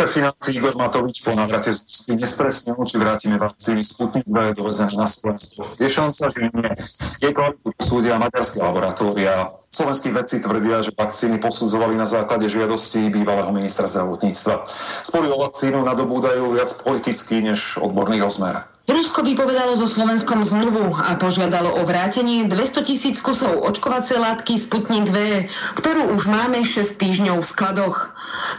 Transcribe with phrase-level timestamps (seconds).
[0.00, 4.96] Minister financí Igor Matovič po navrate z Rusky nespresnil, či vrátime vakcíny Sputnik 2 dovezené
[4.96, 5.76] na Slovensku.
[5.76, 6.72] Je šanca, že nie.
[7.20, 9.52] Je kvalitu posúdia maďarské laboratória.
[9.68, 14.64] Slovenskí vedci tvrdia, že vakcíny posudzovali na základe žiadosti bývalého ministra zdravotníctva.
[15.04, 18.64] Spory o vakcínu nadobúdajú viac politický než odborný rozmer.
[18.90, 25.06] Rusko vypovedalo so Slovenskom zmluvu a požiadalo o vrátenie 200 tisíc kusov očkovacej látky Sputnik
[25.06, 25.46] V,
[25.78, 28.10] ktorú už máme 6 týždňov v skladoch.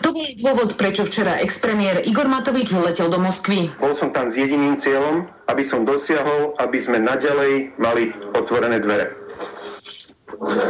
[0.08, 3.76] To bol dôvod, prečo včera expremiér Igor Matovič letel do Moskvy.
[3.84, 9.12] Bol som tam s jediným cieľom, aby som dosiahol, aby sme naďalej mali otvorené dvere.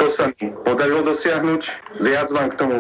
[0.02, 1.62] To sa mi podarilo dosiahnuť.
[2.02, 2.78] Viac vám k tomu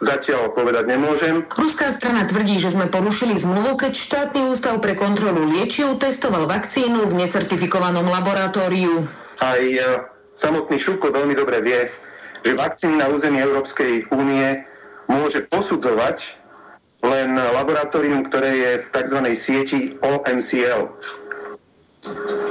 [0.00, 1.44] zatiaľ povedať nemôžem.
[1.54, 7.06] Ruská strana tvrdí, že sme porušili zmluvu, keď štátny ústav pre kontrolu liečiv testoval vakcínu
[7.06, 9.04] v necertifikovanom laboratóriu.
[9.44, 9.80] Aj e,
[10.34, 11.80] samotný Šuko veľmi dobre vie,
[12.42, 14.64] že vakcíny na území Európskej únie
[15.06, 16.40] môže posudzovať
[17.04, 19.18] len laboratórium, ktoré je v tzv.
[19.32, 20.88] sieti OMCL.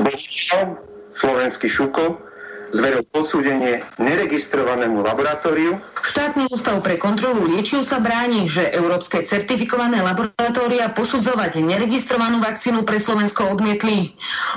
[0.05, 0.77] Bohužiaľ,
[1.13, 2.28] slovenský Šuko
[2.71, 5.77] zveril posúdenie neregistrovanému laboratóriu.
[5.99, 12.97] Štátny ústav pre kontrolu liečiv sa bráni, že európske certifikované laboratória posudzovať neregistrovanú vakcínu pre
[12.97, 14.13] Slovensko odmietli.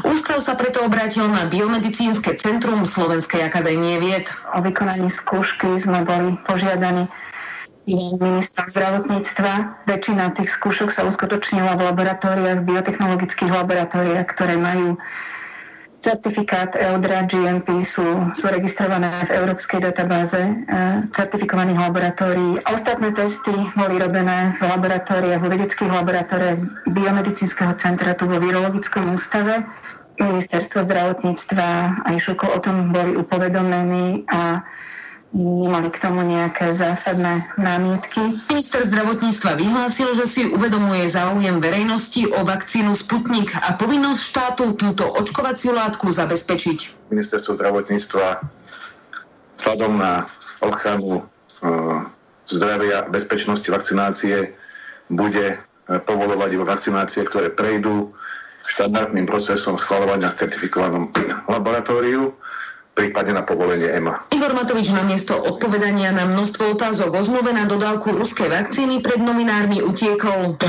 [0.07, 4.31] Ústav sa preto obrátil na Biomedicínske centrum Slovenskej akadémie vied.
[4.57, 7.11] O vykonaní skúšky sme boli požiadaní
[8.23, 9.83] ministrom zdravotníctva.
[9.91, 15.03] Väčšina tých skúšok sa uskutočnila v laboratóriách, v biotechnologických laboratóriách, ktoré majú
[16.03, 18.05] certifikát EUDRA GMP sú,
[18.35, 20.53] sú registrované v európskej databáze e,
[21.15, 22.59] certifikovaných laboratórií.
[22.67, 29.63] Ostatné testy boli robené v laboratóriách, vo vedeckých laboratóriách biomedicínskeho centra tu vo virologickom ústave.
[30.19, 34.61] Ministerstvo zdravotníctva aj Šuko o tom boli upovedomení a
[35.33, 38.21] nemali k tomu nejaké zásadné námietky.
[38.53, 45.09] Minister zdravotníctva vyhlásil, že si uvedomuje záujem verejnosti o vakcínu Sputnik a povinnosť štátu túto
[45.09, 47.09] očkovaciu látku zabezpečiť.
[47.09, 48.45] Ministerstvo zdravotníctva
[49.57, 50.29] vzhľadom na
[50.61, 51.23] ochranu e,
[52.53, 54.53] zdravia, bezpečnosti vakcinácie
[55.09, 55.57] bude e,
[55.89, 58.13] povolovať iba vakcinácie, ktoré prejdú
[58.69, 61.11] štandardným procesom schvalovania v certifikovanom
[61.51, 62.37] laboratóriu
[62.93, 64.21] prípadne na povolenie EMA.
[64.33, 69.81] Igor Matovič namiesto odpovedania na množstvo otázok o zmluve na dodávku ruskej vakcíny pred novinármi
[69.81, 70.61] utiekol.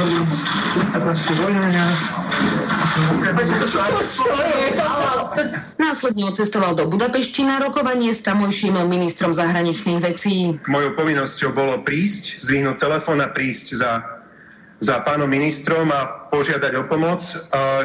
[5.75, 10.55] Následne odcestoval do Budapešti na rokovanie s tamojším ministrom zahraničných vecí.
[10.71, 14.22] Mojou povinnosťou bolo prísť, zdvihnúť telefón a prísť za
[14.83, 17.23] za pánom ministrom a požiadať o pomoc,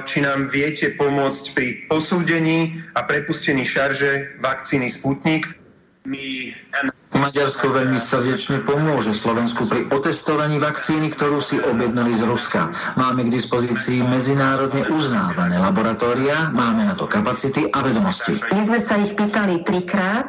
[0.02, 5.46] či nám viete pomôcť pri posúdení a prepustení šarže vakcíny Sputnik.
[7.12, 12.72] Maďarsko veľmi srdečne pomôže Slovensku pri otestovaní vakcíny, ktorú si objednali z Ruska.
[12.96, 18.40] Máme k dispozícii medzinárodne uznávané laboratória, máme na to kapacity a vedomosti.
[18.50, 20.26] My sme sa ich pýtali trikrát.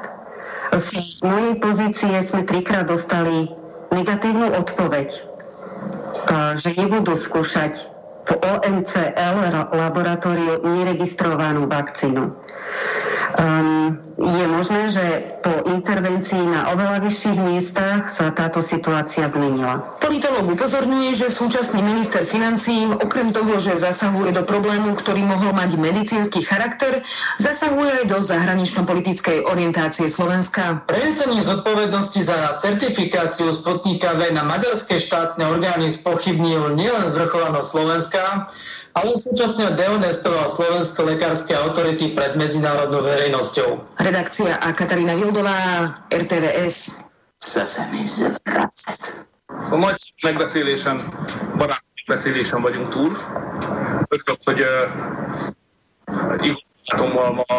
[0.75, 3.49] Z mojej pozície sme trikrát dostali
[3.89, 5.28] negatívnu odpoveď
[6.59, 7.87] že nebudú skúšať
[8.27, 9.37] po OMCL
[9.73, 12.35] laboratóriu neregistrovanú vakcínu.
[13.37, 15.05] Um, je možné, že
[15.45, 19.85] po intervencii na oveľa vyšších miestach sa táto situácia zmenila.
[20.01, 25.77] Politolog upozorňuje, že súčasný minister financí okrem toho, že zasahuje do problému, ktorý mohol mať
[25.77, 27.05] medicínsky charakter,
[27.37, 30.81] zasahuje aj do zahranično-politickej orientácie Slovenska.
[30.89, 38.49] Prenesenie zodpovednosti za certifikáciu Sputnika V na maďarské štátne orgány spochybnil nielen zvrchovanosť Slovenska,
[38.93, 43.85] ale súčasne dehonestoval slovenské lekárske autority pred medzinárodnou verejnosťou.
[44.01, 45.57] Redakcia a Katarína Vildová,
[46.09, 46.97] RTVS.
[47.39, 49.27] Zase mi zvracet.
[49.49, 50.99] A nagy megbeszélésen,
[51.57, 53.11] barát megbeszélésen vagyunk túl.
[54.09, 57.55] Örülök, hogy uh, Igor ma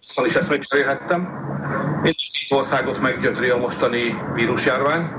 [0.00, 1.20] szóval is ezt megcserélhettem.
[2.02, 5.10] Mindkét országot meggyötri a mostani vírusjárvány.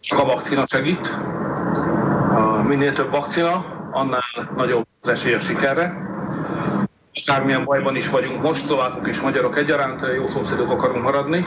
[0.00, 1.10] Csak a vakcina segít.
[2.66, 4.22] Minél több vakcina, annál
[4.56, 6.10] nagyobb az esély a sikerre.
[7.26, 11.46] Akármilyen bajban is vagyunk most, szlovákok és magyarok egyaránt, jó szomszédok akarunk maradni.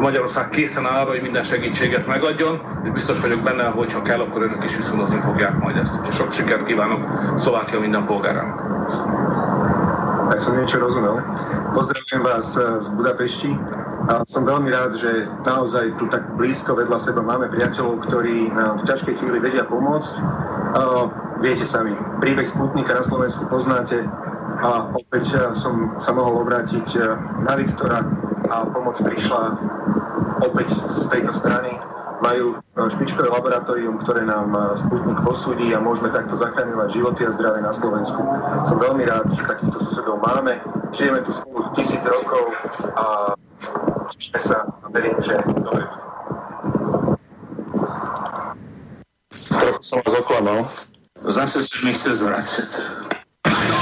[0.00, 4.20] Magyarország készen áll arra, hogy minden segítséget megadjon, és biztos vagyok benne, hogy ha kell,
[4.20, 6.12] akkor önök is viszonozni fogják majd ezt.
[6.12, 8.62] Sok sikert kívánok Szlovákia minden polgárának.
[10.26, 11.22] Ja som niečo rozumel.
[11.70, 13.54] Pozdravujem vás eh, z Budapešti
[14.10, 18.82] a som veľmi rád, že naozaj tu tak blízko vedľa seba máme priateľov, ktorí nám
[18.82, 20.12] v ťažkej chvíli vedia pomôcť.
[20.76, 21.06] Uh,
[21.38, 24.02] viete sami, príbeh Sputnika na Slovensku poznáte
[24.66, 26.98] a opäť eh, som sa mohol obrátiť
[27.46, 28.02] na Viktora
[28.50, 29.54] a pomoc prišla
[30.42, 31.70] opäť z tejto strany
[32.22, 37.30] majú e, špičkové laboratórium, ktoré nám e, Sputnik posúdi a môžeme takto zachráňovať životy a
[37.34, 38.20] zdravie na Slovensku.
[38.64, 40.60] Som veľmi rád, že takýchto susedov máme.
[40.96, 42.52] Žijeme tu spolu tisíc rokov
[42.96, 43.36] a
[44.14, 45.84] tešíme sa a verím, že dobre
[49.56, 50.60] Trochu som vás oklamal.
[51.26, 52.70] Zase sa mi chce zvracať.
[53.48, 53.78] Na to!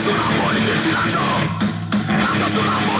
[0.00, 1.22] Sú nám politici, na to!
[2.08, 2.99] Na to sú nám politici,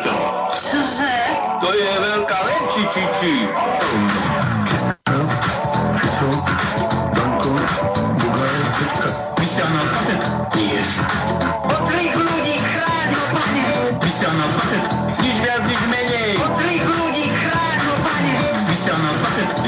[0.00, 3.34] To je veľká venčičiči.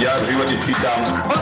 [0.02, 0.98] Ja v živote čítam.
[1.30, 1.41] Od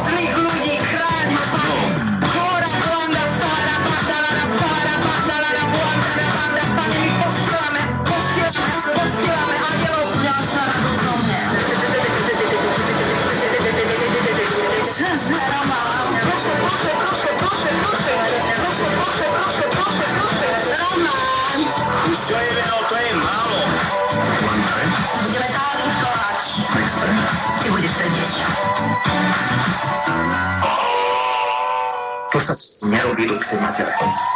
[33.41, 33.93] nerobí do psej matere.
[34.01, 34.30] No,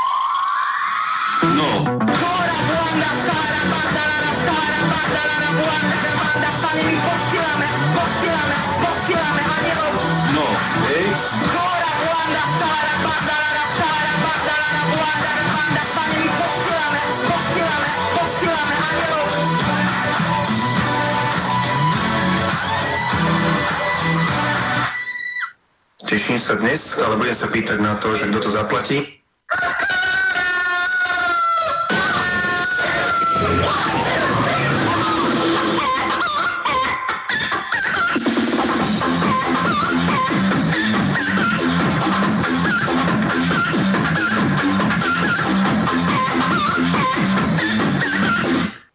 [26.44, 29.16] sa dnes, ale budem sa pýtať na to, že kto to zaplatí.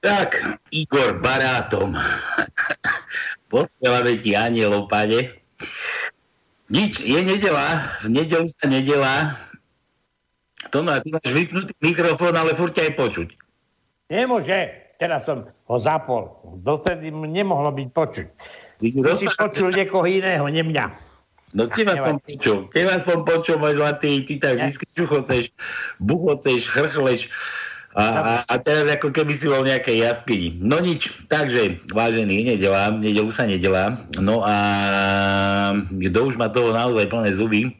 [0.05, 0.37] Tak,
[0.69, 1.97] Igor Barátom.
[3.49, 5.38] Posielame ti anielov, pane.
[6.69, 9.33] Nič, je nedela, v nedelu sa nedela.
[10.69, 13.33] Tono, ty máš vypnutý mikrofón, ale furt aj počuť.
[14.13, 14.89] Nemôže.
[14.99, 16.27] Teraz som ho zapol.
[16.59, 18.27] Dotedy nemohlo byť počuť.
[18.83, 20.85] Ty Ty si počul niekoho iného, ne mňa.
[21.55, 25.49] No teba som počul, teba som počul, môj zlatý, ty tak vždy čuchoceš,
[25.97, 27.25] buchoceš, chrchleš
[27.97, 30.61] a, a, a teraz ako keby si bol v nejakej jaskyni.
[30.61, 34.55] No nič, takže, vážený, nedela, nedelu sa nedela, no a
[35.89, 37.73] kto už má toho naozaj plné zuby,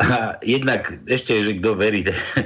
[0.00, 2.00] a jednak ešte, že kto verí,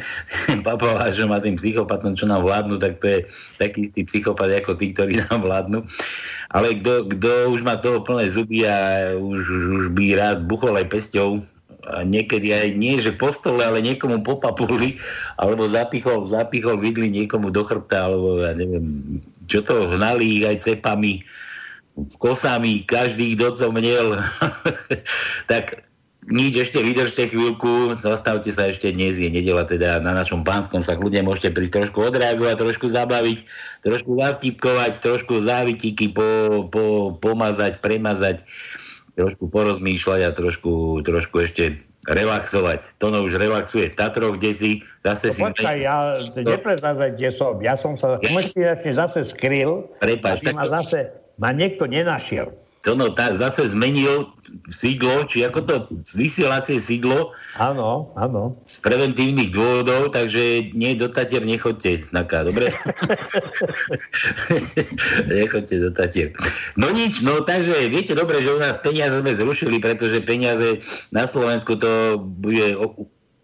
[0.67, 3.19] papala, že má tým psychopatom, čo nám vládnu, tak to je
[3.63, 5.87] taký istý psychopat ako tí, ktorí nám vládnu.
[6.51, 10.75] Ale kto, kto už má toho plné zuby a už, už, už by rád buchol
[10.75, 11.47] aj pesťou,
[12.05, 14.97] niekedy aj nie, že po stole, ale niekomu po papuli,
[15.37, 20.57] alebo zapichol, zapichol vidli niekomu do chrbta, alebo ja neviem, čo to hnali ich aj
[20.65, 21.21] cepami,
[22.19, 24.19] kosami, každý ich docomnel.
[25.53, 25.85] tak
[26.25, 30.97] nič, ešte vydržte chvíľku, zastavte sa ešte dnes, je nedela teda na našom pánskom sa
[30.97, 33.39] ľudia môžete prísť trošku odreagovať, trošku zabaviť,
[33.85, 36.29] trošku zavtipkovať, trošku závitiky po,
[36.73, 38.41] po, pomazať, premazať,
[39.15, 43.01] trošku porozmýšľať a trošku, trošku ešte relaxovať.
[43.01, 44.71] Tono už relaxuje v Tatroch, kde si
[45.07, 45.41] zase si...
[45.41, 45.97] No Počkaj, ja
[46.37, 47.57] nepreznázaj, kde som.
[47.65, 50.99] Ja som sa konšpiračne zase skryl, Prepáč, aby tak ma to- zase
[51.41, 52.53] ma niekto nenašiel.
[52.85, 54.29] to no, tá, zase zmenil
[54.71, 55.75] sídlo, či ako to
[56.13, 57.35] vysielacie sídlo.
[57.57, 58.59] Áno, áno.
[58.67, 62.75] Z preventívnych dôvodov, takže nie do Tatier nechoďte, Naká, dobre?
[65.31, 66.35] nechoďte do Tatier.
[66.75, 70.83] No nič, no takže viete dobre, že u nás peniaze sme zrušili, pretože peniaze
[71.15, 72.75] na Slovensku to bude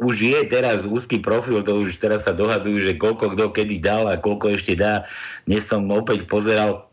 [0.01, 4.09] už je teraz úzky profil, to už teraz sa dohadujú, že koľko kto kedy dal
[4.09, 5.05] a koľko ešte dá.
[5.45, 6.90] Dnes som opäť pozeral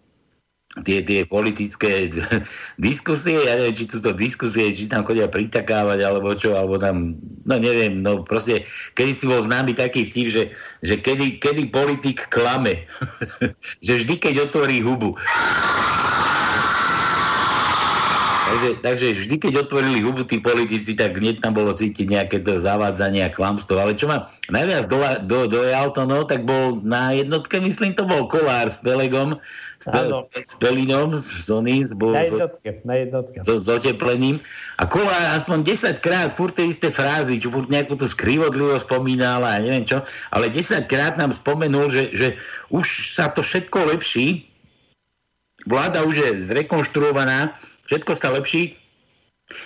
[0.84, 2.12] tie, tie politické
[2.88, 7.18] diskusie, ja neviem, či sú to diskusie, či tam chodia pritakávať, alebo čo, alebo tam,
[7.46, 10.44] no neviem, no proste, kedy si bol známy taký vtip, že,
[10.84, 12.86] že kedy, kedy politik klame,
[13.86, 15.18] že vždy, keď otvorí hubu.
[18.48, 22.56] Takže, takže vždy, keď otvorili hubu tí politici, tak hneď tam bolo cítiť nejaké to
[22.64, 23.76] zavádzanie a klamstvo.
[23.76, 28.08] Ale čo ma najviac do, do, dojal to, no, tak bol na jednotke, myslím, to
[28.08, 29.36] bol Kolár s Pelegom,
[29.78, 33.38] s, s, s Pelinom, s Sonys, bol na jednotke, na jednotke.
[33.46, 34.42] So, s oteplením.
[34.82, 39.46] A Kolár aspoň 10 krát furt tie isté frázy, čo furt nejakú tú skrivodlivo spomínal
[39.46, 40.02] a neviem čo,
[40.34, 42.28] ale 10 krát nám spomenul, že, že
[42.74, 44.50] už sa to všetko lepší,
[45.70, 47.54] vláda už je zrekonštruovaná,
[47.86, 48.76] všetko sa lepší.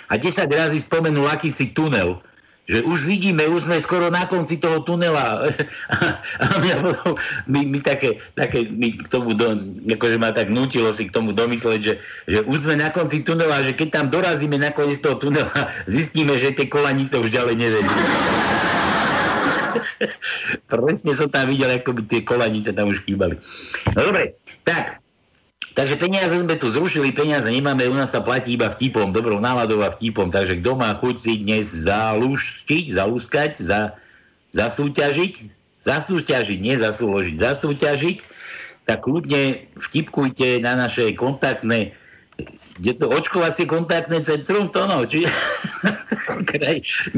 [0.06, 2.22] A 10 razy spomenul akýsi tunel,
[2.70, 5.50] že už vidíme, už sme skoro na konci toho tunela.
[6.42, 7.18] A mňa potom,
[7.50, 9.58] my, my také, také my k tomu, do,
[9.90, 11.98] akože ma tak nutilo si k tomu domysleť, že,
[12.30, 15.50] že už sme na konci tunela, že keď tam dorazíme na koniec toho tunela,
[15.90, 17.92] zistíme, že tie kolanice už ďalej nevedú.
[20.70, 23.42] Presne som tam videl, ako by tie kolanice tam už chýbali.
[23.98, 25.01] No dobre, tak,
[25.72, 29.80] Takže peniaze sme tu zrušili, peniaze nemáme, u nás sa platí iba vtipom, dobrou náladou
[29.86, 33.94] a vtipom, takže kto má chuť si dnes zalúštiť, zalúskať, za,
[34.52, 35.32] zasúťažiť,
[35.86, 38.18] zasúťažiť, nie zasúložiť, zasúťažiť,
[38.84, 41.94] tak kľudne vtipkujte na naše kontaktné
[42.82, 45.22] kde to očkovacie kontaktné centrum, to no, či...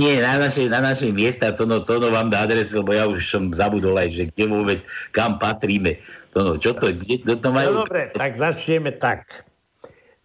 [0.01, 3.09] Nie, na naše, na naše miesta, to no, to no vám dá adresu, lebo ja
[3.09, 4.79] už som zabudol aj, že kde vôbec,
[5.17, 5.97] kam patríme.
[6.37, 7.81] To no, čo to, kde to, to majú?
[7.81, 9.25] No dobre, tak začneme tak.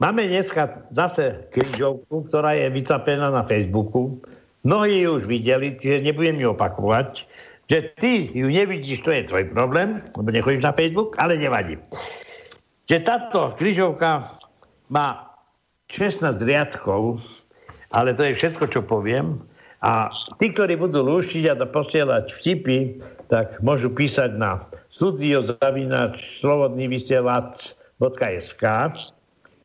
[0.03, 4.19] Máme dneska zase križovku, ktorá je vycapená na Facebooku.
[4.67, 7.23] Mnohí ju už videli, čiže nebudem ju opakovať.
[7.71, 11.79] Že ty ju nevidíš, to je tvoj problém, lebo nechodíš na Facebook, ale nevadí.
[12.91, 14.35] Že táto križovka
[14.89, 15.28] má
[15.89, 17.21] 16 riadkov,
[17.89, 19.41] ale to je všetko, čo poviem.
[19.79, 22.99] A tí, ktorí budú lúštiť a posielať vtipy,
[23.31, 28.63] tak môžu písať na studiozavinač slobodný vysielač.sk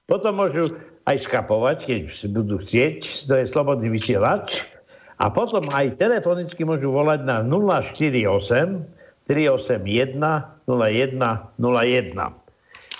[0.06, 0.70] Potom môžu
[1.04, 2.00] aj skapovať, keď
[2.30, 4.64] budú chcieť, to je slobodný vysielač.
[5.18, 8.24] A potom aj telefonicky môžu volať na 048
[9.26, 10.14] 381
[10.68, 12.43] 0101.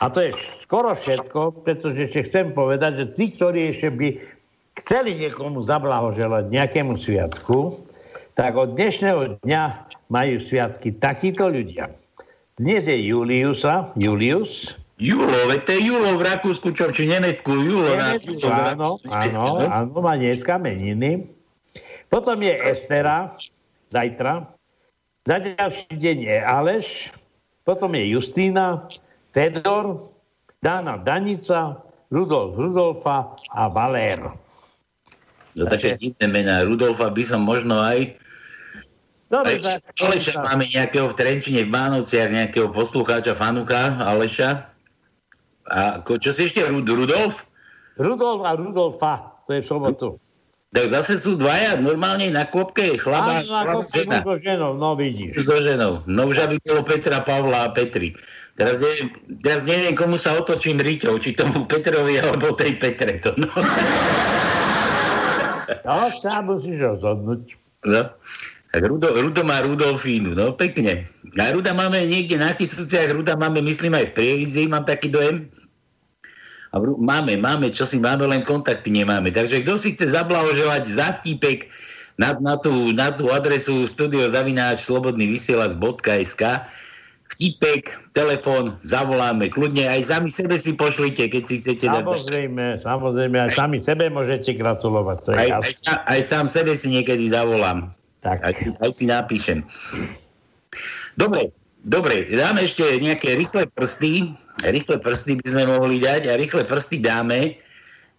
[0.03, 0.35] A to je
[0.65, 4.09] skoro všetko, pretože ešte chcem povedať, že tí, ktorí ešte by
[4.83, 7.79] chceli niekomu zablahoželať nejakému sviatku,
[8.35, 9.63] tak od dnešného dňa
[10.11, 11.95] majú sviatky takíto ľudia.
[12.59, 14.75] Dnes je Juliusa, Julius.
[14.99, 17.95] Julo, veď to je Julo v Rakúsku, čo či Nemecku, Julo.
[17.95, 21.27] Nemecku, áno, áno, áno, má dneska meniny.
[22.07, 23.35] Potom je Estera,
[23.91, 24.55] zajtra.
[25.27, 26.87] Za ďalší deň je Aleš,
[27.67, 28.87] potom je Justína,
[29.35, 30.15] Fedor,
[30.63, 31.83] Dana Danica,
[32.15, 34.23] Rudolf Rudolfa a Valér.
[35.59, 36.63] No také divné mená.
[36.63, 38.15] Rudolfa by som možno aj
[39.35, 44.63] Dobre, Aj, Aleša máme nejakého v Trenčine, v Mánovciach, nejakého poslucháča, fanuka Aleša.
[45.67, 47.43] A čo si ešte, Rud, Rudolf?
[47.99, 50.09] Rudolf a Rudolfa, to je v sobotu.
[50.75, 55.47] Tak zase sú dvaja normálne na kopke, chlaba Áno, na kopke so ženou, no vidíš.
[55.47, 56.03] So ženou.
[56.07, 58.15] No už aby bolo Petra, Pavla a Petri.
[58.55, 59.11] Teraz neviem,
[59.43, 63.19] teraz neviem, komu sa otočím riťou, či tomu Petrovi alebo tej Petre.
[63.27, 63.51] To, no.
[65.87, 67.43] no, sa musíš rozhodnúť.
[67.83, 68.15] No.
[68.75, 71.07] Rudo, Rudo má Rudolfínu, no pekne.
[71.39, 75.47] A Ruda máme niekde na Kisúciach, Ruda máme, myslím, aj v Prievidzi, mám taký dojem.
[76.75, 79.31] A máme, máme, čo si máme, len kontakty nemáme.
[79.31, 81.71] Takže kto si chce zablahoželať za vtípek
[82.19, 86.43] na, na, tú, na tú adresu studiozavináč slobodný vysielač.sk
[87.35, 92.87] vtipek, telefón, zavoláme, kľudne aj sami sebe si pošlite, keď si chcete samozrejme, dať.
[92.87, 95.19] Samozrejme, aj sami sebe môžete gratulovať.
[95.27, 95.75] To je aj, aj,
[96.07, 97.91] aj sám sebe si niekedy zavolám.
[98.23, 98.41] Tak.
[98.41, 99.67] Aj, aj si napíšem.
[101.21, 101.51] Dobre,
[101.85, 104.33] dobre, dáme ešte nejaké rýchle prsty.
[104.65, 107.59] Rýchle prsty by sme mohli dať a rýchle prsty dáme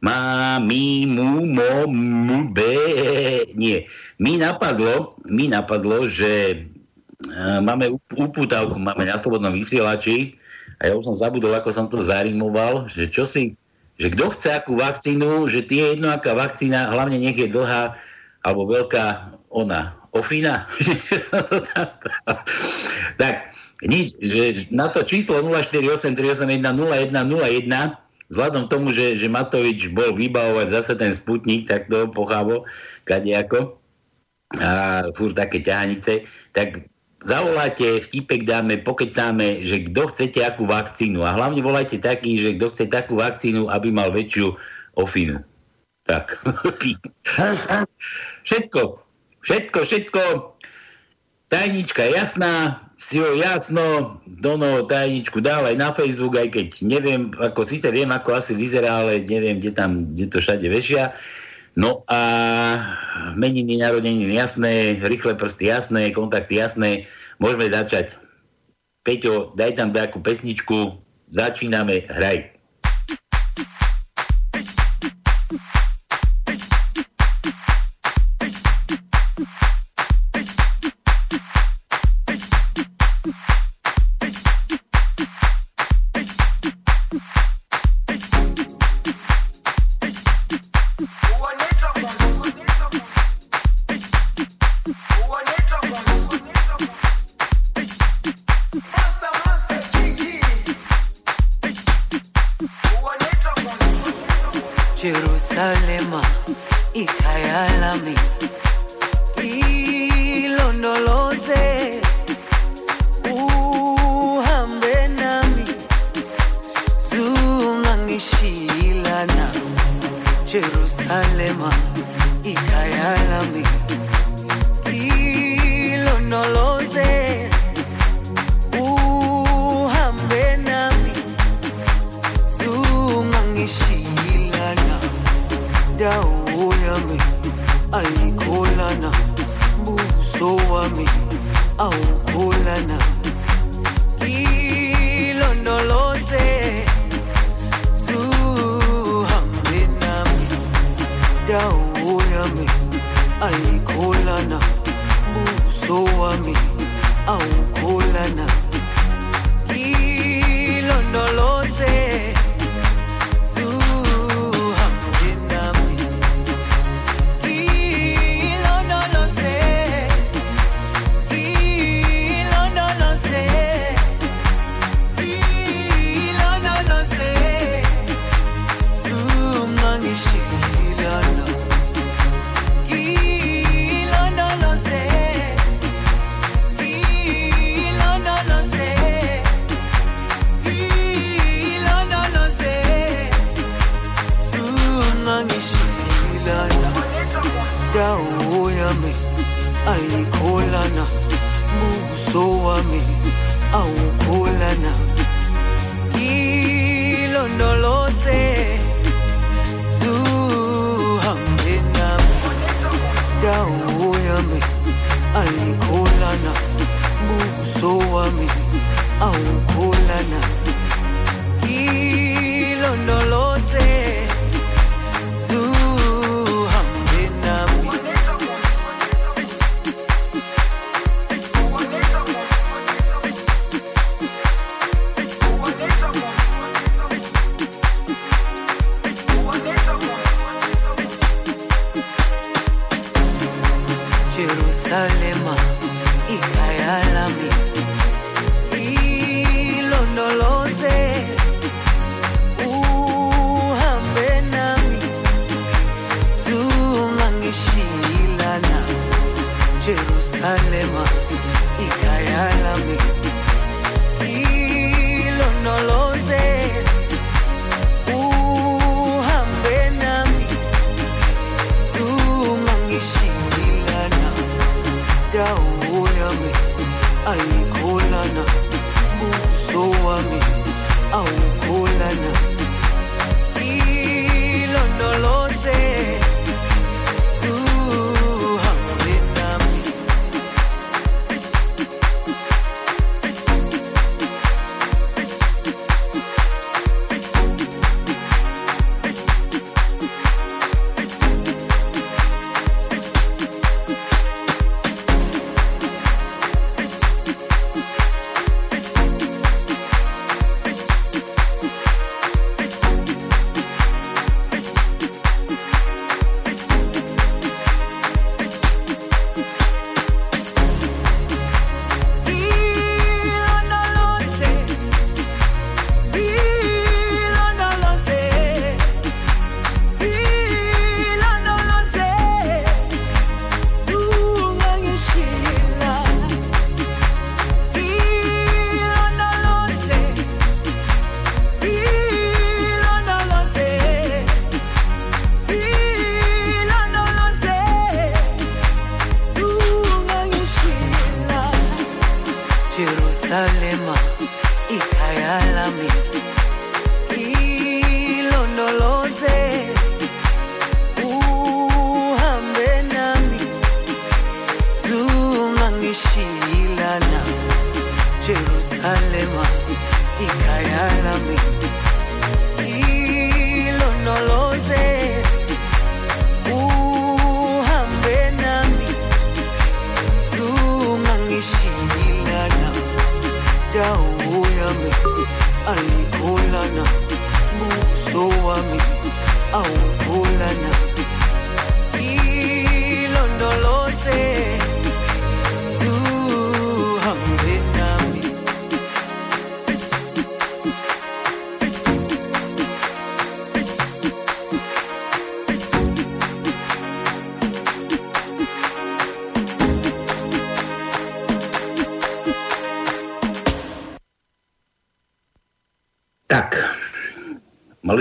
[0.04, 2.78] má, mi, mu, mo, mu, be,
[3.58, 3.90] nie.
[4.22, 6.62] Mi napadlo, mi napadlo, že
[7.64, 10.36] máme upútavku, máme na slobodnom vysielači.
[10.84, 13.56] A ja už som zabudol, ako som to zarimoval, že čo si
[13.96, 17.96] že kto chce akú vakcínu, že tie je jedno aká vakcína, hlavne nech je dlhá
[18.44, 20.68] alebo veľká ona, ofina.
[23.22, 23.56] tak,
[23.88, 27.96] nič, že na to číslo 0483810101
[28.26, 32.68] vzhľadom tomu, že, že Matovič bol vybavovať zase ten sputnik, tak to pochávo,
[33.08, 33.80] kadejako,
[34.60, 36.90] a furt také ťahanice, tak
[37.26, 41.26] zavoláte, vtipek dáme, pokecáme, že kto chcete akú vakcínu.
[41.26, 44.54] A hlavne volajte taký, že kto chce takú vakcínu, aby mal väčšiu
[44.96, 45.42] ofinu.
[46.06, 46.38] Tak.
[48.48, 48.82] všetko,
[49.42, 50.22] všetko, všetko.
[51.50, 57.62] Tajnička jasná, si ho jasno, Dono tajničku dal aj na Facebook, aj keď neviem, ako
[57.68, 61.14] síce viem, ako asi vyzerá, ale neviem, kde tam, kde to všade vešia.
[61.76, 62.20] No a
[63.36, 67.04] meniny, narodeniny jasné, rýchle prsty jasné, kontakty jasné.
[67.36, 68.16] Môžeme začať.
[69.04, 70.96] Peťo, daj tam nejakú pesničku.
[71.36, 72.55] Začíname, hraj.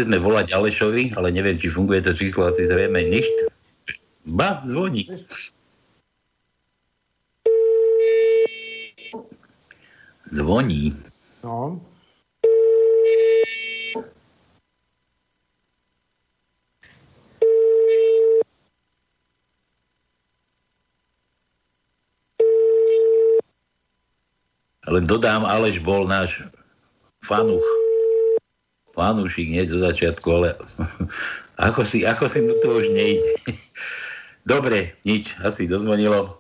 [0.05, 3.49] Mali sme volať Alešovi, ale neviem, či funguje to číslo, asi zrejme ništ.
[4.29, 5.09] Ba, zvoní.
[10.29, 10.93] Zvoní.
[11.41, 11.81] No.
[24.85, 26.45] Len dodám, Aleš bol náš
[27.25, 27.84] fanuch.
[28.95, 30.55] Fanúšik, nie do začiatku, ale
[31.69, 33.35] ako si, ako si mu to už nejde.
[34.55, 36.39] Dobre, nič, asi dozvonilo.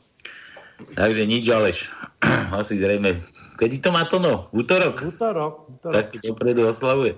[0.94, 1.88] Takže nič, Aleš.
[2.58, 3.22] Asi zrejme.
[3.56, 4.50] Kedy to má to no?
[4.50, 5.06] Útorok?
[5.06, 5.70] Útorok.
[5.70, 5.94] útorok.
[5.94, 7.14] Tak dopredu oslavuje.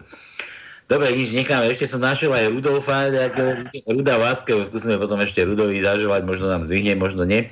[0.86, 1.66] Dobre, nič necháme.
[1.66, 4.62] Ešte som našiel aj Rudolfa, ako Ruda Váskeho.
[4.62, 7.50] Skúsime potom ešte Rudovi zažovať, možno nám zvihne, možno nie.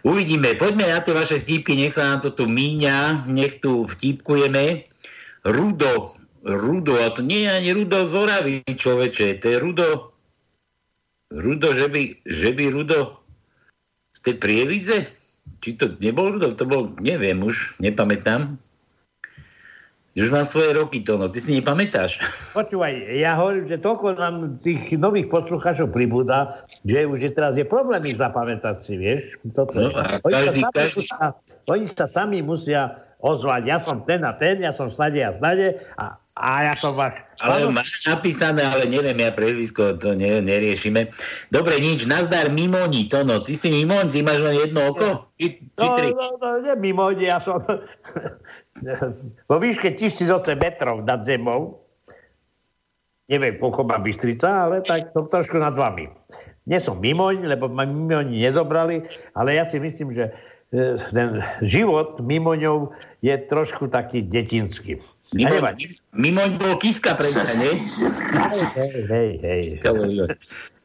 [0.00, 0.56] Uvidíme.
[0.56, 4.88] Poďme na tie vaše vtípky, nech sa nám to tu míňa, nech tu vtípkujeme.
[5.44, 9.88] Rudo, Rudo, a to nie je ani Rudo z Oravy, človeče, to je Rudo,
[11.30, 13.20] Rudo, že by, že by Rudo
[14.16, 14.98] z tej prievidze?
[15.60, 16.56] Či to nebol Rudo?
[16.56, 18.58] To bol, neviem už, nepamätám.
[20.10, 22.18] Už mám svoje roky, to, no, ty si nepamätáš.
[22.58, 27.62] Počúvaj, ja hovorím, že toľko nám tých nových poslucháčov pribúda, že už je teraz je
[27.62, 29.38] problém ich zapamätať si, vieš.
[29.54, 29.78] Toto.
[29.78, 31.26] No, a oni, každý- sa sami každý- musia,
[31.70, 32.80] oni sa sami musia
[33.22, 33.62] ozvať.
[33.64, 37.18] Ja som ten a ten, ja som stade a stade a, a ja som váš...
[37.42, 41.10] Ale máš napísané, ale neviem, ja prezvisko to ne, neriešime.
[41.50, 45.26] Dobre, nič, nazdar Mimoni, to no, ty si Mimon, ty máš len jedno oko?
[45.36, 46.08] Či, či No, tri?
[46.14, 47.60] no, no, nie mimo, ja som
[49.50, 51.82] vo výške 1008 metrov nad zemou.
[53.30, 56.10] Neviem, koľko má Bystrica, ale tak som trošku nad vami.
[56.66, 59.06] Nie som mimoň, lebo ma mimoň nezobrali,
[59.38, 60.34] ale ja si myslím, že
[60.74, 62.90] e, ten život mimoňov
[63.22, 64.98] je trošku taký detinský.
[65.30, 65.84] Mimoň, nevadí.
[66.10, 67.78] Mimoň bol Kiska predsa, nie?
[69.06, 69.62] Hej, hej, hej.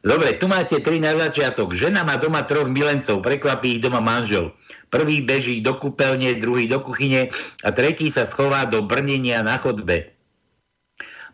[0.06, 1.74] Dobre, tu máte tri na začiatok.
[1.74, 4.54] Žena má doma troch milencov, prekvapí ich doma manžel.
[4.94, 7.26] Prvý beží do kúpeľne, druhý do kuchyne
[7.66, 10.15] a tretí sa schová do brnenia na chodbe.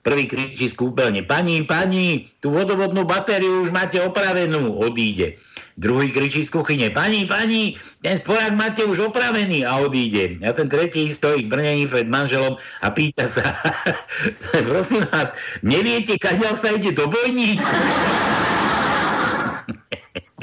[0.02, 5.38] Prvý kričí z kúpeľne, pani, pani, tú vodovodnú batériu už máte opravenú, odíde.
[5.78, 10.42] Druhý kričí z kuchyne, pani, pani, ten spojak máte už opravený a odíde.
[10.42, 13.54] A ten tretí stojí k brnení pred manželom a pýta sa,
[14.74, 17.62] prosím vás, neviete, kaďal sa ide do bojníc?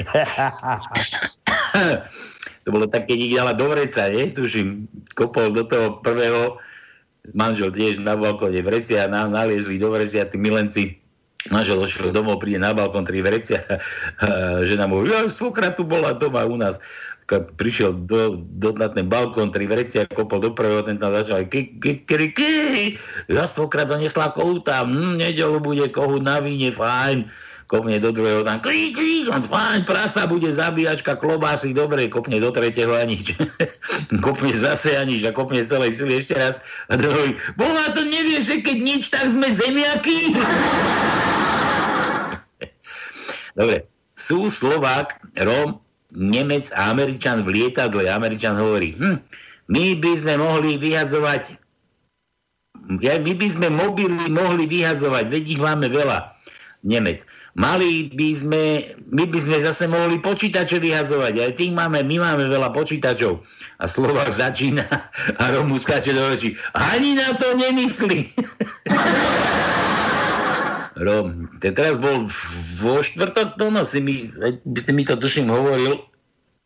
[2.64, 4.32] to bolo tak, keď ich dala do vreca, nie?
[4.32, 6.56] Tuším, kopol do toho prvého,
[7.34, 11.00] manžel tiež na balkóne vrecia, na, naliezli do vrecia, tí milenci.
[11.48, 13.64] Manžel ošiel domov, príde na balkón, tri vrecia,
[14.68, 16.76] žena mu, ja, svokra tu bola doma u nás.
[17.56, 21.80] Prišiel do, do, na ten balkón, tri vrecia, kopol do prvého, ten tam začal, ki,
[21.80, 22.52] ki, ki, ki,
[23.32, 27.24] ja svokra donesla kohúta, hm, nedelu bude kohút na víne, fajn
[27.70, 28.90] kopne do druhého tam, krí,
[29.30, 33.38] on fajn, prasa bude zabíjačka, klobásy, dobre, kopne do tretieho a nič.
[34.26, 36.58] kopne zase a nič a kopne celej sily ešte raz
[36.90, 40.34] a druhý, boha, to nevieš, že keď nič, tak sme zemiaky.
[43.58, 43.86] dobre,
[44.18, 45.78] sú Slovák, Róm,
[46.10, 48.10] Nemec a Američan v lietadle.
[48.10, 49.22] Američan hovorí, hm,
[49.70, 51.54] my by sme mohli vyhadzovať
[52.98, 56.34] ja, my by sme mobily mohli vyhadzovať, veď ich máme veľa.
[56.82, 57.22] Nemec.
[57.60, 58.62] Mali by sme,
[59.12, 63.44] my by sme zase mohli počítače vyhadzovať, aj tých máme, my máme veľa počítačov.
[63.76, 64.88] A Slovák začína
[65.36, 66.56] a Romu skáče do očí.
[66.72, 68.32] Ani na to nemyslí.
[71.04, 72.28] Rom, teraz bol
[72.80, 74.24] vo štvrtok, to no, si mi,
[74.76, 76.00] si mi to tuším hovoril,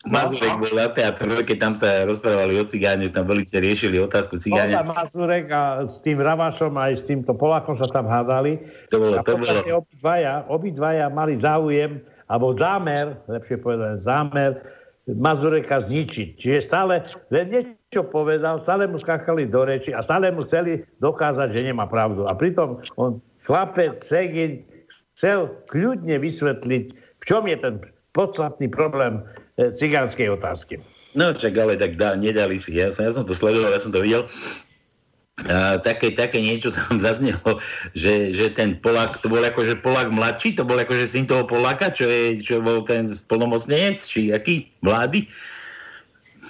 [0.04, 4.84] Mazurek bol na teatru, keď tam sa rozprávali o cigáňu, tam veľmi riešili otázku cigáňa.
[4.84, 8.60] Bol Mazurek a s tým Ravašom aj s týmto Polákom sa tam hádali.
[8.92, 9.80] To bolo, a to bolo.
[9.80, 14.60] Obidvaja, obidvaja mali záujem, alebo zámer, lepšie povedané, zámer
[15.08, 16.28] Mazureka zničiť.
[16.36, 21.52] Čiže stále len niečo povedal, stále mu skákali do reči a stále mu chceli dokázať,
[21.52, 22.24] že nemá pravdu.
[22.24, 24.64] A pritom on, chlapec, Segin,
[25.16, 27.74] chcel kľudne vysvetliť, v čom je ten
[28.16, 29.20] podstatný problém
[29.58, 30.82] cigánskej otázky.
[31.14, 32.74] No čak, ale tak dá, nedali si.
[32.74, 34.26] Ja som, ja som to sledoval, ja som to videl.
[35.46, 37.58] A také, také niečo tam zaznelo,
[37.94, 41.90] že, že ten Polák, to bol akože Polák mladší, to bol akože syn toho Poláka,
[41.90, 44.70] čo, je, čo bol ten spolnomocnenec, či aký?
[44.82, 45.26] Mladý?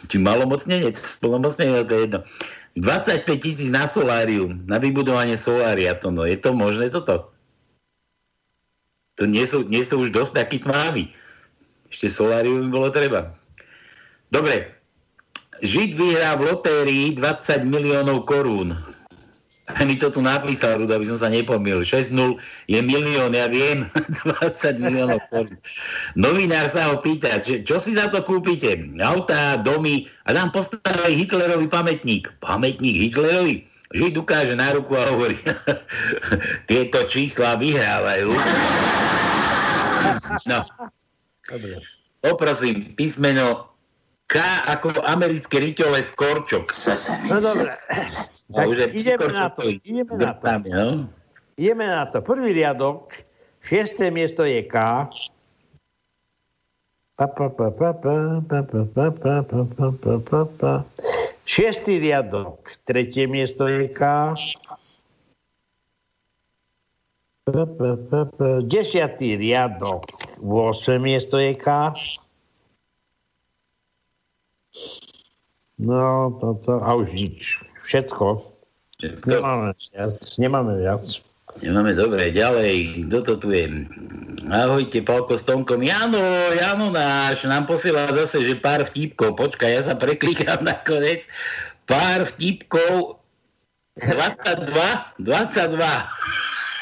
[0.09, 0.97] Či malomocnenec?
[0.97, 2.21] Spolnomocnenec, to je jedno.
[2.77, 7.31] 25 tisíc na solárium, na vybudovanie solária, to no, je to možné toto?
[9.15, 11.15] To nie sú, nie sú už dosť takí tmávi.
[11.95, 13.31] Ešte solárium bolo treba.
[14.35, 14.75] Dobre.
[15.63, 18.75] Žid vyhrá v lotérii 20 miliónov korún.
[19.81, 21.87] Mi to tu napísal, Ruda, aby som sa nepomil.
[21.87, 23.87] 6-0 je milión, ja viem.
[24.43, 25.55] 20 miliónov korún.
[26.19, 28.75] Novinár sa ho pýta, čo, čo si za to kúpite?
[28.99, 32.27] Auta, domy a nám postavili Hitlerový pamätník.
[32.43, 33.63] Pamätník Hitlerovi?
[33.95, 35.39] Žid ukáže na ruku a hovorí,
[36.69, 38.35] tieto čísla vyhrávajú.
[40.51, 40.67] No,
[41.51, 41.77] Dobre.
[42.25, 43.69] Poprosím, písmeno
[44.25, 44.41] K
[44.73, 46.73] ako americké riťové skorčok.
[47.29, 47.69] No dobre.
[48.97, 49.69] ideme na to.
[49.69, 50.47] Ideme na to.
[50.73, 50.89] No?
[51.61, 52.25] Ideme na to.
[52.25, 53.13] Prvý riadok,
[53.61, 54.77] šiesté miesto je K.
[61.45, 64.01] Šiestý riadok, tretie miesto je K.
[68.65, 70.09] Desiatý riadok,
[70.41, 71.93] 8 miesto je K.
[75.77, 77.61] No, toto, a už nič.
[77.85, 78.41] Všetko.
[78.97, 79.29] Všetko.
[79.29, 80.15] Nemáme viac.
[80.41, 81.05] Nemáme viac.
[81.61, 83.69] Nemáme, dobre, ďalej, kto to tu je?
[84.49, 85.85] Ahojte, Palko s Tonkom.
[85.85, 86.25] Jano,
[86.57, 89.37] Jano náš nám posiela zase, že pár vtipkov.
[89.37, 91.29] Počkaj, ja sa preklikám nakoniec.
[91.85, 93.21] Pár vtipkov.
[94.01, 94.75] 22,
[95.23, 95.79] 22.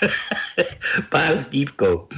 [1.12, 2.10] Pár vtipkov.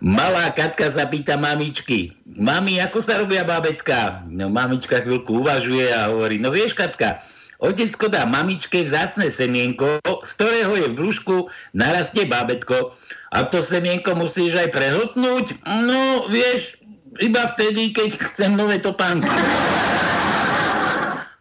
[0.00, 2.12] Malá Katka sa pýta mamičky.
[2.36, 4.24] Mami, ako sa robia babetka?
[4.28, 7.20] No mamička chvíľku uvažuje a hovorí, no vieš Katka,
[7.56, 12.92] Otecko dá mamičke vzácne semienko, z ktorého je v brúšku narastie bábetko.
[13.32, 15.64] A to semienko musíš aj prehltnúť?
[15.64, 16.76] No, vieš,
[17.16, 19.32] iba vtedy, keď chcem nové topánky.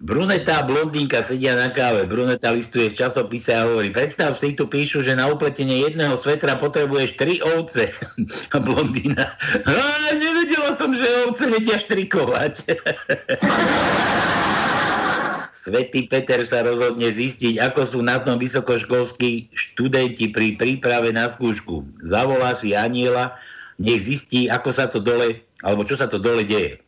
[0.03, 2.03] Bruneta a blondínka sedia na káve.
[2.03, 6.59] Bruneta listuje v časopise a hovorí, predstav si, tu píšu, že na upletenie jedného svetra
[6.59, 7.87] potrebuješ tri ovce.
[8.55, 12.53] A blondína, a nevedela som, že ovce vedia štrikovať.
[15.65, 21.81] Svetý Peter sa rozhodne zistiť, ako sú na tom vysokoškolskí študenti pri príprave na skúšku.
[22.05, 23.33] Zavolá si aniela,
[23.81, 26.84] nech zistí, ako sa to dole, alebo čo sa to dole deje.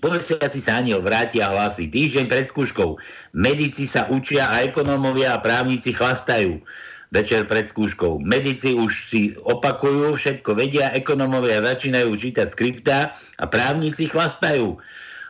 [0.00, 1.84] Po mesiaci sa aniel vráti a hlasí.
[1.84, 2.96] Týždeň pred skúškou.
[3.36, 6.64] Medici sa učia a ekonómovia a právnici chlastajú
[7.12, 8.24] večer pred skúškou.
[8.24, 14.80] Medici už si opakujú, všetko vedia, ekonómovia začínajú čítať skriptá a právnici chlastajú.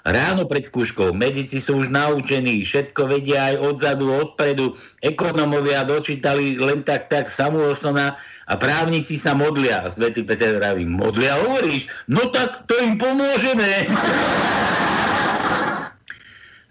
[0.02, 4.74] Ráno pred skúškou medici sú už naučení, všetko vedia aj odzadu, odpredu.
[4.98, 8.18] Ekonómovia dočítali len tak tak Samuelsona
[8.50, 9.86] a právnici sa modlia.
[9.86, 11.86] A svätý Peter vraví, modlia hovoríš?
[12.10, 13.86] No tak to im pomôžeme.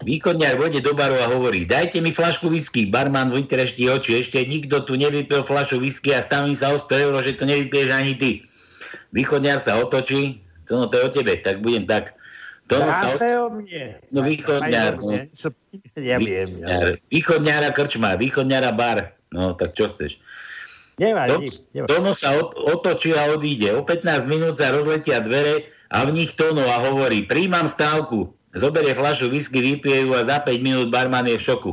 [0.01, 2.89] Východňar vode do baru a hovorí, dajte mi flašku whisky.
[2.89, 7.13] Barman vytrešti oči, ešte nikto tu nevypil flašu whisky a stavím sa o 100 eur,
[7.23, 8.31] že to nevypiješ ani ty.
[9.15, 12.17] Východňar sa otočí, to no to je o tebe, tak budem tak.
[12.71, 13.99] Mne.
[14.15, 15.03] No východňar.
[15.03, 15.27] No.
[15.99, 16.47] Ja viem.
[16.47, 16.87] Východňar.
[17.11, 19.11] Východňara krčma, východňara bar.
[19.35, 20.19] No tak čo chceš?
[21.01, 21.87] Nič, nemá.
[21.89, 23.73] Tono sa otočí a odíde.
[23.73, 28.29] O 15 minút sa rozletia dvere a v nich Tono a hovorí, príjmam stávku.
[28.51, 31.71] Zoberie flašu whisky, vypije ju a za 5 minút barman je v šoku.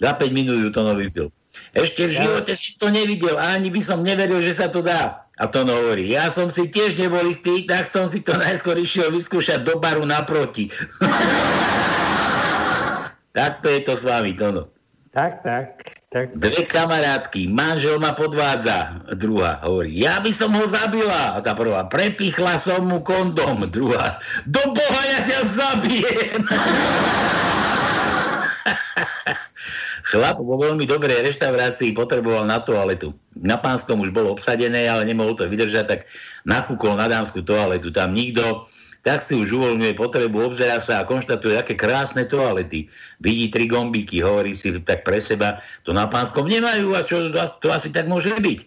[0.00, 1.28] Za 5 minút ju Tono vypil.
[1.76, 5.25] Ešte v živote si to nevidel a ani by som neveril, že sa to dá.
[5.36, 9.12] A Tono hovorí, ja som si tiež nebol istý, tak som si to najskôr išiel
[9.12, 10.72] vyskúšať do baru naproti.
[13.36, 14.72] tak to je to s vami, Tono.
[15.12, 15.76] Tak, tak.
[16.12, 16.32] Tak.
[16.32, 19.04] Dve kamarátky, manžel ma podvádza.
[19.20, 21.36] Druhá hovorí, ja by som ho zabila.
[21.36, 23.68] A tá prvá, prepichla som mu kondom.
[23.68, 24.16] Druhá,
[24.48, 26.40] do boha ja ťa zabijem.
[30.06, 33.10] Chlap vo veľmi dobrej reštaurácii potreboval na toaletu.
[33.34, 36.00] Na pánskom už bolo obsadené, ale nemohol to vydržať, tak
[36.46, 37.90] nakúkol na dámsku toaletu.
[37.90, 38.70] Tam nikto,
[39.02, 42.86] tak si už uvoľňuje potrebu, obzerá sa a konštatuje, aké krásne toalety.
[43.18, 47.74] Vidí tri gombíky, hovorí si tak pre seba, to na pánskom nemajú a čo to
[47.74, 48.58] asi tak môže byť.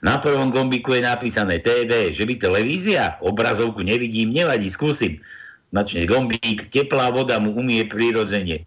[0.00, 5.20] Na prvom gombíku je napísané TV, že by televízia, obrazovku nevidím, nevadí, skúsim.
[5.76, 8.64] Načne gombík, teplá voda mu umie prirodzene.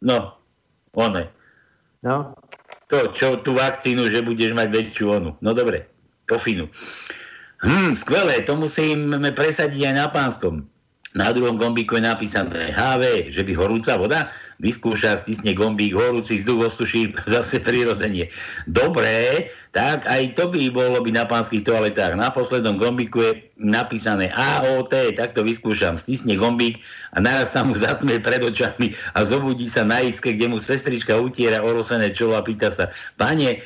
[0.00, 0.39] No,
[0.94, 1.28] one.
[2.02, 2.34] No.
[2.90, 5.30] To, čo tú vakcínu, že budeš mať väčšiu onu.
[5.38, 5.86] No dobre,
[6.26, 6.66] kofinu.
[7.60, 10.64] Hm, skvelé, to musíme presadiť aj na pánskom.
[11.10, 14.30] Na druhom gombíku je napísané HV, že by horúca voda
[14.62, 18.30] vyskúša, stisne gombík, horúci vzduch osuší zase prirodzenie.
[18.70, 22.14] Dobre, tak aj to by bolo by na pánskych toaletách.
[22.14, 25.98] Na poslednom gombíku je napísané AOT, tak to vyskúšam.
[25.98, 26.78] Stisne gombík
[27.10, 31.18] a naraz sa mu zatmie pred očami a zobudí sa na iske, kde mu sestrička
[31.18, 32.86] utiera orosené čolo a pýta sa,
[33.18, 33.58] pane,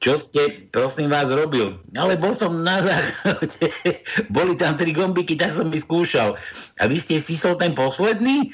[0.00, 1.76] čo ste, prosím vás, robil?
[1.92, 3.68] Ale bol som na záchode,
[4.36, 6.40] boli tam tri gombiky, tak som ich skúšal.
[6.80, 8.48] A vy ste stisol ten posledný?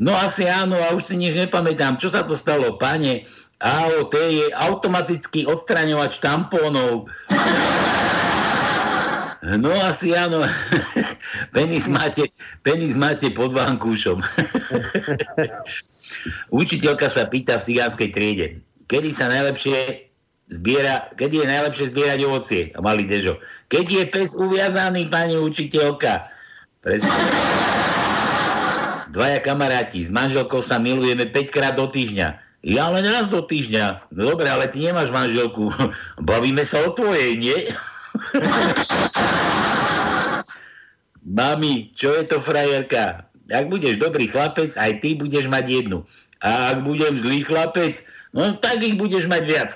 [0.00, 2.00] No asi áno, a už si nič nepamätám.
[2.00, 3.28] Čo sa to stalo, pane?
[3.60, 7.08] AOT je automatický odstraňovač tampónov.
[9.46, 10.42] No asi áno.
[11.54, 12.34] penis máte,
[12.66, 14.18] penis máte pod vankúšom.
[16.50, 18.46] Učiteľka sa pýta v cigánskej triede,
[18.90, 20.05] kedy sa najlepšie
[20.50, 23.38] zbiera, keď je najlepšie zbierať ovocie, malý Dežo.
[23.70, 26.30] Keď je pes uviazaný, pani učiteľka.
[26.82, 27.10] Presne.
[29.10, 32.38] Dvaja kamaráti, s manželkou sa milujeme 5 krát do týždňa.
[32.66, 34.10] Ja len raz do týždňa.
[34.10, 35.70] No dobre, ale ty nemáš manželku.
[36.28, 37.58] Bavíme sa o tvojej, nie?
[41.26, 43.26] Mami, čo je to frajerka?
[43.50, 46.02] Ak budeš dobrý chlapec, aj ty budeš mať jednu.
[46.42, 48.02] A ak budem zlý chlapec,
[48.36, 49.70] No tak ich budeš mať viac.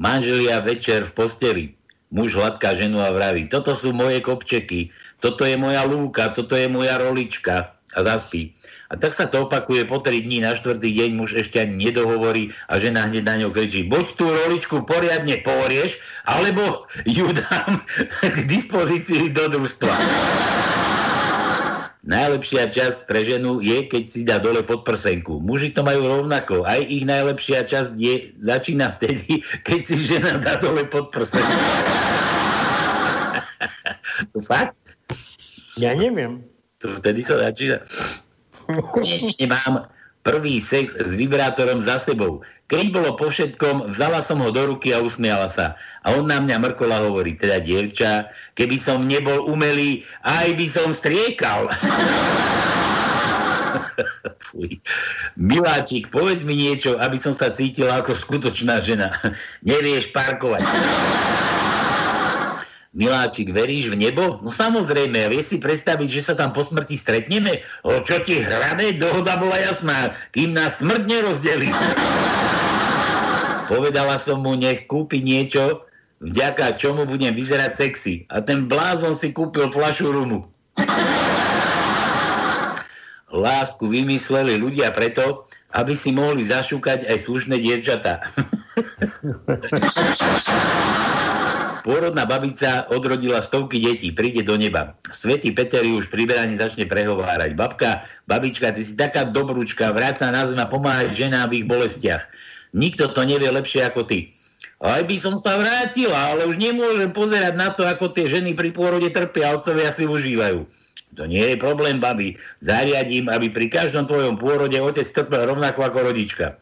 [0.00, 1.64] Manželia večer v posteli.
[2.08, 4.88] Muž hladká ženu a vraví, toto sú moje kopčeky,
[5.20, 8.56] toto je moja lúka, toto je moja rolička a zaspí.
[8.88, 12.48] A tak sa to opakuje po 3 dní, na štvrtý deň muž ešte ani nedohovorí
[12.72, 17.84] a žena hneď na ňou kričí, buď tú roličku poriadne porieš, alebo ju dám
[18.24, 19.92] k dispozícii do družstva.
[22.08, 25.44] Najlepšia časť pre ženu je, keď si dá dole pod prsenku.
[25.44, 26.64] Muži to majú rovnako.
[26.64, 31.52] Aj ich najlepšia časť je, začína vtedy, keď si žena dá dole pod prsenku.
[34.32, 34.72] to fakt?
[35.76, 36.48] Ja neviem.
[36.80, 37.84] To vtedy sa začína.
[38.96, 39.92] Konečne mám
[40.24, 42.40] prvý sex s vibrátorom za sebou.
[42.68, 45.80] Keď bolo po všetkom, vzala som ho do ruky a usmiala sa.
[46.04, 48.28] A on na mňa mrkola hovorí, teda dievča,
[48.60, 51.64] keby som nebol umelý, aj by som striekal.
[54.52, 54.84] Fuj.
[55.40, 59.16] Miláčik, povedz mi niečo, aby som sa cítila ako skutočná žena.
[59.64, 60.60] Nevieš parkovať.
[62.92, 64.44] Miláčik, veríš v nebo?
[64.44, 67.64] No samozrejme, vieš si predstaviť, že sa tam po smrti stretneme?
[67.84, 68.92] O čo ti hrabe?
[68.96, 71.72] Dohoda bola jasná, kým nás smrť nerozdelí.
[73.68, 75.84] Povedala som mu, nech kúpi niečo,
[76.24, 78.24] vďaka čomu budem vyzerať sexy.
[78.32, 80.48] A ten blázon si kúpil flašu rumu.
[83.28, 85.44] Lásku vymysleli ľudia preto,
[85.76, 88.24] aby si mohli zašúkať aj slušné dievčatá.
[91.84, 94.96] Pôrodná babica odrodila stovky detí, príde do neba.
[95.12, 97.52] Svetý Peter už pri začne prehovárať.
[97.52, 101.66] Babka, babička, ty si taká dobrúčka, vráť sa na zem a pomáhaj ženám v ich
[101.68, 102.24] bolestiach.
[102.76, 104.32] Nikto to nevie lepšie ako ty.
[104.78, 108.70] Aj by som sa vrátila, ale už nemôžem pozerať na to, ako tie ženy pri
[108.70, 110.66] pôrode trpia, otcovia si užívajú.
[111.18, 112.38] To nie je problém, babi.
[112.62, 116.60] Zariadím, aby pri každom tvojom pôrode otec trpel rovnako ako rodička.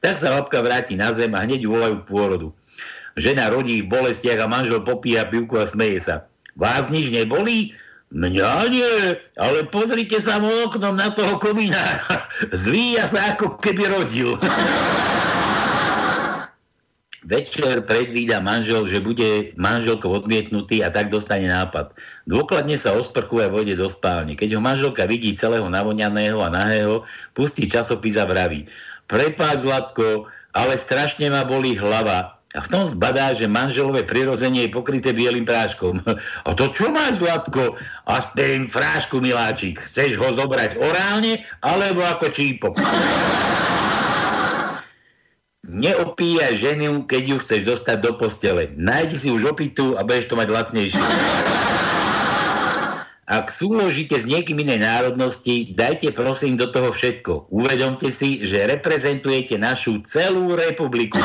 [0.00, 2.48] Tak sa babka vráti na zem a hneď volajú pôrodu.
[3.20, 6.24] Žena rodí v bolestiach a manžel popíja pivku a smeje sa.
[6.56, 7.76] Vás nič nebolí?
[8.10, 8.94] Mňa nie,
[9.38, 12.26] ale pozrite sa mu oknom na toho kominára.
[12.64, 14.34] Zvíja sa ako keby rodil.
[17.30, 21.94] Večer predvída manžel, že bude manželkou odmietnutý a tak dostane nápad.
[22.26, 24.34] Dôkladne sa osprchuje a vojde do spálne.
[24.34, 27.06] Keď ho manželka vidí celého navoňaného a nahého,
[27.38, 28.66] pustí časopis a vraví.
[29.06, 30.26] Prepáč, Zlatko,
[30.58, 32.34] ale strašne ma bolí hlava.
[32.50, 36.02] A v tom zbadá, že manželové prirodzenie je pokryté bielým práškom.
[36.46, 37.78] A to čo máš, Zlatko?
[38.10, 39.78] A ten frášku, miláčik.
[39.78, 42.74] Chceš ho zobrať orálne, alebo ako čípok?
[45.70, 48.74] Neopíja ženu, keď ju chceš dostať do postele.
[48.74, 51.04] Nájdi si už opitu a budeš to mať lacnejšie.
[53.30, 57.46] Ak súložíte s niekým inej národnosti, dajte prosím do toho všetko.
[57.54, 61.22] Uvedomte si, že reprezentujete našu celú republiku.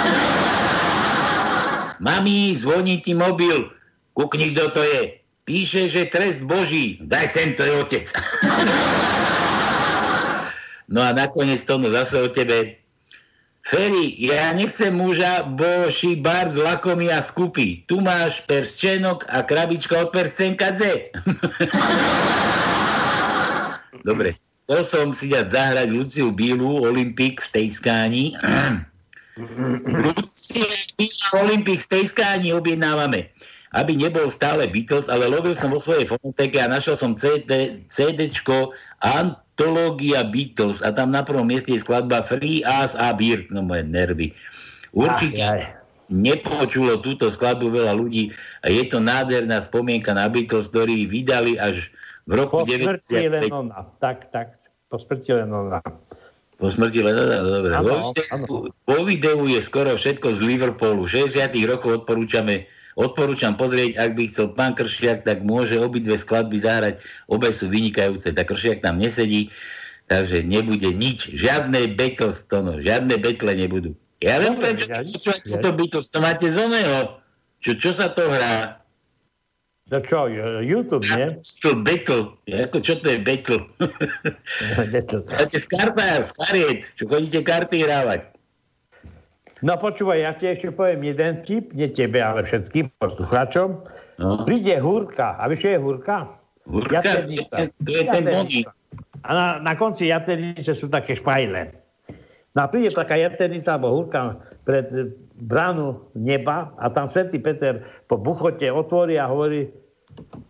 [1.98, 3.74] Mami, zvoní ti mobil.
[4.14, 5.02] Kukni, kto to je.
[5.46, 7.02] píše, že trest Boží.
[7.02, 8.06] Daj sem, to je otec.
[10.94, 12.85] no a nakoniec to zase o tebe.
[13.66, 17.82] Feri, ja nechcem muža, bo ši bardzo lakomý a skupý.
[17.90, 21.10] Tu máš persčenok a krabička od perscenka Z.
[24.08, 24.38] Dobre,
[24.70, 28.38] chcel som si dať zahrať Luciu Bílu, Olympik v tej skáni.
[30.14, 30.70] Lucia
[31.02, 33.34] Bíla, Olympik v tej skáni objednávame
[33.76, 38.72] aby nebol stále Beatles, ale lovil som vo svojej fonoteke a našiel som CD, CDčko
[39.56, 43.88] Antológia Beatles a tam na prvom mieste je skladba Free As a Beard, no moje
[43.88, 44.36] nervy.
[44.92, 45.80] Určite Ach, jaj.
[46.12, 51.88] nepočulo túto skladbu veľa ľudí a je to nádherná spomienka na Beatles, ktorí vydali až
[52.28, 53.64] v roku Po smrti len 95.
[53.64, 53.80] ona.
[54.04, 54.60] Tak, tak.
[54.92, 55.80] Po smrti len ona.
[56.60, 57.72] Po smrti len dobre.
[57.80, 61.08] Áno, Vo, videu, vo videu je skoro všetko z Liverpoolu.
[61.08, 67.04] 60 rokov odporúčame Odporúčam pozrieť, ak by chcel pán Kršiak, tak môže obidve skladby zahrať.
[67.28, 68.32] Obe sú vynikajúce.
[68.32, 69.52] Tak Kršiak tam nesedí,
[70.08, 71.36] takže nebude nič.
[71.36, 73.92] Žiadne Beatles, to no, žiadne betle nebudú.
[74.24, 77.20] Ja viem, prečo počúvate to Beatles, to máte z oného.
[77.60, 78.80] Čo, čo sa to hrá?
[79.86, 80.26] No čo,
[80.66, 81.38] YouTube, nie?
[81.62, 82.34] To Battle.
[82.50, 83.70] Ako, čo to je Battle?
[85.30, 86.90] Máte z kariet.
[86.98, 88.35] Čo chodíte karty hrávať?
[89.66, 93.82] No počúvaj, ja ti ešte poviem jeden tip, nie tebe, ale všetkým poslucháčom.
[94.22, 94.46] No.
[94.46, 95.42] Príde húrka.
[95.42, 96.38] A vieš, čo je húrka?
[96.70, 97.02] Húrka?
[97.02, 97.74] Jaternica.
[97.74, 98.24] To je ten.
[99.26, 101.74] A na, na konci jaternice sú také špajle.
[102.54, 104.38] No a príde taká jaternica alebo húrka
[104.70, 109.68] pred bránu neba a tam svätý Peter po buchote otvorí a hovorí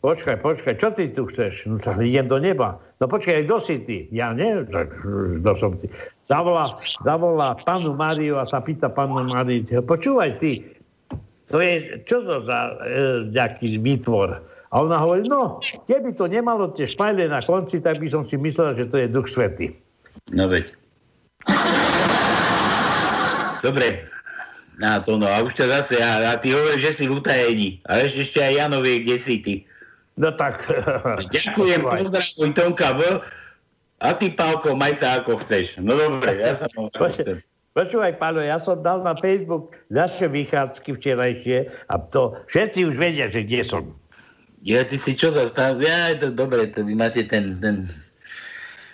[0.04, 1.66] počkaj, počkaj, čo ty tu chceš?
[1.66, 2.84] No tak idem do neba.
[2.96, 3.98] No počkaj, kto si ty?
[4.16, 4.72] Ja neviem,
[5.44, 5.92] kto som ty.
[6.32, 6.64] Zavolá,
[7.04, 10.64] zavolá panu Máriu a sa pýta panu Máriu, počúvaj ty,
[11.52, 12.74] to je, čo to za e,
[13.30, 14.42] nejaký výtvor?
[14.74, 18.36] A ona hovorí, no, keby to nemalo tie špajle na konci, tak by som si
[18.36, 19.72] myslela, že to je duch svety.
[20.34, 20.74] No veď.
[23.62, 24.02] Dobre.
[24.84, 27.80] A to no, a už ťa zase, a, a ty hovoríš, že si v utajení.
[27.88, 29.54] A ešte, ešte aj Jano vie, kde si ty.
[30.16, 30.64] No tak.
[31.36, 33.02] Ďakujem, pozdravuj Tonka V.
[34.04, 35.80] A ty, Pálko, maj sa ako chceš.
[35.80, 37.40] No dobre, ja sa vám chcem.
[37.76, 43.28] Počúvaj, Pálo, ja som dal na Facebook naše vychádzky včerajšie a to všetci už vedia,
[43.28, 43.84] že kde som.
[44.64, 45.84] Ja, ty si čo zastav?
[45.84, 47.92] Ja, to dobre, to vy máte ten, ten...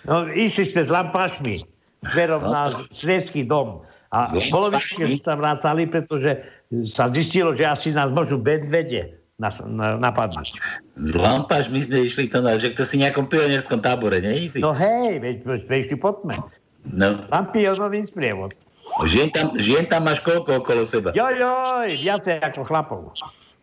[0.02, 1.62] No, išli sme s lampašmi
[2.10, 3.86] smerom na švedský dom.
[4.10, 6.42] A S polovične sa vracali, pretože
[6.82, 10.54] sa zistilo, že asi nás môžu medvede nas- na- napadnúť.
[11.02, 14.46] Z Lampaš my sme išli to na, že to si nejakom pionierskom tábore, nie?
[14.46, 14.62] Si?
[14.62, 16.38] No hej, veď sme išli pod tme.
[16.86, 17.26] No.
[17.26, 18.54] Tam pionový sprievod.
[19.08, 21.10] Žien tam, žien tam máš koľko okolo seba?
[21.16, 23.00] Joj, joj, viacej ako chlapov.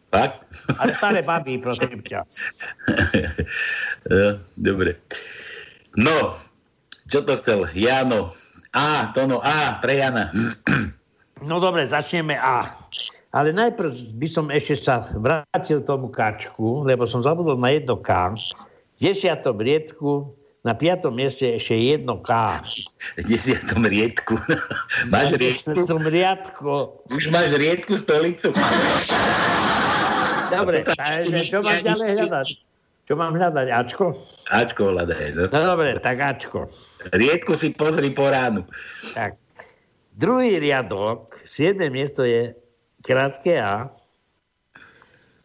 [0.10, 0.42] Fakt?
[0.82, 2.26] Ale staré baby, prosím ťa.
[4.10, 4.98] No, dobre.
[5.94, 6.34] No,
[7.06, 7.70] čo to chcel?
[7.78, 8.34] Jano.
[8.74, 10.34] A, to no, A, pre Jana.
[11.40, 12.76] No dobre, začneme A.
[13.30, 18.34] Ale najprv by som ešte sa vrátil tomu kačku, lebo som zabudol na jedno K.
[18.34, 20.34] V desiatom riedku
[20.66, 22.58] na piatom mieste ešte jedno K.
[23.22, 24.34] V desiatom riedku.
[25.14, 25.78] máš riedku?
[25.78, 26.74] V riadku.
[27.14, 28.50] Už máš riedku stolicu.
[30.50, 32.48] Dobre, takže čo mám ďalej hľadať?
[33.06, 33.68] Čo mám hľadať?
[33.70, 34.06] Ačko?
[34.50, 35.34] Ačko hľadaj.
[35.34, 35.44] No.
[35.50, 36.70] No dobre, tak Ačko.
[37.10, 38.66] Riedku si pozri po ránu.
[39.18, 39.34] Tak.
[40.14, 42.54] Druhý riadok, siedme miesto je
[43.04, 43.90] krátke A.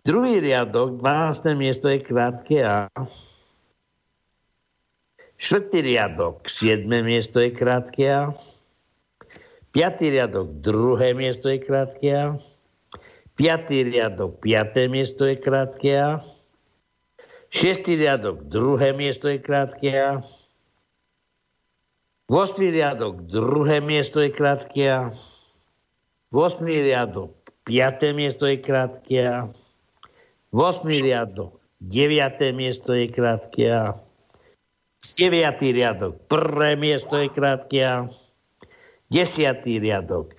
[0.04, 1.56] Druhý riadok, 12.
[1.56, 2.88] miesto je krátke A.
[5.40, 6.86] Štvrtý riadok, 7.
[7.02, 8.32] miesto je krátke A.
[9.74, 12.38] Piatý riadok, druhé miesto je krátke A.
[13.34, 16.22] Piatý riadok, piaté miesto je krátke A.
[17.50, 20.22] Šiestý riadok, druhé miesto je krátke A.
[22.30, 22.56] 8.
[22.72, 25.10] riadok, druhé miesto je krátke A.
[26.32, 26.62] 8.
[26.64, 28.12] riadok, 5.
[28.12, 29.48] miesto je krátke A.
[30.52, 30.84] 8.
[31.00, 32.52] riadok, 9.
[32.52, 33.96] miesto je krátke A.
[35.16, 35.72] 9.
[35.72, 37.96] riadok, prvé miesto je krátke A.
[39.08, 39.64] 10.
[39.80, 40.36] riadok,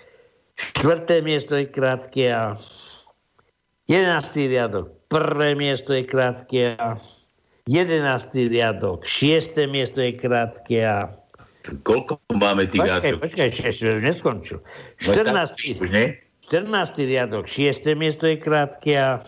[0.77, 1.25] 4.
[1.25, 2.61] miesto je krátke A.
[3.89, 4.49] 11.
[4.49, 7.01] riadok, prvé miesto je krátke A.
[7.65, 8.53] 11.
[8.53, 9.57] riadok, 6.
[9.65, 11.09] miesto je krátke A.
[11.81, 14.61] Koľko máme tých Počkaj, počkaj, ešte neskončil.
[14.61, 15.81] No, 14.
[15.81, 16.13] Už nie?
[16.49, 16.93] 14.
[16.97, 17.81] riadok, 6.
[17.97, 19.25] miesto je krátke a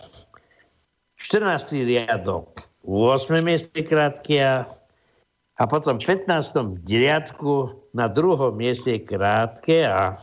[1.18, 1.82] 14.
[1.82, 3.42] riadok, 8.
[3.42, 4.70] miesto je krátke a,
[5.58, 6.54] a potom v 15.
[6.86, 10.14] riadku na druhom mieste je krátke a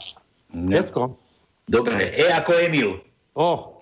[0.56, 1.20] všetko.
[1.68, 3.02] Dobre, E ako Emil.
[3.36, 3.76] O,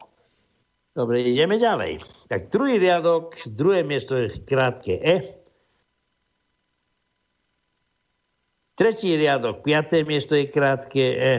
[0.94, 2.06] Dobre, ideme ďalej.
[2.30, 5.42] Tak druhý riadok, druhé miesto je krátke E.
[8.78, 11.34] Tretí riadok, piaté miesto je krátke E.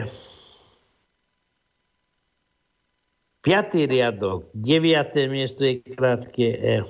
[3.45, 6.81] Piatý riadok, deviaté miesto je krátke E.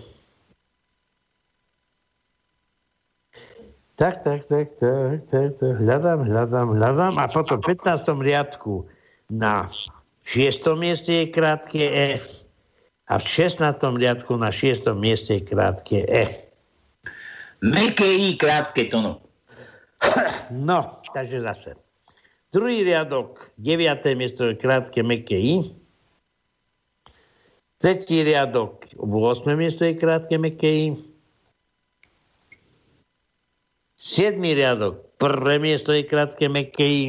[3.99, 5.75] Tak, tak, tak, tak, tak, tak.
[5.83, 7.13] Hľadám, hľadám, hľadám.
[7.19, 8.07] A potom v 15.
[8.23, 8.87] riadku
[9.27, 9.67] na
[10.23, 10.63] 6.
[10.79, 12.23] mieste je krátke E
[13.11, 13.59] a v 16.
[13.99, 14.87] riadku na 6.
[14.95, 16.55] mieste je krátke E.
[17.59, 19.13] Meké I, krátke to no.
[20.55, 21.75] No, takže zase.
[22.55, 24.07] Druhý riadok, 9.
[24.15, 25.83] miesto je krátke meké I.
[27.75, 29.43] Tretí riadok, 8.
[29.59, 30.87] miesto je krátke meké I.
[33.99, 37.05] Siedmý riadok, prvé miesto je krátke meké I.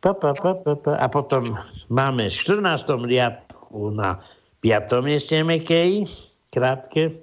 [0.00, 0.92] Pa, pa, pa, pa, pa.
[0.96, 1.60] A potom
[1.92, 2.88] máme v 14.
[3.04, 4.22] riadku na
[4.64, 5.02] 5.
[5.04, 6.08] mieste Mekej,
[6.54, 7.20] krátke.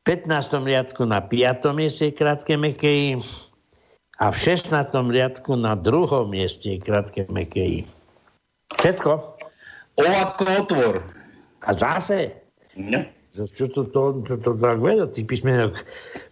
[0.00, 0.66] V 15.
[0.66, 1.70] riadku na 5.
[1.76, 3.22] mieste krátke Mekej.
[4.18, 4.72] A v 16.
[5.14, 6.26] riadku na 2.
[6.26, 7.99] mieste krátke Mekej.
[8.78, 9.10] Všetko.
[9.98, 10.94] O ako otvor.
[11.66, 12.36] A zase?
[12.78, 13.02] No.
[13.30, 15.78] Čo to, to, to, to tak vedel, tých písmenok.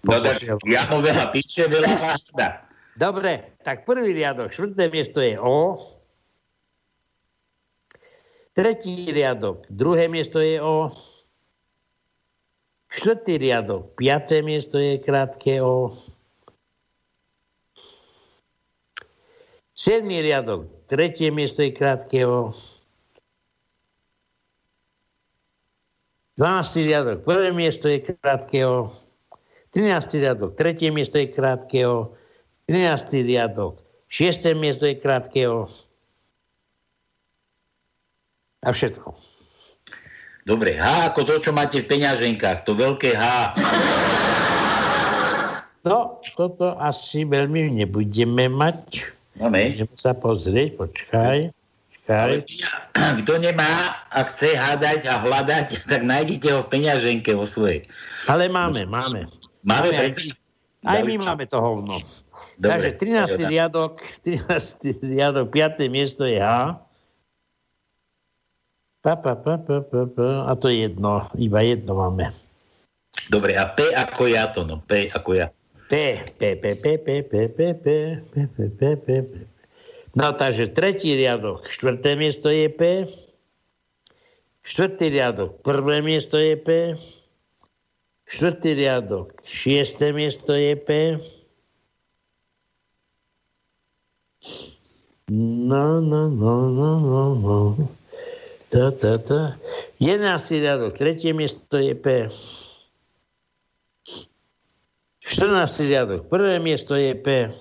[0.03, 2.67] No tak ja mu veľa píše, veľa vážda.
[2.99, 5.79] Dobre, tak prvý riadok, štvrté miesto je O.
[8.51, 10.91] Tretí riadok, druhé miesto je O.
[12.91, 15.95] Štvrtý riadok, piaté miesto je krátke O.
[19.79, 22.57] Siedmý riadok, tretie miesto je krátke O.
[26.41, 26.89] 12.
[26.89, 28.91] riadok, prvé miesto je krátke O.
[29.77, 30.25] 13.
[30.25, 32.17] riadok, tretie miesto je krátke O.
[32.69, 33.25] 13.
[33.25, 33.85] riadok.
[34.09, 34.57] 6.
[34.57, 35.69] miesto je krátkeho.
[38.65, 39.13] A všetko.
[40.49, 43.25] Dobre, H ako to, čo máte v peňaženkách, to veľké H.
[45.85, 49.17] No, toto asi veľmi nebudeme mať.
[49.39, 49.87] Máme.
[49.95, 51.55] Sa pozrieť, počkaj.
[51.55, 52.33] počkaj.
[53.23, 57.87] Kto nemá a chce hádať a hľadať, tak nájdete ho v peňaženke vo svojej.
[58.27, 59.31] Ale máme, máme.
[59.63, 60.39] Máme, aj, predsa-
[60.87, 61.99] aj my máme to hovno.
[62.59, 63.39] Dobre, Takže 13.
[63.39, 63.47] dobre.
[63.55, 63.93] riadok,
[64.27, 65.15] 13.
[65.15, 65.87] riadok, 5.
[65.87, 66.75] miesto je H.
[68.99, 70.29] Pa, pa, pa, pa, pa, pa.
[70.51, 72.35] A to je jedno, iba jedno máme.
[73.31, 74.83] Dobre, a P ako ja to, no.
[74.83, 75.47] P ako ja.
[75.89, 77.89] P, P, P, P, P, P, P, P,
[78.33, 79.39] P, P, P, P, P.
[80.15, 83.09] No takže tretí riadok, štvrté miesto je P.
[84.69, 86.69] Štvrtý riadok, prvé miesto je P.
[88.29, 91.17] Štvrtý riadok, šiesté miesto je P.
[95.33, 97.59] No, no, no, no, no, no.
[98.69, 99.57] Ta, ta, ta.
[99.97, 102.29] Jedenáctý riadok, tretie miesto je P.
[105.29, 105.85] 14.
[105.85, 107.53] riadok, prvé miesto je P.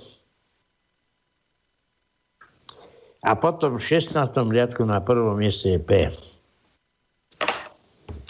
[3.27, 4.15] A potom v 16.
[4.31, 5.91] riadku na prvom mieste je P.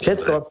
[0.02, 0.50] Všetko.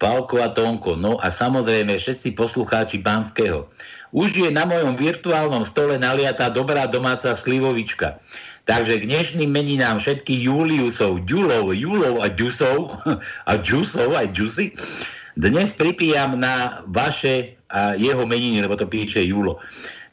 [0.00, 0.96] Pálko a Tonko.
[0.96, 3.68] No a samozrejme všetci poslucháči Banského.
[4.16, 8.16] Už je na mojom virtuálnom stole naliatá dobrá domáca slivovička.
[8.64, 13.04] Takže k dnešným meninám všetkých Juliusov, Ďulov, Julov a Ďusov
[13.50, 14.66] a Ďusov aj Ďusy
[15.34, 19.58] dnes pripijam na vaše a jeho meniny, lebo to píše Julo.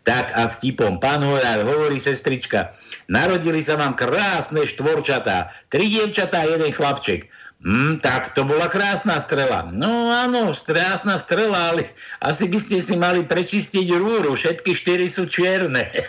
[0.01, 0.97] Tak a vtipom.
[0.97, 2.74] Pán Horár, hovorí sestrička,
[3.05, 7.30] narodili sa vám krásne štvorčatá, tri dievčatá a jeden chlapček.
[7.62, 9.70] Hm, tak to bola krásna strela.
[9.70, 11.86] No áno, krásna strela, ale
[12.18, 14.34] asi by ste si mali prečistiť rúru.
[14.34, 15.86] Všetky štyri sú čierne.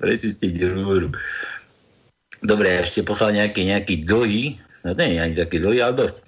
[0.00, 1.12] prečistiť rúru.
[2.40, 6.24] Dobre, ešte poslal nejaký, nejaký dlhý, no nie ani taký dlhý, ale dosť.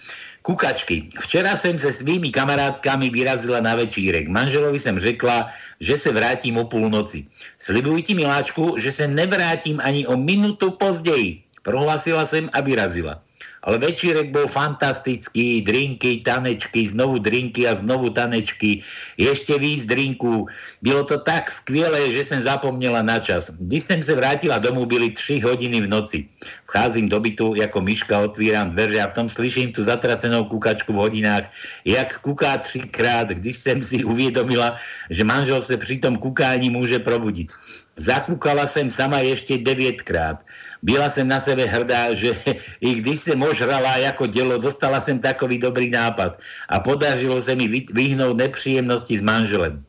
[0.47, 1.11] Kukačky.
[1.19, 4.31] Včera som sa svými kamarátkami vyrazila na večírek.
[4.31, 5.51] Manželovi som řekla,
[5.83, 7.27] že sa vrátim o púlnoci.
[7.59, 11.43] Slibuj ti, miláčku, že sa nevrátim ani o minútu pozdeji.
[11.67, 13.26] Prohlásila som a vyrazila.
[13.67, 18.87] Ale večírek bol fantastický, drinky, tanečky, znovu drinky a znovu tanečky,
[19.19, 20.47] ešte víc drinku.
[20.87, 23.51] Bylo to tak skvělé, že som zapomnela na čas.
[23.51, 26.31] Když som sa vrátila domů, byly 3 hodiny v noci.
[26.71, 31.03] Vcházím do bytu, ako myška otvíram dveře a v tom slyším tu zatracenou kukačku v
[31.11, 31.51] hodinách,
[31.83, 34.79] jak kuká třikrát, když jsem si uvědomila,
[35.11, 37.51] že manžel se při tom kukání může probudit.
[37.97, 40.45] Zakúkala som sama ešte 9 krát.
[40.83, 42.37] Byla som na sebe hrdá, že
[42.81, 47.69] i když som ožrala ako delo, dostala som takový dobrý nápad a podařilo sa mi
[47.69, 49.81] vy- vyhnúť nepříjemnosti s manželem.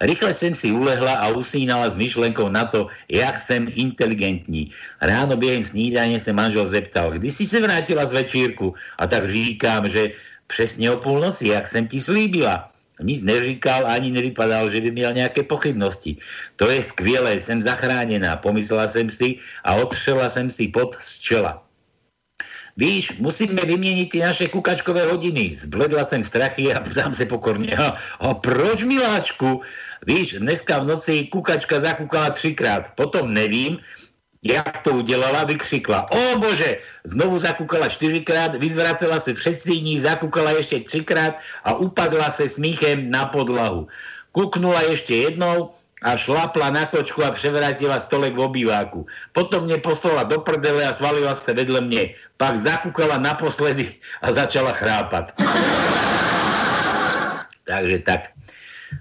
[0.00, 4.70] Rýchle jsem si ulehla a usínala s myšlenkou na to, jak jsem inteligentní.
[5.02, 8.74] Ráno během snídaně se manžel zeptal, kdy si se vrátila z večírku?
[8.98, 10.14] A tak říkám, že
[10.46, 12.70] přesně o půlnoci, jak jsem ti slíbila.
[13.02, 16.16] Nic neříkal, ani nevypadal, že by měl nějaké pochybnosti.
[16.56, 21.68] To je skvělé, jsem zachráněná, pomyslela jsem si a otřela jsem si pod z čela.
[22.78, 25.58] Víš, musíme vyměnit ty naše kukačkové hodiny.
[25.58, 27.76] Zbledla jsem strachy a ptám se pokorně.
[27.76, 29.62] A, a proč, miláčku?
[30.06, 32.94] Víš, dneska v noci kukačka zakukala třikrát.
[32.94, 33.78] Potom nevím,
[34.44, 36.10] jak to udělala, vykřikla.
[36.10, 41.34] O bože, znovu zakukala čtyřikrát, vyzvracela se před síní, zakukala ještě třikrát
[41.64, 43.88] a upadla se smíchem na podlahu.
[44.32, 45.70] Kuknula ještě jednou,
[46.02, 49.06] a šlapla na kočku a převrátila stolek v obýváku.
[49.32, 52.14] Potom mě poslala do prdele a svalila se vedle mě.
[52.36, 53.90] Pak zakúkala naposledy
[54.22, 55.34] a začala chrápat.
[57.66, 58.20] Takže tak.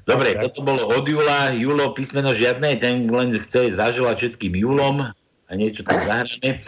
[0.07, 1.55] Dobre, toto bolo od Jula.
[1.55, 5.07] Julo písmeno žiadne, ten len chce zaželať všetkým Julom
[5.47, 6.61] a niečo tam zahráme.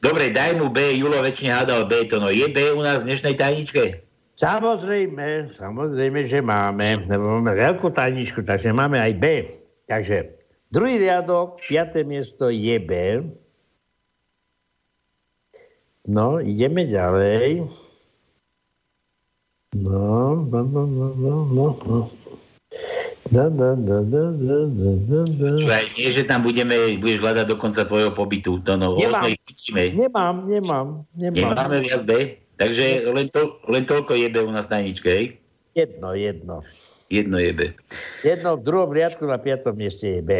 [0.00, 0.96] Dobre, daj mu B.
[0.96, 2.08] Julo väčšine hádal B.
[2.08, 4.00] To no je B u nás v dnešnej tajničke?
[4.40, 7.04] Samozrejme, samozrejme, že máme.
[7.04, 9.24] Lebo máme veľkú tajničku, takže máme aj B.
[9.84, 10.40] Takže
[10.72, 12.92] druhý riadok, piaté miesto je B.
[16.08, 17.68] No, ideme ďalej.
[19.76, 21.98] No, no, no, no, no, no.
[23.30, 25.48] Da, da, da, da, da, da, da, da.
[25.54, 28.58] Počúvaj, nie, že tam budeme, budeš hľadať do konca tvojho pobytu.
[28.66, 29.30] To no, Nemám.
[29.70, 31.54] Nemám, nemám, nemám.
[31.54, 32.42] Nemáme viac B.
[32.58, 35.26] Takže len, to, len toľko je B u nás na ničke, hej?
[35.78, 36.66] Jedno, jedno.
[37.06, 37.60] Jedno je B.
[38.26, 40.30] Jedno v druhom riadku na piatom mieste je B.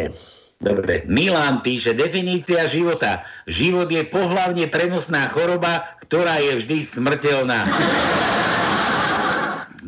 [0.61, 1.01] Dobre.
[1.07, 3.23] Milan píše, definícia života.
[3.49, 7.65] Život je pohlavne prenosná choroba, ktorá je vždy smrteľná.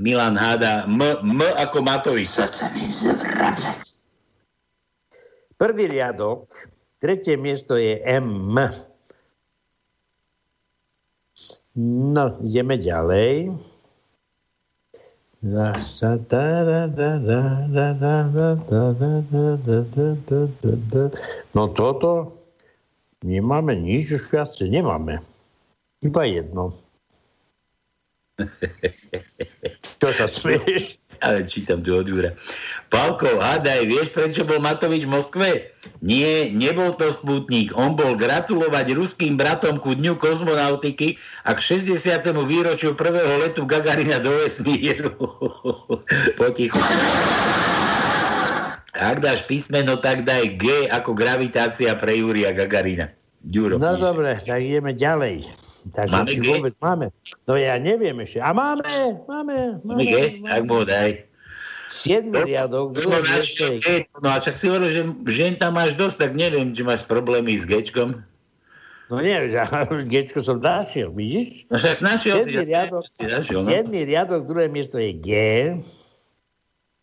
[0.04, 2.28] Milan háda M, M ako Matovič.
[2.28, 4.04] Chce mi zvracať.
[5.56, 6.52] Prvý riadok,
[7.00, 8.60] tretie miesto je M.
[12.12, 13.56] No, ideme ďalej.
[21.56, 22.10] No toto
[23.24, 25.24] nemáme nič, už viacej nemáme.
[26.04, 26.76] Iba jedno.
[30.04, 31.00] Čo sa smieš?
[31.24, 32.36] Ale čítam tu od Jura.
[32.92, 35.50] Pálko, hádaj, vieš, prečo bol Matovič v Moskve?
[36.04, 37.72] Nie, nebol to sputník.
[37.80, 41.16] On bol gratulovať ruským bratom ku dňu kozmonautiky
[41.48, 41.96] a k 60.
[42.44, 45.16] výročiu prvého letu Gagarina do vesmíru.
[46.40, 46.84] Potichu.
[48.94, 53.08] Ak dáš písmeno, tak daj G ako gravitácia pre Júria Gagarina.
[53.44, 54.04] Ďuro No píše.
[54.04, 55.36] dobre, tak ideme ďalej.
[55.84, 56.48] Takže Máme G?
[56.48, 57.06] vôbec máme.
[57.44, 58.40] No ja neviem ešte.
[58.40, 58.88] A máme,
[59.28, 60.40] máme, Máme G?
[60.40, 61.28] Tak mu ho daj.
[61.94, 63.22] 7 riadok, No,
[64.18, 67.54] no a však si hovoril, že žien tam máš dosť, tak neviem, či máš problémy
[67.54, 68.18] s Gčkom.
[69.12, 69.62] No neviem, že
[70.10, 71.70] Gčko som našiel, vidíš?
[71.70, 73.68] No však našiel si, Siedmy že- riadok, si našiel, no.
[73.68, 75.30] siedmy riadok, druhé miesto je G.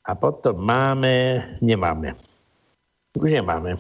[0.03, 1.13] A potom máme,
[1.61, 2.19] nemáme.
[3.15, 3.79] Už nemáme.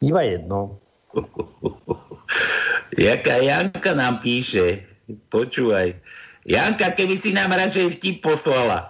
[0.00, 0.82] Iba jedno.
[2.96, 4.86] Jaká Janka nám píše,
[5.28, 5.92] počúvaj.
[6.48, 8.88] Janka, keby si nám radšej vtip poslala.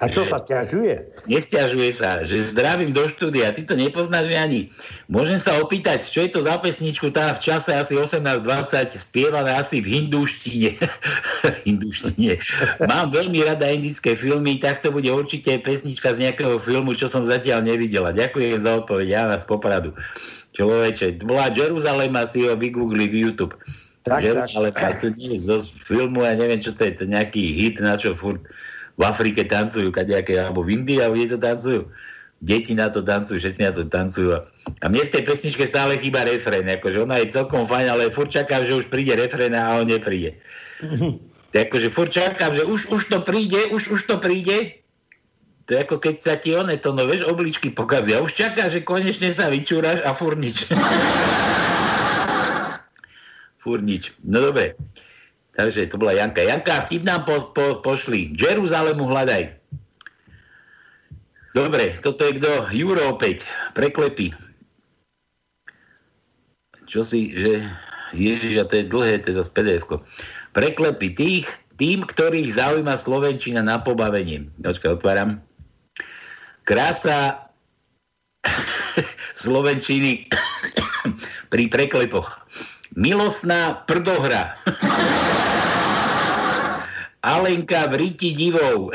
[0.00, 1.28] A čo sa ťažuje?
[1.28, 4.72] Nestiažuje sa, že zdravím do štúdia, ty to nepoznáš ani.
[5.12, 9.84] Môžem sa opýtať, čo je to za pesničku, tá v čase asi 18.20 spievaná asi
[9.84, 10.80] v hinduštine.
[11.68, 12.40] hinduštine.
[12.80, 17.28] Mám veľmi rada indické filmy, tak to bude určite pesnička z nejakého filmu, čo som
[17.28, 18.16] zatiaľ nevidela.
[18.16, 19.92] Ďakujem za odpoveď, Jana z Popradu.
[20.50, 23.54] Človeče, bola Jeruzalem asi ho vygoogli v YouTube.
[24.02, 27.52] Tak, Jeruzalem, a to nie je zo filmu, ja neviem, čo to je, to nejaký
[27.52, 28.40] hit, na čo furt
[28.96, 31.80] v Afrike tancujú, kadejaké, alebo v Indii, alebo kde to tancujú.
[32.40, 34.40] Deti na to tancujú, všetci na to tancujú.
[34.80, 38.32] A mne v tej pesničke stále chýba refrén, akože ona je celkom fajn, ale furt
[38.32, 40.40] čakám, že už príde refrén a on nepríde.
[41.52, 44.79] akože furt čakám, že už, už to príde, už, už to príde.
[45.70, 48.18] To je ako keď sa ti one to, no vieš, obličky pokazia.
[48.18, 50.66] Už čaká, že konečne sa vyčúraš a furt nič.
[53.62, 54.10] furt nič.
[54.26, 54.74] No dobre.
[55.54, 56.42] Takže to bola Janka.
[56.42, 58.34] Janka, vtip nám po, po, pošli.
[58.34, 59.62] Jeruzalemu hľadaj.
[61.54, 62.66] Dobre, toto je kto?
[62.74, 63.46] Juro opäť.
[63.78, 64.34] Preklepí.
[66.90, 67.62] Čo si, že...
[68.10, 69.96] Ježiš, a to je dlhé, teda z pdf -ko.
[70.50, 71.46] Preklepí tých,
[71.78, 74.50] tým, ktorých zaujíma Slovenčina na pobavenie.
[74.58, 75.38] Počkaj, otváram.
[76.64, 77.50] Krása
[79.42, 80.28] Slovenčiny
[81.52, 82.40] pri preklepoch.
[82.96, 84.56] Milostná prdohra.
[87.20, 88.88] Alenka v riti divou.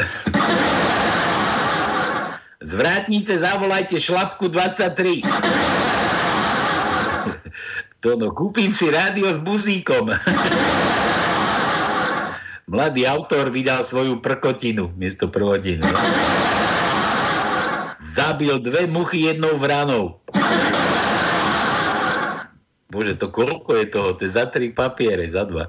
[2.66, 5.22] Z vrátnice zavolajte šlapku 23.
[8.02, 10.10] to no, kúpim si rádio s buzíkom.
[12.66, 15.86] Mladý autor vydal svoju prkotinu miesto prvodinu.
[18.16, 20.24] Zabil dve muchy jednou vranou.
[22.88, 24.10] Bože, to koľko je toho?
[24.16, 25.68] To je za tri papiere, za dva.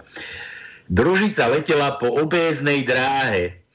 [0.86, 3.66] Družica letela po obéznej dráhe.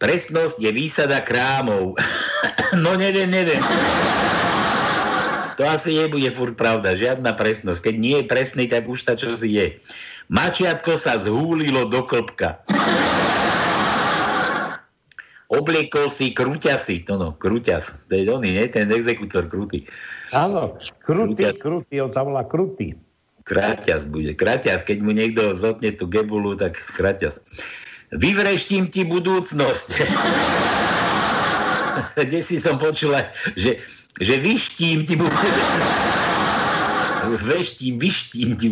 [0.00, 2.00] Presnosť je výsada krámov.
[2.82, 3.60] no neviem, neviem.
[5.60, 7.92] To asi nebude furt pravda, žiadna presnosť.
[7.92, 9.76] Keď nie je presný, tak už sa čo si je.
[10.32, 12.64] Mačiatko sa zhúlilo do klopka.
[15.48, 17.96] Obliekol si krúťasy, to no, krúťas.
[18.08, 18.66] To je oný, nie?
[18.68, 19.88] Ten exekutor krúty.
[20.36, 22.92] Áno, krutý, krutý, on sa volá krutý.
[23.48, 24.84] Kraťas bude, kraťas.
[24.84, 27.40] Keď mu niekto zotne tú gebulu, tak kraťas.
[28.12, 29.88] Vyvreštím ti budúcnosť.
[32.28, 33.80] Kde si som počula, že,
[34.20, 36.28] že vyštím ti budúcnosť
[37.36, 38.68] veštím, vyštím ti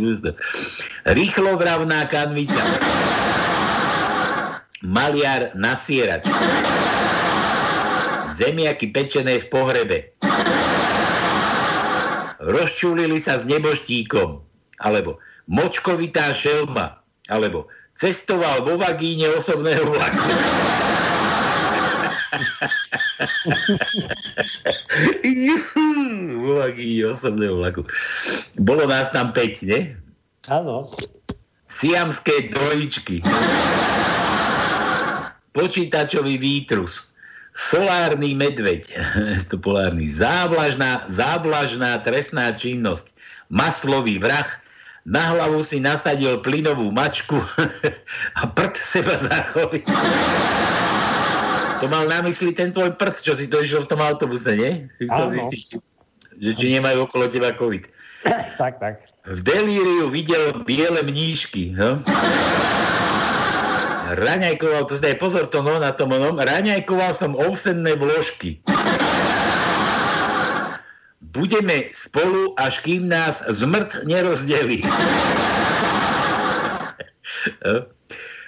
[1.05, 2.61] Rýchlovravná kanvica.
[4.87, 6.31] Maliar nasierač.
[8.39, 10.15] Zemiaky pečené v pohrebe.
[12.39, 14.39] Rozčulili sa s neboštíkom.
[14.87, 15.19] Alebo
[15.51, 17.03] močkovitá šelma.
[17.27, 17.67] Alebo
[17.99, 20.23] cestoval vo vagíne osobného vlaku.
[26.39, 27.83] Vlaky osobného vlaku.
[28.63, 29.99] Bolo nás tam 5, ne?
[30.47, 30.87] Áno.
[31.67, 33.27] Siamské trojičky.
[35.57, 37.09] Počítačový výtrus.
[37.57, 38.93] Solárny medveď.
[39.65, 40.13] polárny.
[40.13, 43.17] Závlažná, závlažná trestná činnosť.
[43.49, 44.45] Maslový vrah.
[45.09, 47.41] Na hlavu si nasadil plynovú mačku
[48.39, 49.87] a prd seba zachoviť.
[51.81, 54.91] To mal na mysli ten tvoj prd, čo si to išiel v tom autobuse, nie?
[54.99, 55.79] Zistíš,
[56.43, 57.87] že či nemajú okolo teba COVID.
[58.59, 59.07] tak, tak.
[59.31, 61.79] V delíriu videl biele mníšky.
[61.79, 62.03] No?
[64.15, 68.63] Raňajkoval, to daj pozor to no, na tom onom, raňajkoval som ovsenné vložky.
[71.35, 74.87] Budeme spolu, až kým nás zmrt nerozdelí.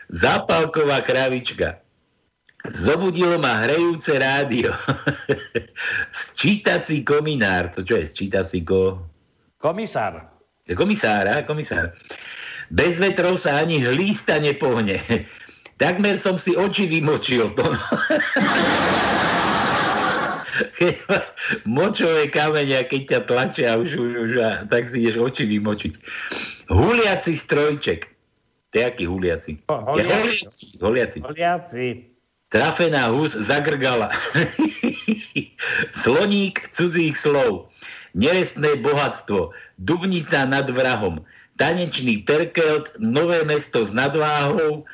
[0.08, 1.82] Zápalková kravička.
[2.68, 4.72] Zobudilo ma hrejúce rádio.
[6.12, 7.72] Sčítací kominár.
[7.76, 9.04] To čo je sčítací ko...
[9.58, 10.28] Komisár.
[10.76, 11.96] Komisára, komisár.
[12.68, 15.00] Bez vetrov sa ani hlísta nepohne.
[15.78, 17.54] Takmer som si oči vymočil.
[17.54, 17.64] To.
[21.78, 25.92] močové kamene, keď ťa tlačia, už, už, už, a tak si ideš oči vymočiť.
[26.68, 28.10] Huliaci strojček.
[28.68, 29.64] To je aký huliaci?
[29.70, 30.76] Holiaci.
[30.82, 31.18] Holiaci.
[31.24, 31.86] Holiaci.
[32.48, 34.08] Trafená hus zagrgala.
[36.02, 37.68] Sloník cudzích slov.
[38.12, 39.52] Nerestné bohatstvo.
[39.80, 41.24] Dubnica nad vrahom.
[41.56, 42.92] Tanečný perkelt.
[43.00, 44.84] Nové mesto s nadváhou.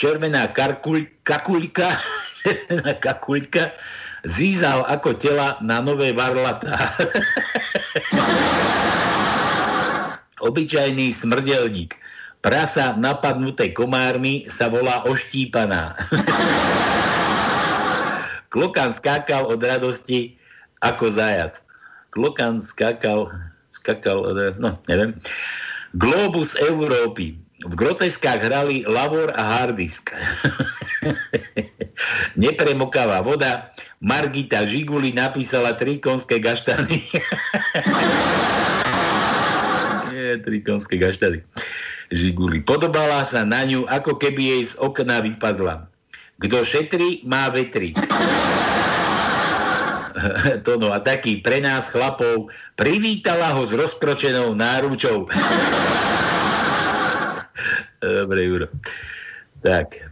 [0.00, 1.88] Červená karkuľ, kakuľka.
[2.40, 3.76] Červená kakuľka.
[4.24, 6.80] Zízal ako tela na nové varlatá.
[10.48, 12.00] Obyčajný smrdelník
[12.40, 15.92] Prasa napadnuté komármi sa volá oštípaná.
[18.52, 20.40] Klokan skákal od radosti
[20.80, 21.60] ako zajac.
[22.16, 23.28] Klokan skákal,
[23.76, 24.24] skákal,
[24.56, 25.12] no neviem.
[26.00, 27.36] Globus Európy.
[27.60, 30.16] V groteskách hrali Lavor a Hardisk.
[32.40, 33.68] Nepremokavá voda.
[34.00, 37.04] Margita Žiguli napísala tri konské gaštany.
[40.08, 41.44] Nie, tri konské gaštany.
[42.08, 42.64] Žiguli.
[42.64, 45.84] Podobala sa na ňu, ako keby jej z okna vypadla.
[46.40, 47.92] Kto šetrí, má vetri.
[50.64, 55.28] to no a taký pre nás chlapov privítala ho s rozkročenou náručou.
[58.00, 58.66] Dobre, Juro.
[59.60, 60.10] Tak,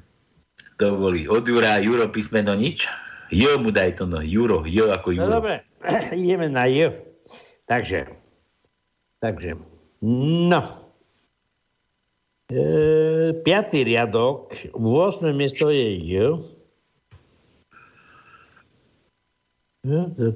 [0.77, 2.87] to boli od Jura, Juro písmeno nič.
[3.29, 5.29] Jo mu daj to no, Juro, jo ako no Juro.
[5.29, 5.55] No dobre,
[6.17, 6.93] ideme na jo.
[7.69, 8.09] Takže,
[9.21, 9.57] takže,
[10.01, 10.63] no.
[12.49, 15.37] E, piatý riadok, 8.
[15.37, 16.49] miesto je jo.
[19.85, 20.33] E,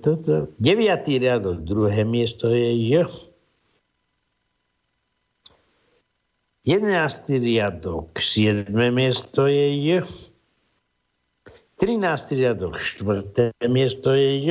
[0.60, 0.60] 9.
[1.08, 3.31] riadok, druhé miesto je jo.
[6.62, 7.26] 11.
[7.42, 8.70] riadok, 7.
[8.94, 10.06] miesto je J.
[11.82, 12.38] 13.
[12.38, 13.66] riadok, 4.
[13.66, 14.46] miesto je J.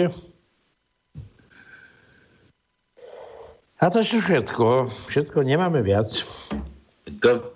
[3.79, 4.91] A to sú všetko.
[5.07, 6.27] Všetko nemáme viac.
[7.23, 7.55] To,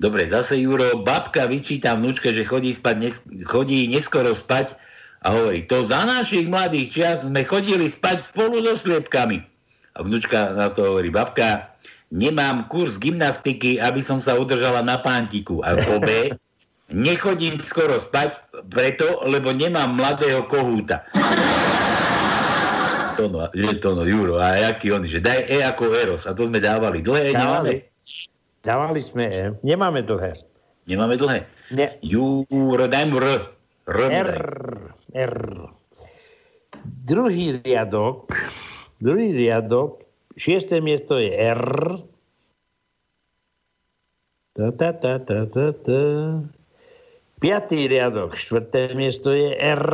[0.00, 4.80] dobre, zase Juro, babka vyčíta vnúčke, že chodí, spať, nes, chodí neskoro spať
[5.28, 9.44] a hovorí, to za našich mladých čias sme chodili spať spolu so sliepkami.
[9.92, 11.69] A vnúčka na to hovorí, babka,
[12.10, 15.62] nemám kurz gymnastiky, aby som sa udržala na pántiku.
[15.62, 16.34] A po B,
[16.90, 18.38] nechodím skoro spať
[18.68, 21.06] preto, lebo nemám mladého kohúta.
[23.14, 26.26] Tono, že Tono, Juro, a jaký on, že daj E ako Eros.
[26.26, 27.86] A to sme dávali dlhé, nemáme?
[28.60, 30.34] Dávali sme E, nemáme dlhé.
[30.90, 31.46] Nemáme dlhé?
[31.70, 31.94] Nie.
[32.02, 33.54] Juro, daj mu R.
[33.90, 34.30] R.
[35.14, 35.36] R.
[36.80, 38.32] Druhý riadok,
[39.02, 40.00] druhý riadok,
[40.40, 41.64] šiesté miesto je R.
[44.56, 46.00] Ta, ta, ta, ta, ta, ta.
[47.40, 49.84] Piatý riadok, štvrté miesto je R.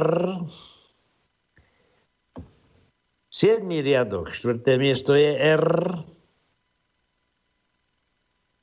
[3.30, 5.66] Siedmý riadok, štvrté miesto je R.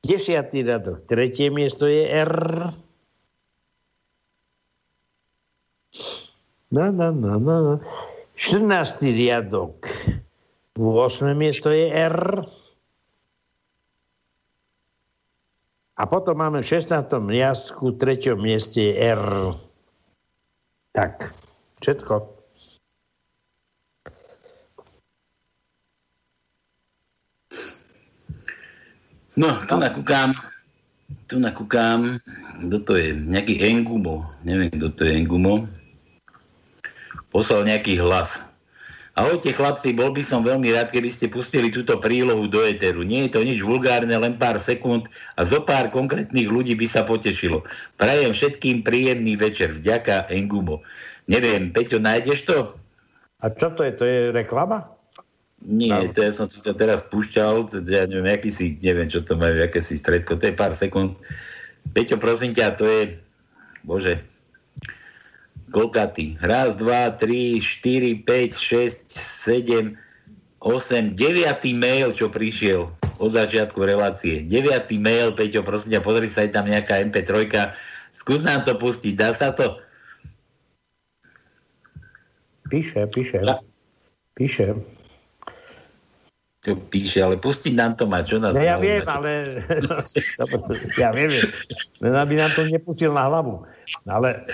[0.03, 2.35] Desiatý riadok, tretie miesto je R.
[6.73, 7.55] No, no, no, no.
[7.63, 7.75] no.
[8.35, 8.99] 14.
[9.13, 9.87] riadok.
[10.73, 11.37] 8.
[11.37, 12.17] miesto je R.
[15.93, 16.89] A potom máme v 16.
[17.29, 18.33] riadku, 3.
[18.33, 19.53] mieste je R.
[20.97, 21.29] Tak,
[21.77, 22.33] všetko.
[29.33, 30.29] No, tu nakúkam,
[31.25, 32.21] tu nakúkam,
[32.69, 35.65] kto to je, nejaký Engumo, neviem, kto to je Engumo,
[37.33, 38.52] poslal nejaký hlas.
[39.13, 43.05] Ahojte chlapci, bol by som veľmi rád, keby ste pustili túto prílohu do éteru.
[43.05, 45.05] Nie je to nič vulgárne, len pár sekúnd
[45.37, 47.61] a zo pár konkrétnych ľudí by sa potešilo.
[48.01, 49.69] Prajem všetkým príjemný večer.
[49.69, 50.81] Vďaka Engumo.
[51.29, 52.73] Neviem, Peťo, nájdeš to?
[53.45, 53.91] A čo to je?
[54.01, 54.89] To je reklama?
[55.61, 59.39] Nie, to ja som si to teraz púšťal, ja neviem, aký si, neviem, čo to
[59.39, 61.15] majú, aké si stredko, to je pár sekúnd.
[61.95, 63.01] Peťo, prosím ťa, to je,
[63.87, 64.19] bože,
[65.73, 66.37] koľkatý?
[66.45, 69.97] Raz, dva, tri, štyri, päť, šesť, sedem,
[70.61, 74.45] osem, deviatý mail, čo prišiel od začiatku relácie.
[74.45, 77.49] Deviatý mail, Peťo, prosím ťa, pozri sa, je tam nejaká MP3,
[78.13, 79.81] skús nám to pustiť, dá sa to?
[82.69, 83.41] Píše, píše.
[84.33, 84.77] Píše.
[86.63, 89.51] To píše, ale pustiť nám to má, čo nás No ja viem, čo- ale...
[90.95, 91.27] ja viem.
[91.99, 93.67] Len aby nám to nepustil na hlavu.
[94.07, 94.47] Ale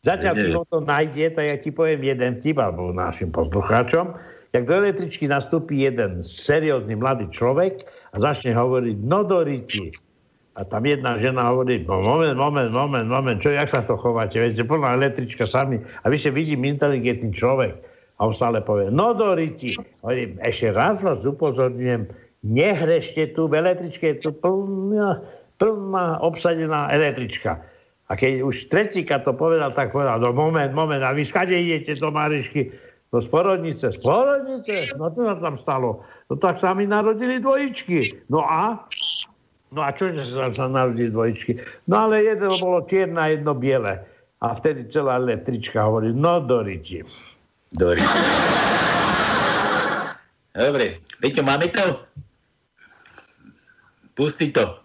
[0.00, 0.56] Zatiaľ, neviem.
[0.56, 4.16] ho to nájde, tak ja ti poviem jeden tip, alebo našim poslucháčom.
[4.56, 9.92] Jak do električky nastúpi jeden seriózny mladý človek a začne hovoriť, no do riti.
[10.58, 14.40] A tam jedna žena hovorí, no moment, moment, moment, moment, čo, jak sa to chováte?
[14.40, 15.78] Viete, plná električka sami.
[16.02, 17.76] A vy ste vidím inteligentný človek.
[18.18, 19.76] A on stále povie, no do riti.
[20.00, 22.08] Hovorím, ešte raz vás upozorňujem,
[22.42, 25.22] nehrešte tu, v električke je tu plná,
[25.60, 27.60] plná obsadená električka.
[28.10, 31.94] A keď už tretíka to povedal, tak povedal, no moment, moment, a vy skade idete
[31.94, 32.74] do Marišky?
[33.14, 33.86] No z porodnice.
[33.94, 34.90] Z porodnice?
[34.98, 36.02] No čo sa tam stalo?
[36.26, 38.26] No tak sa mi narodili dvojičky.
[38.30, 38.82] No a?
[39.70, 41.86] No a čože sa, sa narodili dvojičky?
[41.86, 44.02] No ale jedno bolo čierne a jedno biele.
[44.42, 47.06] A vtedy celá električka hovorí, no do riti.
[50.50, 51.94] Dobre, Peťo, máme to?
[54.18, 54.79] Pusti to.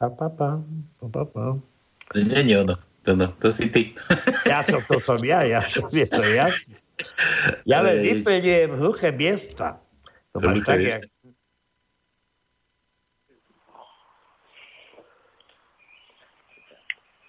[0.00, 0.56] Pa, pa, pa,
[0.96, 1.60] pa, pa, pa.
[2.12, 2.72] To nie je ono.
[3.04, 3.92] To, no, to si ty.
[4.48, 6.48] Ja som, to som ja, ja som, je to ja.
[7.68, 9.76] Ja len vyplňujem hluché miesta.
[10.32, 11.04] To máš tak, jak...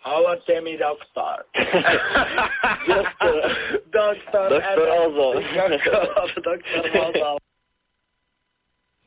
[0.07, 1.43] Hovorte mi, doktor.
[2.87, 3.35] doktor.
[3.91, 4.47] Doktor.
[4.55, 5.27] Doktor Ozo.
[6.39, 7.40] Doktor Ozo.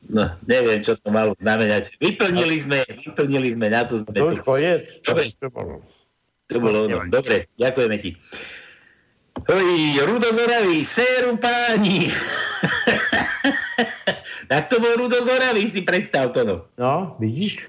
[0.05, 1.97] No, neviem, čo to malo znamenať.
[1.97, 4.41] Vyplnili sme, vyplnili sme, na to sme To tu.
[4.45, 5.01] koniec.
[5.01, 5.33] Dobre.
[5.41, 5.73] To bolo.
[6.45, 6.97] To bolo ono.
[7.09, 8.13] Dobre, ďakujeme ti.
[9.49, 12.07] Oj, Rudo Zoravý, séru páni.
[14.51, 16.45] tak to bol Rudo Zoravý, si predstav to.
[16.45, 16.55] No.
[16.77, 17.67] No, vidíš?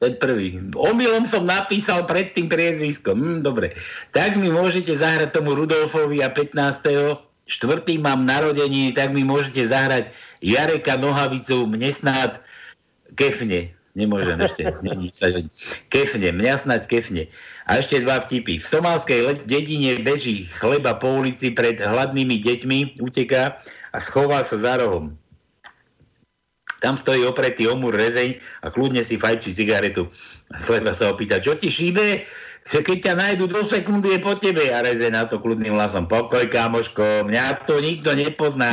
[0.00, 0.56] Ten prvý.
[0.72, 3.20] Omylom som napísal pred tým priezviskom.
[3.20, 3.76] Hm, dobre.
[4.16, 7.20] Tak mi môžete zahrať tomu Rudolfovi a 15.
[7.50, 12.40] Štvrtý mám narodení, tak mi môžete zahrať Jareka Nohavicu, mne snad
[13.14, 13.76] kefne.
[13.98, 14.62] Nemôžem ešte.
[14.86, 15.28] Není sa,
[15.90, 17.26] kefne, mňa snad kefne.
[17.66, 18.62] A ešte dva vtipy.
[18.62, 23.58] V somalskej le- dedine beží chleba po ulici pred hladnými deťmi, uteká
[23.90, 25.14] a schová sa za rohom.
[26.80, 30.08] Tam stojí opretý omur rezeň a kľudne si fajčí cigaretu.
[30.64, 32.24] Chleba sa opýta, čo ti šíbe?
[32.64, 34.72] Keď ťa nájdu do sekundy je po tebe.
[34.72, 36.08] A rezeň na to kľudným hlasom.
[36.08, 38.72] Pokoj, kamoško, mňa to nikto nepozná.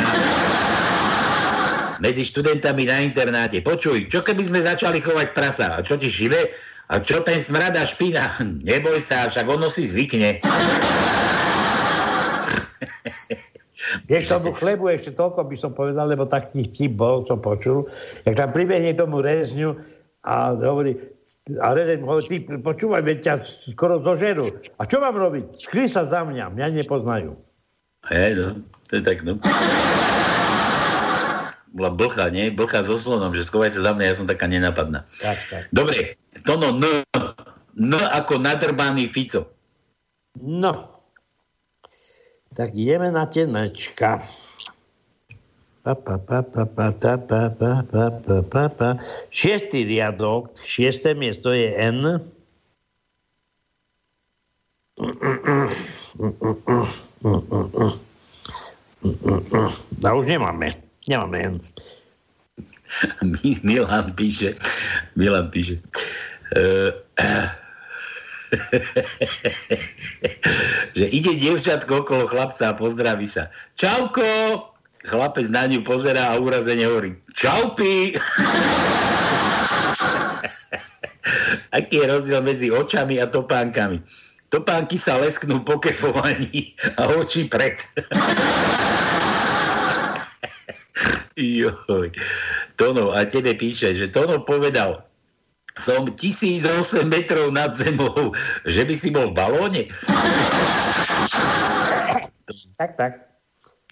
[1.98, 3.62] Medzi študentami na internáte.
[3.66, 5.78] Počuj, čo keby sme začali chovať prasa?
[5.78, 6.54] A čo ti šibe?
[6.88, 8.38] A čo ten smrad a špina?
[8.68, 10.39] Neboj sa, však ono si zvykne.
[14.10, 17.88] Vieš, tomu chlebu ešte toľko by som povedal, lebo taký vtip bol, som počul.
[18.28, 19.80] Jak tam pribehne tomu rezňu
[20.28, 21.00] a hovorí,
[21.56, 23.34] a rezeň hovorí, ty počúvaj, veď ťa
[23.72, 24.52] skoro zožerú.
[24.76, 25.56] A čo mám robiť?
[25.56, 27.39] Skry sa za mňa, mňa nepoznajú.
[28.12, 28.48] Hej, no,
[28.91, 29.39] to je tak, no.
[31.76, 32.47] Bola blcha, nie?
[32.53, 35.03] Blcha so slonom, že skovaj sa za mňa, ja som taká nenapadná.
[35.20, 35.63] Tak, tak.
[35.76, 36.15] Dobre,
[36.47, 37.03] Tono, N.
[37.78, 39.51] N ako nadrbaný Fico.
[40.38, 40.97] No,
[42.57, 43.45] tak ideme na tie
[48.74, 48.89] pa.
[49.32, 52.20] Šiestý riadok, šiesté miesto je N.
[60.01, 60.87] A už nemáme.
[61.08, 61.60] Nemáme N.
[63.24, 64.55] Mi- Milan píše,
[65.16, 65.80] Milan píše,
[66.55, 66.91] uh,
[70.97, 73.51] že ide dievčatko okolo chlapca a pozdraví sa.
[73.76, 74.24] Čauko!
[75.08, 78.12] Chlapec na ňu pozerá a urazene hovorí Čaupi!
[81.76, 83.99] Aký je rozdiel medzi očami a topánkami?
[84.47, 87.84] Topánky sa lesknú po kefovaní a oči pred.
[91.38, 92.10] Joj.
[92.76, 95.06] Tono, a tebe píše, že Tono povedal,
[95.78, 98.34] som 1008 metrov nad zemou,
[98.66, 99.84] že by si bol v balóne.
[102.82, 103.14] Tak, tak.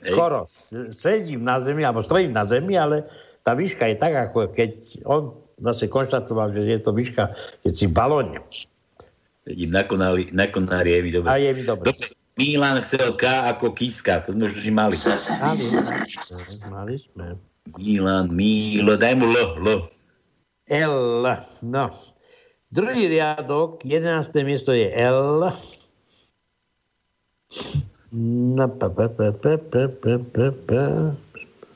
[0.02, 0.50] Skoro.
[0.94, 3.06] Sedím na zemi, alebo stojím na zemi, ale
[3.46, 4.70] tá výška je tak, ako keď
[5.06, 7.32] on zase konštatoval, že je to výška,
[7.64, 8.38] keď si v balóne.
[9.46, 11.30] Vidím, na konári, na konári je mi dobre.
[11.30, 11.94] A je mi dobre.
[11.94, 12.25] dobre.
[12.36, 14.96] Milan chcel K ako Kiska, to sme už mali.
[16.68, 17.40] Mali, sme.
[17.80, 19.80] Milan, Milo, daj mu L, L.
[20.68, 20.96] L.
[21.64, 21.96] No.
[22.76, 24.36] Druhý riadok, 11.
[24.44, 25.48] miesto je L.
[28.12, 30.84] No, pa, pa, pa, pa, pa, pa, pa, pa.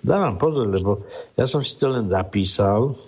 [0.04, 1.04] Dávam pozor, lebo
[1.40, 3.00] ja som si to len zapísal.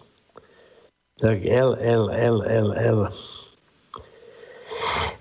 [1.20, 3.00] Tak L, L, L, L, L.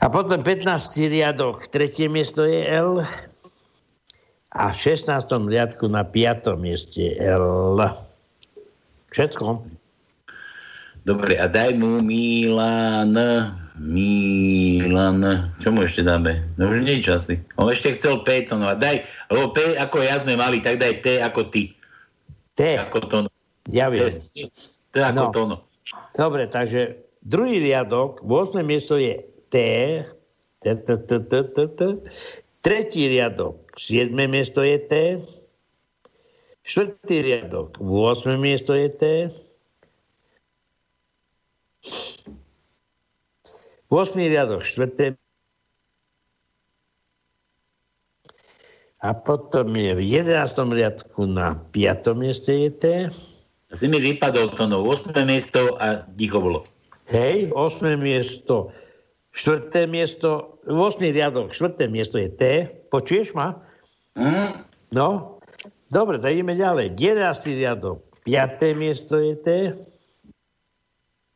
[0.00, 0.96] A potom 15.
[0.96, 3.04] riadok, tretie miesto je L.
[4.50, 5.06] A v 16.
[5.46, 6.56] riadku na 5.
[6.58, 7.78] mieste L.
[9.12, 9.62] Všetko.
[11.04, 13.16] Dobre, a daj mu Milan,
[13.80, 16.44] Milan, čo mu ešte dáme?
[16.60, 17.40] No už nič asi.
[17.56, 20.76] On ešte chcel P, to no a daj, lebo P ako ja sme mali, tak
[20.76, 21.72] daj T ako ty.
[22.52, 22.76] T.
[22.76, 23.28] Ako to no.
[23.72, 24.20] Ja viem.
[24.36, 24.52] T,
[24.92, 25.32] T ako No.
[25.32, 25.56] to no.
[26.12, 28.60] Dobre, takže druhý riadok, 8.
[28.60, 29.16] miesto je
[29.50, 29.54] T.
[30.60, 31.80] T, T, T, T, T, T.
[32.60, 34.12] Tretí riadok, 7.
[34.30, 34.92] miesto je T.
[36.60, 38.36] Štvrtý riadok, 8.
[38.36, 39.04] miesto je T.
[43.90, 44.14] 8.
[44.30, 45.18] riadok, 4.
[49.00, 50.52] A potom je v 11.
[50.76, 52.12] riadku na 5.
[52.12, 52.84] mieste je T.
[53.72, 55.16] Si mi vypadol to no, 8.
[55.24, 56.68] miesto a ticho bolo.
[57.08, 57.96] Hej, 8.
[57.96, 58.70] miesto,
[59.32, 59.86] 4.
[59.86, 60.98] miesto, 8.
[61.00, 61.86] riadok, 4.
[61.86, 62.42] miesto je T.
[62.90, 63.54] Počuješ ma?
[64.18, 64.66] Hm?
[64.90, 65.38] No,
[65.94, 66.98] dobre, tak ideme ďalej.
[66.98, 67.60] 11.
[67.60, 68.74] riadok, 5.
[68.74, 69.48] miesto je T.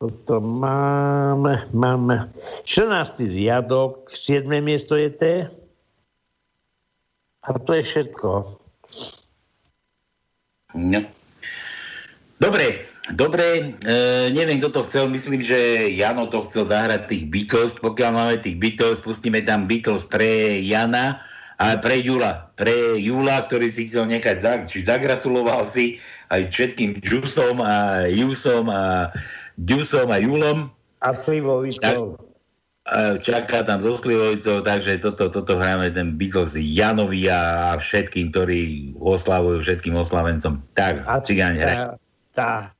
[0.03, 2.28] Toto máme, máme.
[2.66, 3.24] 14.
[3.30, 4.51] riadok, 7.
[4.59, 5.22] miesto je T.
[7.45, 8.30] A to je všetko.
[10.74, 11.01] No.
[12.42, 12.82] Dobre,
[13.13, 13.99] dobre, e,
[14.33, 18.57] neviem, kto to chcel, myslím, že Jano to chcel zahrať tých Beatles, pokiaľ máme tých
[18.57, 21.21] Beatles, pustíme tam Beatles pre Jana
[21.61, 26.01] a pre Jula, pre Jula, ktorý si chcel nechať, za, či zagratuloval si
[26.33, 29.13] aj všetkým Jusom a Jusom a
[29.61, 30.73] Jusom a Julom.
[31.05, 32.19] A Slivovicou.
[32.85, 38.93] A čaká tam so Slivovicou, takže toto, toto hráme ten Beatles Janovi a všetkým, ktorí
[38.99, 40.61] oslavujú všetkým oslavencom.
[40.75, 41.77] Tak, a cigáň, hraj.
[42.35, 42.74] Tá.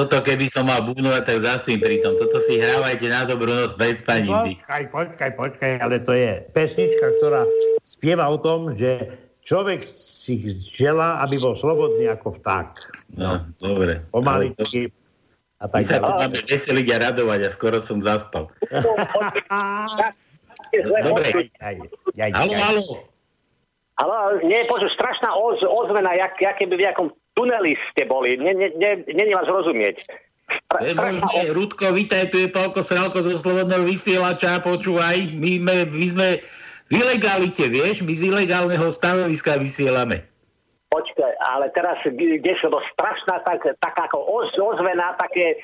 [0.00, 2.16] Toto keby som mal bubnovať, tak zaspím pri tom.
[2.16, 4.32] Toto si hrávajte na dobrú noc bez spaním.
[4.32, 4.52] Ty.
[4.56, 7.44] Počkaj, počkaj, počkaj, ale to je pesnička, ktorá
[7.84, 9.12] spieva o tom, že
[9.44, 12.68] človek si želá, aby bol slobodný ako vták.
[13.20, 14.00] No, dobre.
[14.08, 14.88] Pomaličky.
[15.60, 18.48] A My tak sa tu máme veseliť a radovať a skoro som zaspal.
[20.70, 21.50] Dobre.
[22.16, 22.82] Haló, haló.
[24.00, 24.16] Ale
[24.48, 27.08] nie, počuť, strašná oz, ozvena, jak, jak keby v nejakom
[27.40, 28.36] tuneli ste boli.
[28.36, 30.04] Nie vás rozumieť.
[30.68, 31.56] To je možné.
[31.56, 36.28] Rudko, vítaj, tu je Pálko Sralko zo Slobodného vysielača, počúvaj, my sme, my sme
[36.90, 40.26] v ilegalite, vieš, my z ilegálneho stanoviska vysielame.
[40.90, 45.56] Počkaj, ale teraz, kde sa to strašná, tak, tak ako oz, ozvena, také e,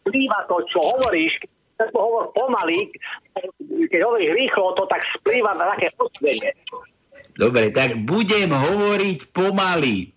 [0.00, 1.36] splýva to, čo hovoríš,
[1.76, 2.88] keď hovor pomaly,
[3.92, 6.48] keď hovoríš rýchlo, to tak splýva na také ozvenie.
[7.36, 10.16] Dobre, tak budem hovoriť pomaly.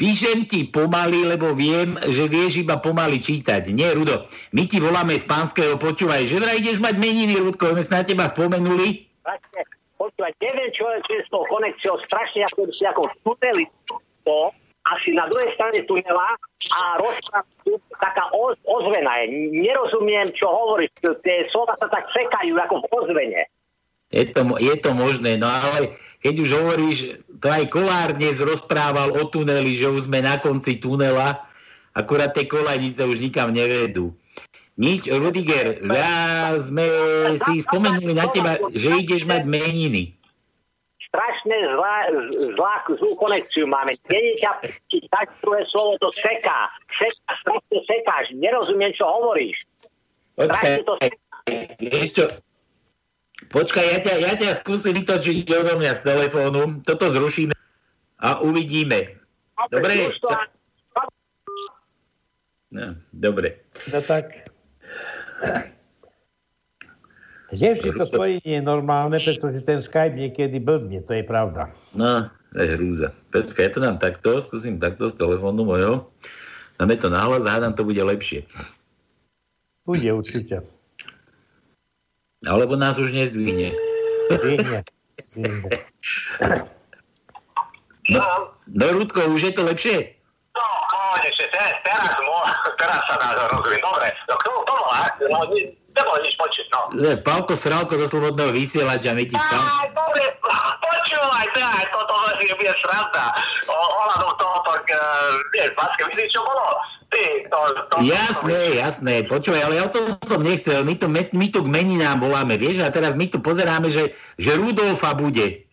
[0.00, 3.68] Píšem ti pomaly, lebo viem, že vieš iba pomaly čítať.
[3.76, 4.24] Nie, Rudo,
[4.56, 8.24] my ti voláme z pánskeho, počúvaj, že vraj ideš mať meniny, Rudko, sme na teba
[8.24, 9.04] spomenuli.
[10.00, 13.68] Počúvaj, neviem, čo je, s tou konekciou, strašne ako, ako tuneli
[14.24, 14.48] to,
[14.88, 16.32] asi na druhej strane tunela
[16.72, 17.44] a rozpráva
[18.00, 19.52] taká oz, ozvena je.
[19.52, 20.90] Nerozumiem, čo hovoríš.
[21.04, 23.42] Tie slova sa tak sekajú ako v ozvene.
[24.10, 26.98] Je to, je to možné, no ale keď už hovoríš,
[27.40, 31.48] to aj Kolár dnes rozprával o tuneli, že už sme na konci tunela,
[31.96, 34.12] akurát tie kolajnice už nikam nevedú.
[34.80, 36.88] Nič, Rudiger, ja sme
[37.36, 40.16] si spomenuli na teba, že ideš mať meniny.
[41.10, 41.96] Strašne zlá,
[42.54, 43.98] zlá, zlú konekciu máme.
[44.06, 44.62] Ťa
[45.10, 46.70] tak druhé slovo to seká.
[46.96, 48.24] Seká, strašne sekáš.
[48.38, 49.58] Nerozumiem, čo hovoríš.
[50.38, 50.86] Počkaj,
[51.82, 52.24] vieš čo,
[53.50, 57.52] počkaj, ja ťa, ja ťa skúsim vytočiť odo mňa z telefónu, toto zrušíme
[58.22, 59.20] a uvidíme.
[59.68, 60.14] Dobre?
[62.70, 63.60] No, dobre.
[63.90, 64.46] No tak.
[67.50, 71.66] Nevždy to spojenie je normálne, pretože ten Skype niekedy blbne, to je pravda.
[71.98, 73.08] No, to je hrúza.
[73.34, 76.06] Počkaj, ja to dám takto, skúsim takto z telefónu mojho.
[76.78, 78.46] Dáme to nahlas a hádam, to bude lepšie.
[79.82, 80.62] Bude určite.
[82.48, 83.76] Alebo nás už nezdvihne.
[84.32, 84.84] Zdvihne.
[88.10, 88.24] No,
[88.66, 89.96] no Rudko, už je to lepšie?
[90.56, 90.66] No,
[91.34, 92.46] že teraz, teraz, mo-
[92.80, 93.80] teraz sa nás rozumie.
[93.80, 95.02] Dobre, no kto to volá?
[95.30, 95.38] No,
[95.94, 96.80] nebolo nič počuť, no.
[96.96, 99.62] E, Pálko Sralko zo Slobodného vysielača, my ti tam...
[99.62, 100.24] Aj, dobre,
[100.86, 103.26] počúvaj, teraz, toto vlastne bude sranda.
[103.70, 104.84] Ohľadom toho, tak,
[105.54, 106.66] vieš, Baske, vidíš, čo bolo?
[107.10, 107.58] Ty, to,
[107.90, 111.68] to, Jasné, jasné, počúvaj, ale ja o tom som nechcel, my tu, my tu k
[111.68, 115.66] meninám voláme, vieš, a teraz my tu pozeráme, že, že Rudolfa bude.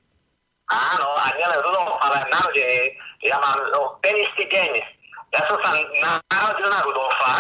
[0.68, 3.00] Áno, a nielen Rudolf, ale narodenie.
[3.24, 4.72] Ja mám no, ten istý deň.
[5.36, 7.34] Ja som sa na- narodil na Rudolfa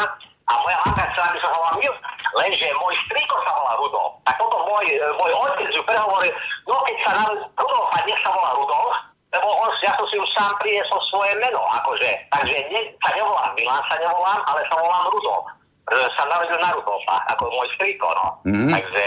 [0.47, 1.93] a moja matka chcela, aby som ho Mil,
[2.35, 4.11] lenže môj strýko sa volá Rudolf.
[4.23, 6.33] Tak potom môj, e, môj otec ju prehovoril,
[6.67, 8.95] no keď sa narodil Rudolfa, nech sa volá Rudolf,
[9.27, 12.11] lebo on, ja som si už sám priniesol svoje meno, akože.
[12.31, 15.45] Takže ne, sa nevolám Milan, sa nevolám, ale sa volám Rudolf.
[15.87, 18.27] Sa narodil na Rudolfa, ako môj strýko, no.
[18.43, 18.71] Mhm.
[18.75, 19.03] Takže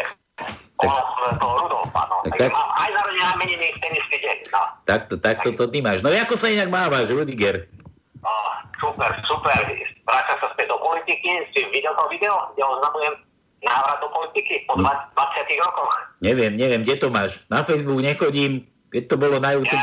[0.80, 1.04] volám
[1.36, 2.16] toho Rudolfa, no.
[2.24, 4.62] Tak- tak- mám aj narodenia a meniny v ten istý deň, no.
[4.84, 6.00] Takto, takto to ty máš.
[6.00, 7.68] No ako sa inak mávaš, Rudiger?
[8.80, 9.60] Super, super.
[10.08, 11.44] Vráťam sa späť do politiky.
[11.52, 13.14] Si videl to video, kde oznamujem
[13.60, 15.92] návrat do politiky po 20, 20 rokoch.
[16.24, 17.36] Neviem, neviem, kde to máš.
[17.52, 19.76] Na Facebook nechodím, keď to bolo na YouTube.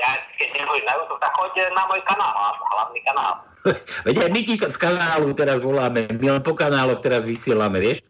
[0.00, 0.10] Ja,
[0.40, 3.32] keď nebudeš na YouTube, tak choď na môj kanál, hlavný kanál.
[4.08, 8.00] Veď aj my ti z kanálu teraz voláme, my len po kanáloch teraz vysielame, vieš?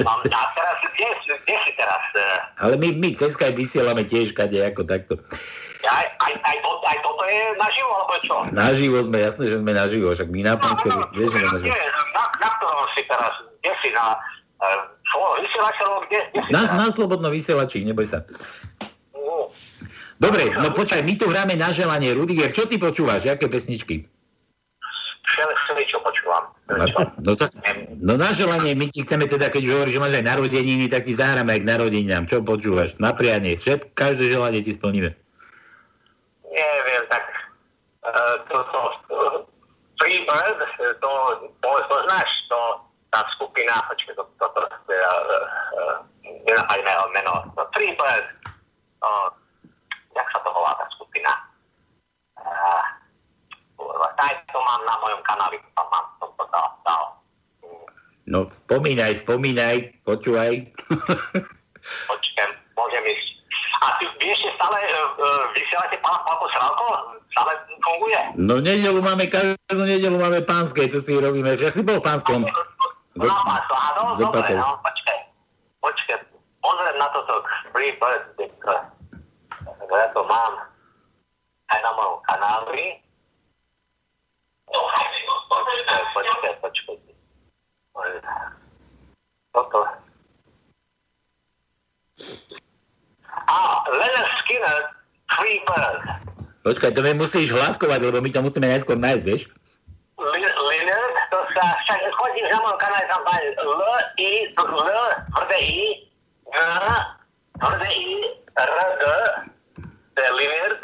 [0.00, 1.08] Mám, a teraz, kde,
[1.44, 2.02] kde si teraz?
[2.16, 5.20] eh, Ale my, my cez Skype vysielame tiež kade ako takto.
[5.86, 8.36] Aj, aj, aj, to, aj toto je naživo, alebo čo?
[8.52, 11.74] Naživo sme, jasné, že sme naživo, však my na Pánske, vieš, že sme naživo.
[12.14, 13.32] Na, na ktorom si teraz?
[13.62, 13.88] Kde si?
[13.94, 14.04] Na
[14.62, 15.34] uh,
[16.06, 18.26] kde, kde si Na, na slobodno vysielači, neboj sa.
[19.14, 19.50] No,
[20.16, 22.16] Dobre, no počkaj, my tu hráme na želanie.
[22.16, 23.28] Rudiger, čo ty počúvaš?
[23.28, 24.08] Aké pesničky?
[25.36, 26.44] všeli, všeli, čo počúvam.
[26.72, 26.86] No,
[27.20, 27.52] no, tak,
[28.00, 31.12] no na želanie, my ti chceme teda, keď hovoríš, že máš aj narodeniny, tak ti
[31.12, 32.24] zahráme aj k narodeninám.
[32.24, 32.96] Čo počúvaš?
[32.96, 33.54] Na prianie.
[33.60, 35.12] Všet, každé želanie ti splníme.
[36.56, 37.24] Neviem, tak
[38.00, 38.80] uh, to, to,
[39.12, 39.44] uh,
[40.00, 40.58] Freebird,
[41.04, 41.12] to,
[41.60, 42.60] to, to znáš, to,
[43.12, 45.44] tá skupina, počkej, to, to, to, to uh,
[45.76, 48.24] uh, nenapadne meno, to Freebird,
[49.04, 49.28] uh,
[50.16, 51.32] jak sa to volá tá skupina?
[52.40, 52.84] Uh,
[54.16, 57.04] aj to mám na mojom kanáli, to mám, som to dal, dal.
[58.26, 60.72] No spomínaj, spomínaj, počúvaj.
[62.10, 63.35] Počkem, môžem ísť.
[63.76, 66.88] A ty vieš, že stále uh, uh, vysielate pána Pálko Sralko?
[67.32, 67.52] Stále
[67.84, 68.20] funguje?
[68.40, 71.52] No nedelu máme, každú nedelu máme pánske, čo si robíme.
[71.56, 72.48] Však si bol pánskom.
[73.16, 75.18] No, to, áno, dobre, no, počkaj.
[75.80, 76.18] Počkaj,
[76.60, 77.96] pozriem na toto Free
[79.96, 80.52] ja to mám
[81.72, 83.00] aj na mojom kanáli.
[84.66, 86.96] Počkaj, počkaj, počkaj.
[89.54, 89.80] Toto.
[93.44, 94.80] Á, Leonard Skinner,
[95.36, 96.02] Free Bird.
[96.66, 99.46] Počkaj, to mi musíš hlaskovať, lebo my to musíme najskôr nájsť, vieš?
[100.16, 103.82] Linux, to sa, však chodíš na mojom kanále, tam máš L,
[104.18, 104.98] I, L,
[105.30, 105.82] tvrdé I,
[106.50, 106.58] G,
[107.60, 108.10] tvrdé I,
[108.56, 109.04] R, G,
[110.16, 110.80] to je Linux,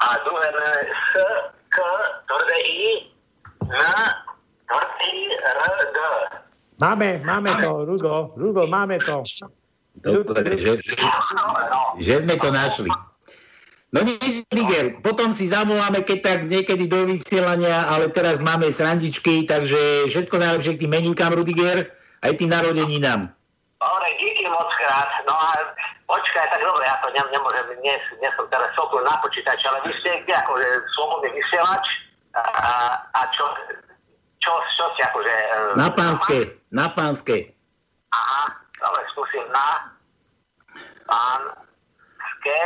[0.00, 0.58] a druhé N,
[0.90, 1.04] S,
[1.68, 1.76] K,
[2.26, 2.82] tvrdé I,
[3.68, 3.78] N,
[4.66, 5.60] tvrdé I, R,
[5.92, 5.98] G.
[6.80, 9.22] Máme, máme to, Rudo, Rudo, máme to.
[10.02, 10.78] Dobre, že,
[11.98, 12.90] že, sme to našli.
[13.88, 19.48] No nie, Niger, potom si zavoláme, keď tak niekedy do vysielania, ale teraz máme srandičky,
[19.48, 21.88] takže všetko najlepšie k tým meníkám, Rudiger,
[22.20, 23.32] aj tým narodeninám.
[23.80, 25.08] Dobre, díky moc krát.
[25.24, 25.72] No a
[26.04, 29.80] počkaj, tak dobre, ja to ne, nemôžem, nie, nie som teraz sopil na počítač, ale
[29.86, 31.86] vy ste kde, akože slobodný vysielač
[32.36, 33.46] a, a čo,
[34.42, 35.32] čo, čo si akože...
[35.32, 36.38] e, Na pánske,
[36.68, 37.56] na pánske.
[38.12, 39.68] Aha, dobre, skúsim na
[41.06, 42.60] pánske.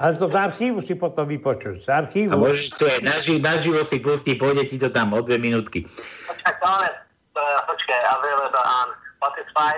[0.00, 1.84] Ale to z archívu si potom vypočuť.
[1.84, 2.32] Z archívu.
[2.32, 5.84] A môžeš si aj naži, naživo si pustiť, pôjde ti to tam o dve minútky.
[6.26, 6.88] Počkaj, to ale,
[7.36, 8.88] uh, počkaj, available on
[9.20, 9.74] Spotify,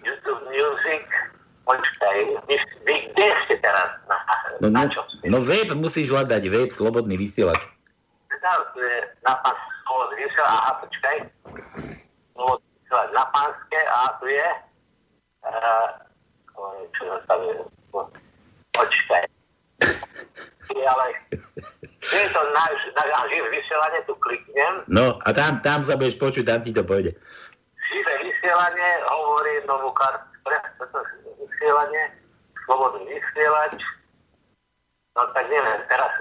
[0.00, 1.04] YouTube Music,
[1.66, 2.16] počkaj,
[2.48, 2.56] vy,
[2.88, 3.90] vy kde ste teraz?
[4.06, 4.16] Na,
[4.60, 5.00] No, na no, čo?
[5.24, 7.56] no web musíš hľadať, web, slobodný vysielač.
[8.44, 8.52] Na,
[9.24, 11.16] na pánske, vysiela, aha, počkaj.
[12.36, 14.48] Slobodný vysielač Na pánske, a tu je,
[16.94, 17.52] čo je,
[18.76, 19.24] počkaj.
[20.70, 21.06] Ale,
[22.00, 22.64] je to na,
[22.96, 26.70] na, na živé vysielanie, tu kliknem, No a tam, tam sa budeš počuť, tam ti
[26.70, 27.16] to pôjde.
[27.90, 30.24] Živé vysielanie, hovorí novú kartu,
[31.40, 32.04] vysielanie,
[32.64, 33.80] slobodný vysielač.
[35.18, 36.12] No tak neviem, teraz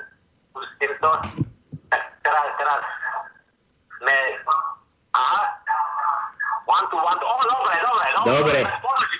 [0.51, 1.11] pustím to.
[1.93, 2.81] Tak teraz, teraz
[4.01, 4.17] sme...
[5.13, 5.58] Aha.
[6.69, 7.25] One to one to...
[7.25, 8.29] O, dobre, dobre, dobre.
[8.29, 8.59] Dobre.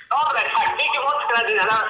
[0.10, 1.90] Dobre, fakt, díky moc na nás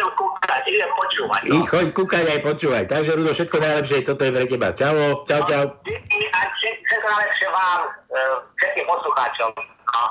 [0.00, 1.42] idem kúkať, idem počúvať.
[1.50, 1.54] No.
[1.54, 2.84] I, choď kúkať aj počúvať.
[2.88, 4.68] Takže, Rudo, všetko najlepšie, toto je pre teba.
[4.72, 4.96] Čau,
[5.28, 5.64] čau, čau.
[5.84, 7.80] Díky a všetko najlepšie vám,
[8.14, 9.50] eh, všetkým poslucháčom.
[9.58, 10.02] No.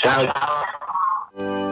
[0.00, 0.22] Čau.
[0.30, 1.71] čau.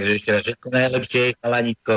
[0.00, 1.94] Takže ešte raz všetko najlepšie, chalanisko.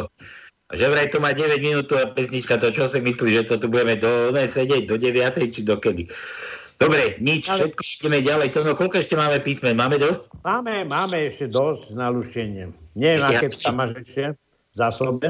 [0.74, 3.72] Že vraj to má 9 minút a pesnička, to čo si myslí, že to tu
[3.72, 5.16] budeme do, ne, sedieť do 9.
[5.54, 6.12] či do kedy?
[6.82, 8.48] Dobre, nič, všetko ideme ďalej.
[8.58, 9.78] To, no, koľko ešte máme písmen?
[9.78, 10.34] Máme dosť?
[10.44, 12.74] Máme, máme ešte dosť na lušenie.
[12.98, 15.28] Neviem, aké ja- tam máš ešte v zásobe.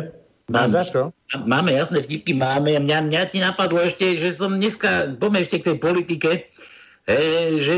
[0.51, 1.09] Máš Mám, za
[1.47, 2.75] máme jasné vtipky, máme.
[2.75, 6.29] Mňa, mňa ti napadlo ešte, že som dneska, poďme ešte k tej politike,
[7.07, 7.75] e, že,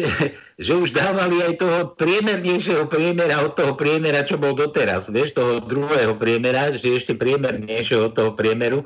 [0.56, 5.10] že už dávali aj toho priemernejšieho priemera od toho priemera, čo bol doteraz.
[5.10, 8.86] Vieš, toho druhého priemera, že ešte priemernejšieho od toho priemeru.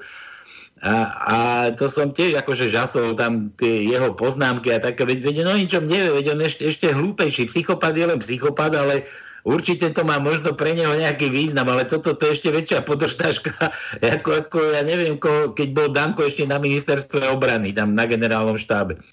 [0.79, 1.37] A, a
[1.75, 5.83] to som tiež akože žasol tam tie jeho poznámky a také, veď, veď no ničom
[5.83, 7.51] nevie, veď on ešte, ešte hlúpejší.
[7.51, 9.03] Psychopat je len psychopat, ale
[9.43, 13.51] určite to má možno pre neho nejaký význam, ale toto to je ešte väčšia podržtaška,
[14.15, 18.55] ako, ako ja neviem, ko, keď bol Danko ešte na ministerstve obrany, tam na generálnom
[18.55, 19.03] štábe.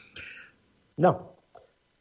[0.97, 1.37] No,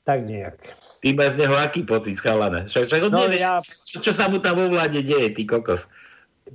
[0.04, 0.56] tak nejak.
[1.04, 2.64] Ty máš z neho aký pocit, chalana?
[2.66, 5.44] Však, však on No, nevie, ja- čo, čo sa mu tam vo vláde deje, ty
[5.44, 5.92] kokos.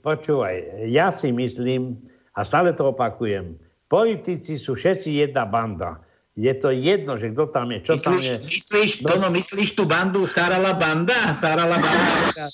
[0.00, 1.98] Počúvaj, ja si myslím,
[2.32, 3.58] a stále to opakujem,
[3.90, 5.98] politici sú všetci jedna banda.
[6.38, 8.36] Je to jedno, že kto tam je, čo tam Myslíš, je.
[8.48, 11.34] myslíš, no, myslíš tú bandu Sarala Banda?
[11.36, 12.44] Sarala Banda?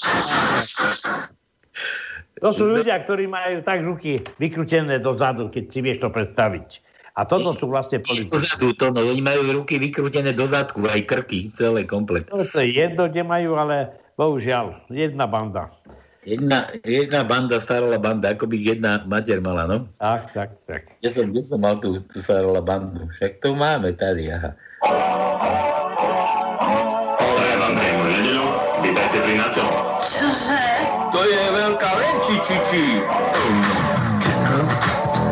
[2.40, 6.84] To sú ľudia, ktorí majú tak ruky vykrútené dozadu, keď si vieš to predstaviť.
[7.16, 8.28] A toto sú vlastne politici.
[8.28, 12.28] Dozadu to, no, oni majú ruky vykrútené do zadku, aj krky, celé komplet.
[12.28, 13.88] To je jedno, kde majú, ale
[14.20, 15.72] bohužiaľ, jedna banda.
[16.28, 19.88] Jedna, jedna banda, starala banda, ako by jedna mater mala, no?
[19.96, 20.82] Tak, tak, tak.
[21.00, 23.08] Kde som, kde som mal tú, tú starala bandu?
[23.16, 24.50] Však to máme tady, aha.
[28.84, 29.34] Vítajte pri.
[30.04, 30.62] Čože?
[31.16, 32.84] To je veľká lenčičiči.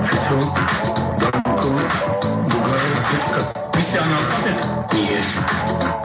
[0.04, 0.38] Fico,
[1.64, 1.80] Danko,
[2.44, 3.40] Bugaj, Petka.
[3.72, 4.58] Vy ste analfabet?
[4.92, 5.16] Nie.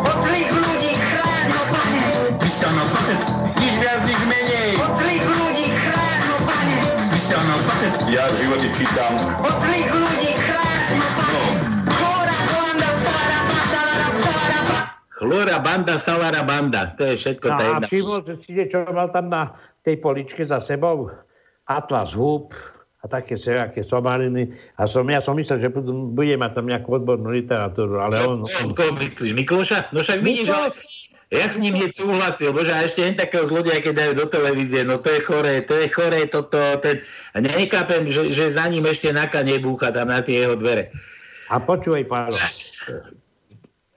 [0.07, 2.03] Od zlých ľudí chráň ho, pane!
[2.39, 3.19] Vy ste analfabet?
[3.59, 4.69] Nič viac, nič menej.
[4.79, 6.77] Od zlých ľudí chráň ho, pane!
[7.11, 7.93] Vy ste analfabet?
[8.07, 9.11] Ja v živote čítam.
[9.43, 11.43] Od zlých ľudí chráň ho, pane!
[13.03, 14.07] Sara,
[15.11, 16.95] Chlora banda, salara banda.
[16.95, 17.87] To je všetko No tá a jedna.
[17.91, 19.51] všimol si, čo mal tam na
[19.83, 21.11] tej poličke za sebou?
[21.67, 22.55] Atlas húb
[22.99, 24.51] a také všelijaké somariny.
[24.75, 28.43] A som, ja som myslel, že bude mať tam nejakú odbornú literatúru, ale on...
[28.43, 29.95] on myslíš, Mikloša?
[29.95, 30.75] No však vidíš, ale
[31.31, 34.81] ja s ním hneď súhlasil, bože, a ešte len takého zlodia, keď dajú do televízie,
[34.83, 36.99] no to je choré, to je choré, toto, ten...
[37.31, 40.89] A nechápem, že, že za ním ešte naka nebúcha tam na tie jeho dvere.
[41.53, 42.35] A počúvaj, Pálo,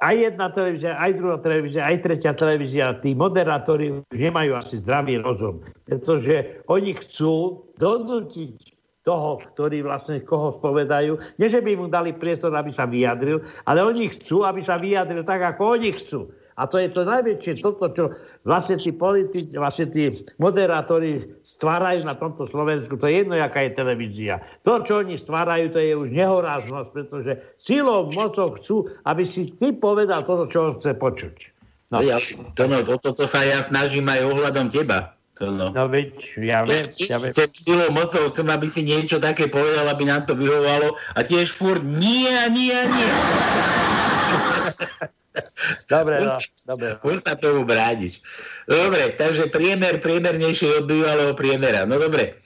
[0.02, 5.22] aj jedna televízia, aj druhá televízia, aj tretia televízia, tí moderátori už nemajú asi zdravý
[5.22, 8.71] rozum, pretože oni chcú donútiť
[9.02, 13.82] toho, ktorý vlastne koho spovedajú, nie že by mu dali priestor, aby sa vyjadril, ale
[13.82, 16.30] oni chcú, aby sa vyjadril tak, ako oni chcú.
[16.52, 18.04] A to je to najväčšie, toto, čo
[18.44, 23.00] vlastne tí politici, vlastne tí moderátori stvárajú na tomto Slovensku.
[23.00, 24.44] To je jedno, jaká je televízia.
[24.68, 28.76] To, čo oni stvárajú, to je už nehoráznosť, pretože silou, mocou chcú,
[29.08, 31.36] aby si ty povedal toto, čo on chce počuť.
[31.92, 32.04] No.
[32.04, 32.20] Ja,
[32.56, 35.16] to, no, to sa ja snažím aj ohľadom teba.
[35.40, 35.72] To, no.
[35.72, 37.32] No veď, ja viem, ja viem.
[37.32, 40.92] Chcem silou mocou, chcem, aby si niečo také povedal, aby nám to vyhovalo.
[41.16, 43.10] A tiež furt nie, nie, nie.
[45.88, 46.36] Dobre, no,
[46.68, 47.00] dobre.
[47.00, 48.20] Furt sa tomu brádiš.
[48.68, 51.88] Dobre, takže priemer, priemernejšie od bývalého priemera.
[51.88, 52.36] No dobre.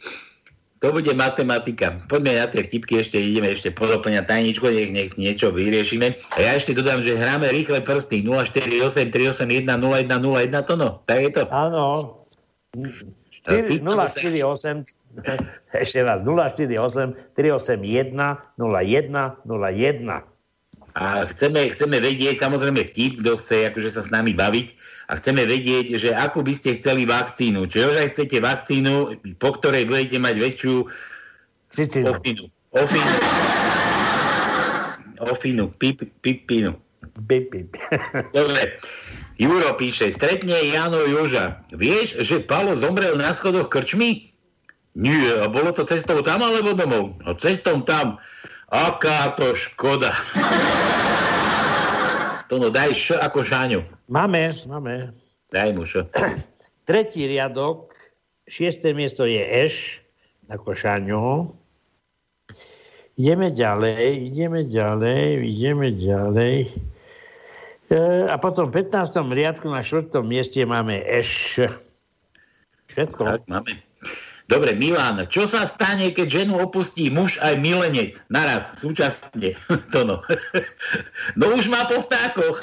[0.84, 1.98] To bude matematika.
[2.06, 6.14] Poďme na tie vtipky, ešte ideme ešte podoplňať tajničko, nech, nech niečo vyriešime.
[6.36, 11.30] A ja ešte dodám, že hráme rýchle prsty 048 381 0101 to no, tak je
[11.32, 11.42] to.
[11.48, 12.20] Áno.
[13.46, 14.84] 4, 048,
[15.84, 18.16] ešte raz, 048 381
[18.58, 20.24] 0101.
[20.96, 24.72] A chceme, chceme vedieť, samozrejme vtip, kto chce akože sa s nami baviť,
[25.06, 27.68] a chceme vedieť, že akú by ste chceli vakcínu.
[27.68, 30.74] Či ozaj chcete vakcínu, po ktorej budete mať väčšiu
[32.00, 32.48] ofinu.
[32.72, 33.12] Ofinu.
[35.20, 35.64] Ofinu.
[35.76, 36.74] Pip, pipinu.
[37.28, 37.70] Pip, pip.
[38.36, 38.80] Dobre.
[39.36, 41.60] Juro píše, stretne Jano Joža.
[41.68, 44.32] Vieš, že Palo zomrel na schodoch krčmy?
[44.96, 47.20] Nie, a bolo to cestou tam alebo domov?
[47.20, 48.16] No cestou tam.
[48.72, 50.08] Aká to škoda.
[52.48, 53.84] To no, daj š ako šáňu.
[54.08, 55.12] Máme, máme.
[55.52, 56.08] Daj mu š.
[56.88, 57.92] Tretí riadok,
[58.48, 60.00] šiesté miesto je eš,
[60.48, 61.52] ako šáňo.
[63.20, 66.56] Ideme ďalej, ideme ďalej, ideme ďalej.
[67.86, 69.14] E, a potom v 15.
[69.30, 70.10] riadku na 4.
[70.26, 71.62] mieste máme eš.
[72.90, 73.22] Všetko.
[73.22, 73.86] Tak, máme.
[74.46, 78.14] Dobre, Milan, čo sa stane, keď ženu opustí muž aj milenec?
[78.30, 79.58] Naraz, súčasne.
[79.92, 80.22] to no.
[81.38, 82.62] no už má po vtákoch.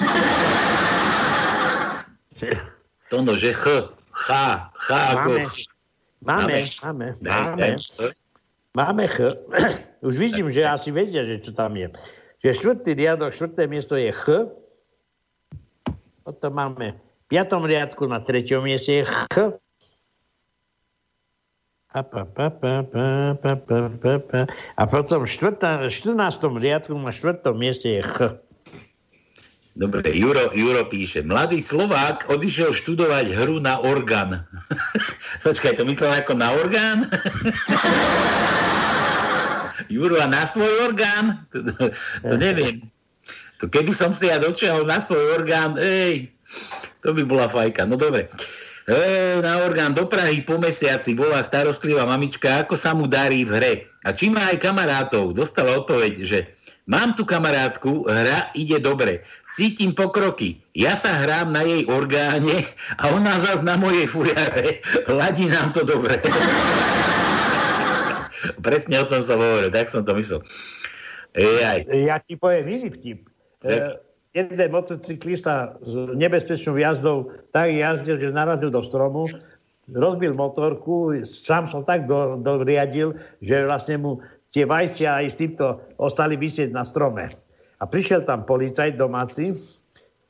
[3.12, 3.64] to no, že ch,
[4.16, 4.28] ch,
[4.80, 5.44] ch ako...
[6.24, 7.76] Máme, máme, máme.
[8.72, 9.18] Máme ch.
[10.08, 11.92] Už vidím, že asi vedia, že čo tam je.
[12.40, 14.48] Že štvrtý riadok, štvrté miesto je ch.
[16.24, 19.36] Potom máme v piatom riadku na treťom mieste ch.
[21.94, 24.40] A, pa, pa, pa, pa, pa, pa, pa, pa.
[24.50, 25.86] a potom v 14.
[26.40, 28.40] riadku na štvrtom mieste je ch.
[29.76, 34.48] Dobre, Juro, Juro píše, mladý Slovák odišiel študovať hru na orgán.
[35.44, 37.04] Počkaj, to myslel ako na orgán?
[39.92, 41.44] Juro, a na svoj orgán?
[41.52, 41.60] To,
[42.24, 42.93] to neviem.
[43.62, 46.30] To keby som si ja dočiahol na svoj orgán, ej,
[47.04, 47.86] to by bola fajka.
[47.86, 48.26] No dobre.
[48.84, 53.52] E, na orgán do Prahy po mesiaci bola starostlivá mamička, ako sa mu darí v
[53.56, 53.74] hre.
[54.04, 56.38] A či má aj kamarátov, dostala odpoveď, že
[56.84, 59.24] mám tu kamarátku, hra ide dobre,
[59.56, 62.60] cítim pokroky, ja sa hrám na jej orgáne
[63.00, 66.20] a ona zás na mojej furiare, ladí nám to dobre.
[68.64, 70.44] Presne o tom som hovoril, tak som to myslel.
[71.32, 71.88] Ejaj.
[72.04, 73.33] Ja ti poviem iný vtip.
[73.64, 73.98] E,
[74.36, 79.24] jeden motocyklista s nebezpečnou jazdou tak jazdil, že narazil do stromu,
[79.88, 84.12] rozbil motorku, sám som tak do, doriadil, že vlastne mu
[84.52, 87.32] tie vajcia aj s týmto ostali vysieť na strome.
[87.80, 89.56] A prišiel tam policajt domáci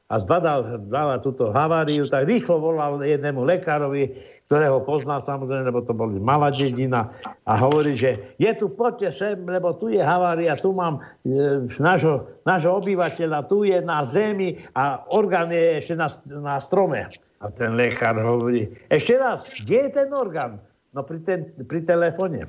[0.09, 5.97] a zbadal, zbadal túto haváriu, tak rýchlo volal jednému lekárovi, ktorého poznal samozrejme, lebo to
[5.97, 7.09] boli malá dedina
[7.49, 12.29] a hovorí, že je tu, poďte sem, lebo tu je havária, tu mám e, nášho,
[12.45, 16.09] nášho obyvateľa, tu je na zemi a orgán je ešte na,
[16.45, 17.09] na strome.
[17.41, 20.61] A ten lekár hovorí, ešte raz, kde je ten orgán?
[20.93, 22.45] No pri, ten, pri telefóne.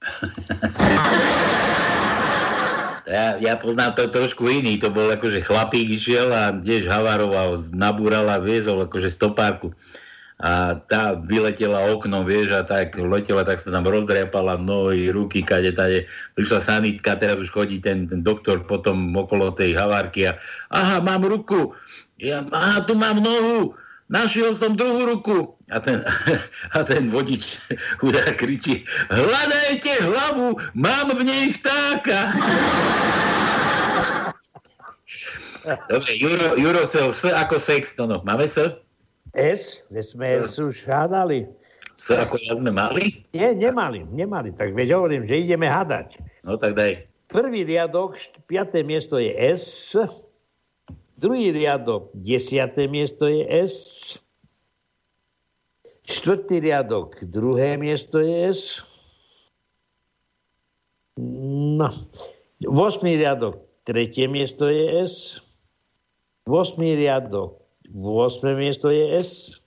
[3.08, 4.76] Ja, ja poznám to trošku iný.
[4.84, 9.72] To bol akože chlapík išiel a tiež havaroval, nabúral a viezol akože stopárku
[10.38, 15.74] a tá vyletela oknom, vieš, a tak letela, tak sa tam rozdrepala nohy, ruky, kade,
[15.74, 16.06] tade.
[16.38, 20.38] Prišla sanitka, teraz už chodí ten, ten doktor potom okolo tej havárky a
[20.70, 21.74] aha, mám ruku,
[22.22, 23.74] ja, aha, tu mám nohu,
[24.06, 25.58] našiel som druhú ruku.
[25.74, 26.06] A ten,
[26.78, 27.58] a ten vodič
[27.98, 32.30] chudá kričí, hľadajte hlavu, mám v nej vtáka.
[35.90, 38.16] Dobre, Juro, Juro chcel ako sex, no, no.
[38.24, 38.87] Máme S?
[39.38, 41.46] S, kde sme S už hádali.
[41.94, 43.22] S ako ja sme mali?
[43.34, 44.54] Nie, nemali, nemali.
[44.54, 46.18] Tak veď hovorím, že ideme hádať.
[46.42, 47.06] No tak daj.
[47.28, 48.16] Prvý riadok,
[48.50, 49.94] piaté miesto je S.
[51.18, 53.74] Druhý riadok, desiaté miesto je S.
[56.08, 58.80] Štvrtý riadok, druhé miesto je S.
[61.18, 61.90] No.
[62.62, 65.42] Vosmý riadok, tretie miesto je S.
[66.46, 67.57] Vosmý riadok,
[67.94, 68.56] 8.
[68.56, 69.60] miesto je S.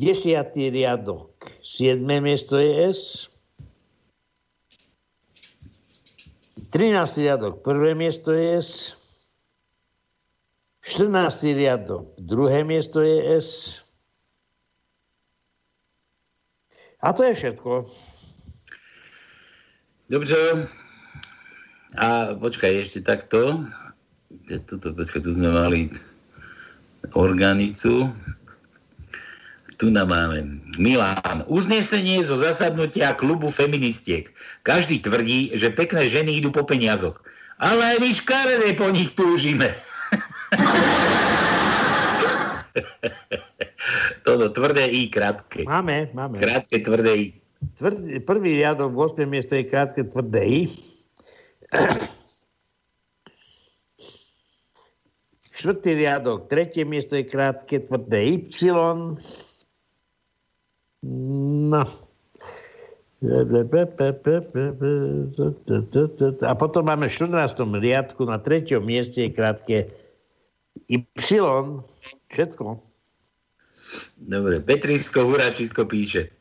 [0.00, 0.56] 10.
[0.56, 1.30] riadok,
[1.62, 2.02] 7.
[2.20, 3.30] miesto je S.
[6.72, 7.22] 13.
[7.22, 8.96] riadok, prvé miesto je S.
[10.82, 11.54] 14.
[11.54, 13.48] riadok, druhé miesto je S.
[17.02, 17.90] A to je všetko.
[20.10, 20.68] Dobře.
[21.98, 23.68] A počkaj, ešte takto.
[24.66, 25.92] Tuto, počkaj, tu sme mali
[27.14, 28.10] organicu.
[29.82, 31.42] Tu nám máme Milán.
[31.50, 34.30] Uznesenie zo zasadnutia klubu feministiek.
[34.62, 37.18] Každý tvrdí, že pekné ženy idú po peniazoch.
[37.58, 39.74] Ale aj my škaredé po nich túžime.
[44.26, 45.66] Toto tvrdé I, krátke.
[45.66, 46.38] Máme, máme.
[46.38, 47.26] Krátke, tvrdé I.
[47.78, 49.26] Tvrdý, prvý riadok, 8.
[49.26, 50.62] miesto je krátke, tvrdé I.
[55.62, 58.74] Štvrtý riadok, tretie miesto je krátke, tvrdé Y.
[61.70, 61.82] No.
[66.42, 67.54] A potom máme v 14.
[67.78, 69.86] riadku na treťom mieste je krátke
[70.90, 71.06] Y.
[72.34, 72.82] Všetko.
[74.18, 76.34] Dobre, Petrisko Huračisko píše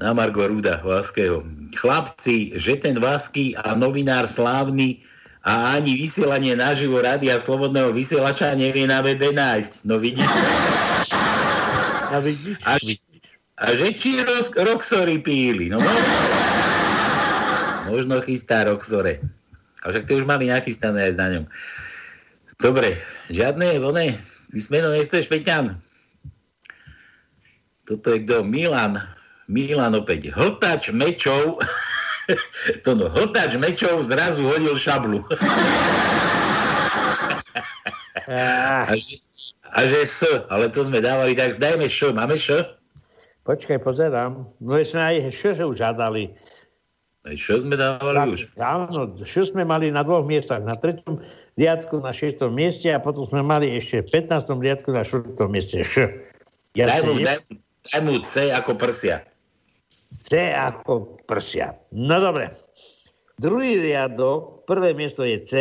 [0.00, 1.44] na Margo Ruda Váského.
[1.76, 5.04] Chlapci, že ten Vásky a novinár slávny
[5.40, 9.88] a ani vysielanie naživo rádia Slobodného vysielača nevie na webe nájsť.
[9.88, 10.28] No vidíš?
[12.12, 12.56] A, vidíš?
[12.68, 12.76] a,
[13.60, 15.72] a že či roz, Roxory píli?
[15.72, 16.12] No možno,
[17.88, 19.24] možno chystá Roxore.
[19.80, 21.44] A však to už mali nachystané aj na ňom.
[22.60, 23.00] Dobre,
[23.32, 24.20] žiadne vlne,
[24.52, 25.80] vysmeno nechceš, Peťan?
[27.88, 28.44] Toto je kto?
[28.44, 29.00] Milan.
[29.48, 30.36] Milan opäť.
[30.36, 31.64] Hltač mečov,
[32.84, 35.24] to no, hltač mečov zrazu hodil šablu.
[38.30, 39.20] a, že,
[39.74, 40.20] a že S,
[40.50, 42.14] ale to sme dávali, tak dajme Š.
[42.14, 42.64] Máme Š?
[43.44, 44.46] Počkaj, pozerám.
[44.60, 46.30] No sme aj Š už hádali.
[47.26, 48.48] Aj Š sme dávali už.
[48.60, 50.62] Áno, Š sme mali na dvoch miestach.
[50.62, 51.20] Na treťom
[51.60, 54.48] riadku na šiestom mieste a potom sme mali ešte v 15.
[54.60, 56.08] riadku na štvrtom mieste Š.
[56.78, 57.42] Ja Daj mu, daj,
[57.90, 59.26] daj mu C ako prsia.
[60.10, 61.78] C ako prsia.
[61.94, 62.50] No dobre.
[63.40, 65.52] Druhý riadok, prvé miesto je C.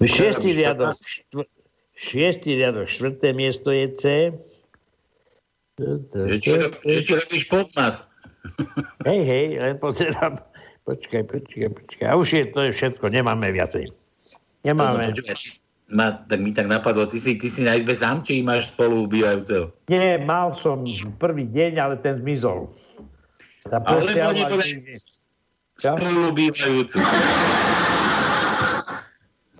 [0.00, 1.52] Šiestý riadok, štvr-
[1.92, 4.04] šiestý riadok, štvrté miesto je C.
[6.40, 8.08] Čo robíš pod nás?
[9.04, 10.40] Hej, hej, len pozerám.
[10.88, 12.06] Počkaj, počkaj, počkaj.
[12.08, 13.90] A už je to je všetko, nemáme viacej.
[14.64, 15.12] Nemáme.
[15.12, 18.42] No, no, ma, tak mi tak napadlo, ty si, ty si na izbe sám, či
[18.42, 19.70] máš spolu ubývajúceho?
[19.86, 20.82] Nie, mal som
[21.22, 22.74] prvý deň, ale ten zmizol.
[23.66, 24.70] Tá Alebo nepovedaj
[25.76, 26.98] spolu ubývajúcu.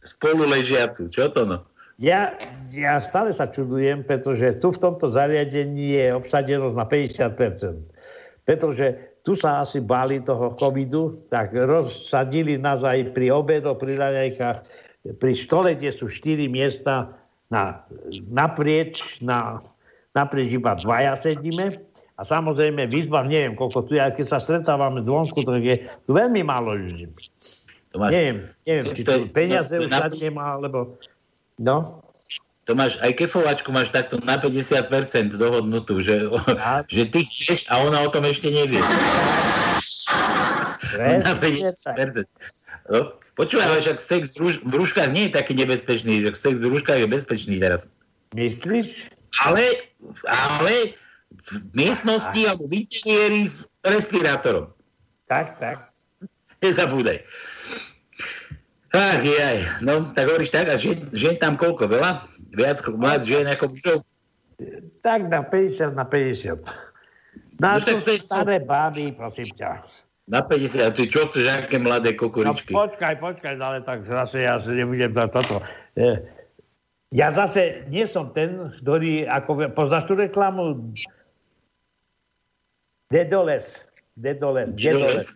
[0.06, 1.58] Spolu ležiacu, čo to no?
[1.96, 2.36] Ja,
[2.76, 8.44] ja stále sa čudujem, pretože tu v tomto zariadení je obsadenosť na 50%.
[8.44, 8.86] Pretože
[9.24, 14.58] tu sa asi báli toho covidu, tak rozsadili nás aj pri obedoch, pri raňajkách,
[15.14, 17.14] pri štole, kde sú 4 miesta
[17.46, 17.86] na,
[18.26, 19.62] naprieč, na,
[20.10, 21.78] naprieč iba dvaja sedíme.
[22.16, 25.84] A samozrejme v izbách neviem, koľko tu je, a keď sa stretávame zvonku, tak je
[26.08, 27.12] tu veľmi málo ľudí.
[27.92, 30.96] Tomáš, neviem, neviem, či to peniaze je už na- nemá, alebo...
[31.60, 32.00] No,
[32.66, 34.90] To máš, aj kefovačku máš takto na 50%
[35.38, 36.26] dohodnutú, že,
[36.90, 38.82] že ty chceš a ona o tom ešte nevie.
[40.98, 42.26] na 50%.
[42.90, 46.58] No, počúvaj, ale však sex v, rúš- v rúškach nie je taký nebezpečný, že sex
[46.58, 47.84] v rúškach je bezpečný teraz.
[48.34, 49.12] Myslíš?
[49.44, 49.92] Ale,
[50.26, 50.96] ale
[51.30, 54.72] v miestnosti alebo v interiéri s respirátorom.
[55.28, 55.92] Tak, tak.
[56.64, 57.20] Nezabúdaj.
[58.96, 59.58] Ach, jaj.
[59.84, 61.90] No, tak hovoríš tak, a žien, žien tam koľko?
[61.90, 62.24] Veľa?
[62.56, 63.98] Viac viac žien ako mužov?
[65.04, 66.64] Tak na 50 na 50.
[67.60, 69.84] Na No to staré báby, prosím ťa.
[70.26, 72.74] Na 50, a ty čo to, že aké mladé No kukuričky?
[72.74, 75.62] počkaj, počkaj, ale tak zase ja si nebudem dať toto.
[75.94, 76.18] E,
[77.14, 80.90] Ja zase nie som ten, ktorý, ako poznáš tú reklamu?
[83.06, 83.86] Dedoles.
[84.18, 84.74] Dedoles.
[84.74, 85.30] Dedoles.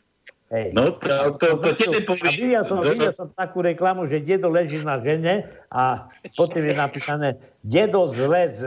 [0.51, 0.75] Hej.
[0.75, 2.33] No, to, to, to tebe A poviem.
[2.35, 6.75] videl som, To- videl som takú reklamu, že dedo leží na žene a potom je
[6.75, 7.29] napísané
[7.63, 8.67] dedo zlez.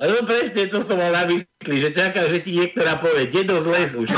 [0.00, 3.92] No presne, to som mal na mysli, že čaká, že ti niektorá povie, dedo zles
[3.92, 4.08] už.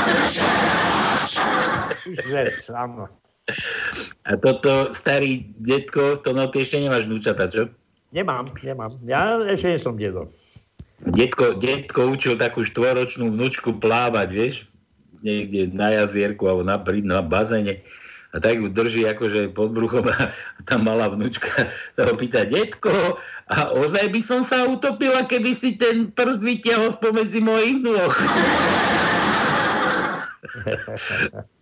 [2.03, 3.07] Zlez, áno.
[4.23, 7.67] A toto, starý detko, to no, ty ešte nemáš vnúčata, čo?
[8.15, 8.93] Nemám, nemám.
[9.03, 10.31] Ja ešte nie som dedo.
[11.03, 14.55] Detko, detko učil takú štvoročnú vnúčku plávať, vieš?
[15.19, 17.83] Niekde na jazierku alebo na, na bazéne.
[18.33, 20.33] A tak ju drží akože pod bruchom a
[20.65, 22.89] tam malá vnúčka sa ho pýta, detko,
[23.45, 28.13] a ozaj by som sa utopila, keby si ten prst vytiahol spomedzi mojich nôh.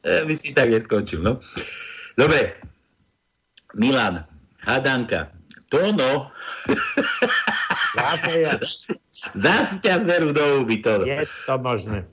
[0.03, 1.39] Ja by si tak neskončil, no.
[2.19, 2.59] Dobre.
[3.79, 4.25] Milan,
[4.67, 5.31] hadanka.
[5.71, 6.27] Tono.
[9.35, 11.07] Zase ťa zberú do huby, Tono.
[11.07, 12.03] Je to možné.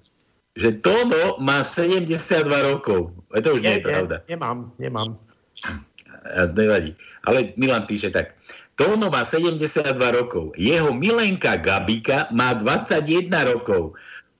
[0.54, 3.10] Že Tono má 72 rokov.
[3.34, 4.22] A to už nie, je pravda.
[4.30, 5.18] Nemám, nemám.
[6.34, 6.94] A nevadí.
[7.26, 8.38] Ale Milan píše tak.
[8.78, 10.54] Tóno má 72 rokov.
[10.54, 13.98] Jeho milenka Gabika má 21 rokov.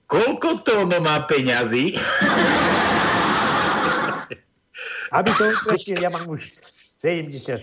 [0.09, 1.93] Koľko Tóno má peňazí?
[5.13, 6.49] Aby to upresnil, ja mám už
[6.97, 7.61] 74.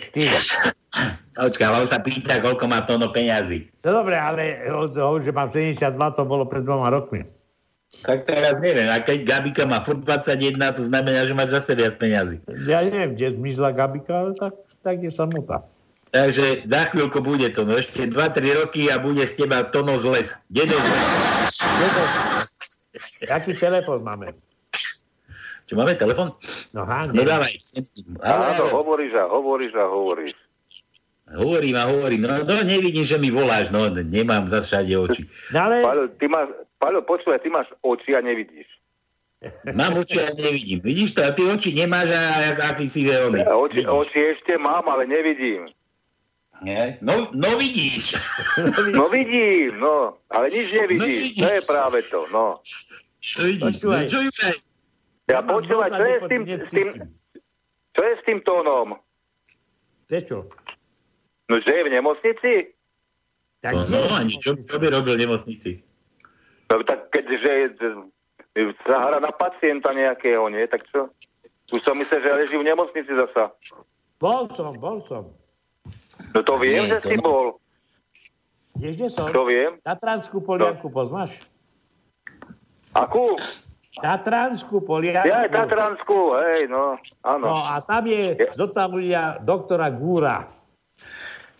[1.43, 3.67] Očka, ale on sa pýta, koľko má Tóno peňazí.
[3.83, 4.63] No dobre, ale
[4.95, 7.27] toho, že mám 72, to bolo pred dvoma rokmi.
[8.07, 8.95] Tak teraz neviem.
[8.95, 12.39] A keď Gabika má furt 21, to znamená, že máš zase viac peňazí.
[12.71, 14.55] Ja neviem, kde zmizla Gabika, ale tak,
[14.87, 15.67] tak je samota.
[16.15, 20.31] Takže za chvíľku bude to, no ešte 2-3 roky a bude z teba Tono zles.
[20.47, 21.26] Dedo zles.
[23.27, 24.33] Aký telefon máme?
[25.67, 26.31] Čo máme telefon?
[26.71, 27.59] No há, No dávaj.
[28.23, 30.33] Áno, hovoríš a hovoríš a hovoríš.
[31.27, 35.23] Hovorím a hovorím, no, no nevidím, že mi voláš, no nemám zase všade oči.
[35.51, 35.83] No, ale...
[35.83, 36.49] Paľo, ty máš,
[36.79, 38.71] Paľo, počúvaj, ty máš oči a nevidíš.
[39.75, 40.79] Mám oči a nevidím.
[40.87, 41.27] Vidíš to?
[41.27, 42.23] A ty oči nemáš a
[42.71, 43.43] aký si veľmi.
[43.43, 45.67] Ja, oči, oči ešte mám, ale nevidím.
[46.63, 46.97] Nie?
[47.05, 48.17] No, no vidíš.
[48.93, 51.37] No vidím, no, ale nič No nevidíš.
[51.37, 51.43] vidíš.
[51.43, 52.47] To je práve to, no.
[53.21, 53.75] Čo vidíš?
[53.85, 54.57] No, čo Juraj?
[55.27, 56.89] Ja počúvaj, čo je s tým, s tým,
[57.93, 58.95] čo je s tým tónom?
[60.07, 60.47] Prečo?
[61.51, 62.53] No, že je v nemocnici?
[63.61, 65.83] Tak No, no ani čo, čo by robil v nemocnici?
[66.71, 67.75] No, tak keďže
[68.87, 70.65] sa hra na pacienta nejakého, nie?
[70.71, 71.11] Tak čo?
[71.75, 73.51] Už som myslel, že leží v nemocnici zasa.
[74.23, 75.35] Bol som, bol som.
[76.33, 77.23] No to viem, Nie, že to si no.
[77.25, 77.47] bol.
[78.77, 79.27] Vieš, kde som?
[79.33, 79.81] To viem.
[79.81, 81.41] Tatranskú polianku poznáš?
[82.93, 83.33] Akú?
[83.97, 85.25] Tatranskú polianku.
[85.25, 87.49] Ja aj Tatransku, hej, no, áno.
[87.49, 90.45] No a tam je zotavlia doktora Gúra.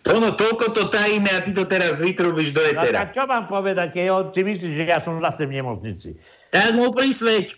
[0.07, 3.03] Ono, toľko to tajíme a ty to teraz vytrubíš do No etera.
[3.03, 6.15] tak čo mám povedať, keď on si myslí, že ja som zase v nemocnici.
[6.53, 7.57] Tak mu prisveď.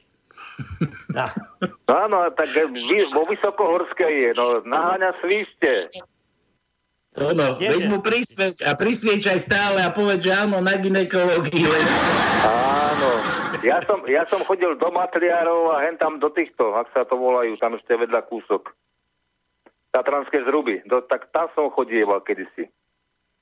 [1.13, 1.27] No.
[1.87, 2.49] Áno, tak
[3.11, 5.91] vo Vysokohorskej je, no, naháňa svište.
[7.19, 11.67] Ono, veď mu prisveď a prisviečaj stále a povedz, že áno, na ginekológii.
[12.47, 13.09] Áno.
[13.59, 17.19] Ja som, ja som chodil do Matriárov a hen tam do týchto, ak sa to
[17.19, 18.71] volajú, tam ešte vedľa kúsok.
[19.91, 20.79] Tatranské zruby.
[20.87, 22.71] Do, tak tam som chodieval kedysi.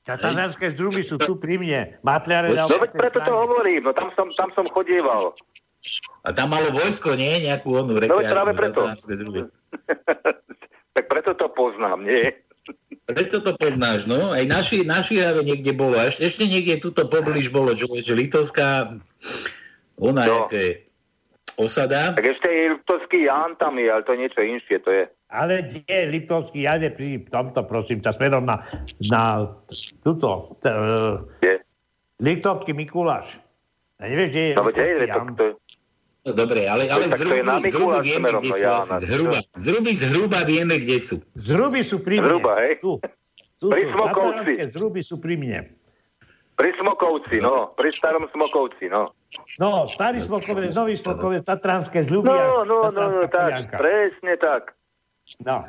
[0.07, 1.99] Tatranské zdruby sú tu pri mne.
[1.99, 5.35] Matliare No veď preto to hovorím, no tam som, tam som chodieval.
[6.23, 7.43] A tam malo vojsko, nie?
[7.43, 8.79] Nejakú onú No veď rekreačnú práve preto.
[9.03, 9.39] zruby.
[10.97, 12.33] Tak preto to poznám, nie?
[13.07, 14.35] Preto to poznáš, no.
[14.35, 15.95] Aj naši, naši have niekde bolo.
[15.95, 18.99] Ešte, ešte niekde tuto poblíž bolo, čo, že Litovská,
[19.95, 20.27] ona No.
[20.27, 20.35] no.
[20.43, 20.87] jaké
[21.57, 22.13] osada.
[22.13, 25.03] Tak ešte je Liptovský Ján tam je, ale to je niečo inšie, to je.
[25.33, 28.61] Ale kde je Liptovský Jane pri tomto, prosím ťa, smerom na,
[29.09, 29.51] na
[30.05, 30.55] tuto.
[30.61, 30.69] T,
[31.41, 31.57] Je.
[32.21, 33.41] Liptovský Mikuláš.
[33.97, 35.27] A nevieš, kde je No Liptovský to, Jan?
[35.33, 35.66] to, No,
[36.33, 38.63] dobre, ale, ale Tak to je zhruby, na zhruby vieme, kde no sú.
[38.63, 38.95] Jána.
[39.03, 41.15] Zhruba, zhruby, zhruba vieme, kde sú.
[41.37, 42.25] Zruby sú pri mne.
[42.25, 42.73] Zhruba, hej?
[42.81, 42.91] Tu.
[43.57, 43.89] Tu Pri sú.
[43.93, 44.53] Smokovci.
[44.73, 45.59] Zruby sú pri mne.
[46.57, 47.77] pri Smokovci, no.
[47.77, 49.13] Pri starom Smokovci, no.
[49.61, 54.73] No, starý Smokovec, nový Smokovec, Tatranské zľuby No, no, no, no, tak, presne tak.
[55.43, 55.61] No.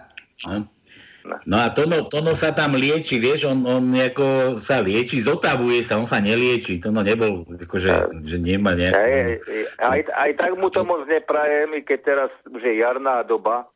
[1.25, 5.99] No a Tono, Tono sa tam lieči, vieš, on, on nejako sa lieči, zotavuje sa,
[5.99, 6.79] on sa nelieči.
[6.79, 8.97] Tono nebol, akože, že nemá nejakú...
[8.97, 9.31] Hej,
[9.83, 13.67] aj, aj tak mu to moc neprajem, i keď teraz je jarná doba.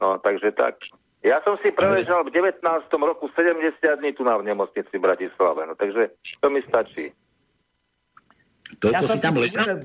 [0.00, 0.78] No, takže tak.
[1.24, 2.60] Ja som si preležal v 19.
[3.00, 7.16] roku 70 dní tu na v nemocnici v Bratislave, no takže to mi stačí.
[8.80, 9.80] Toľko si som tam ležal?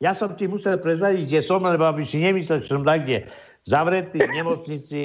[0.00, 3.28] Ja som ti musel prezradiť, kde som, lebo aby si nemyslel, že som tak kde
[3.70, 5.02] zavretý v nemocnici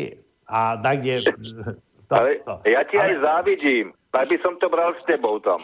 [0.50, 1.14] a tak kde...
[2.06, 2.38] To, Ale
[2.70, 5.58] ja ti aj závidím, tak by som to bral s tebou tam.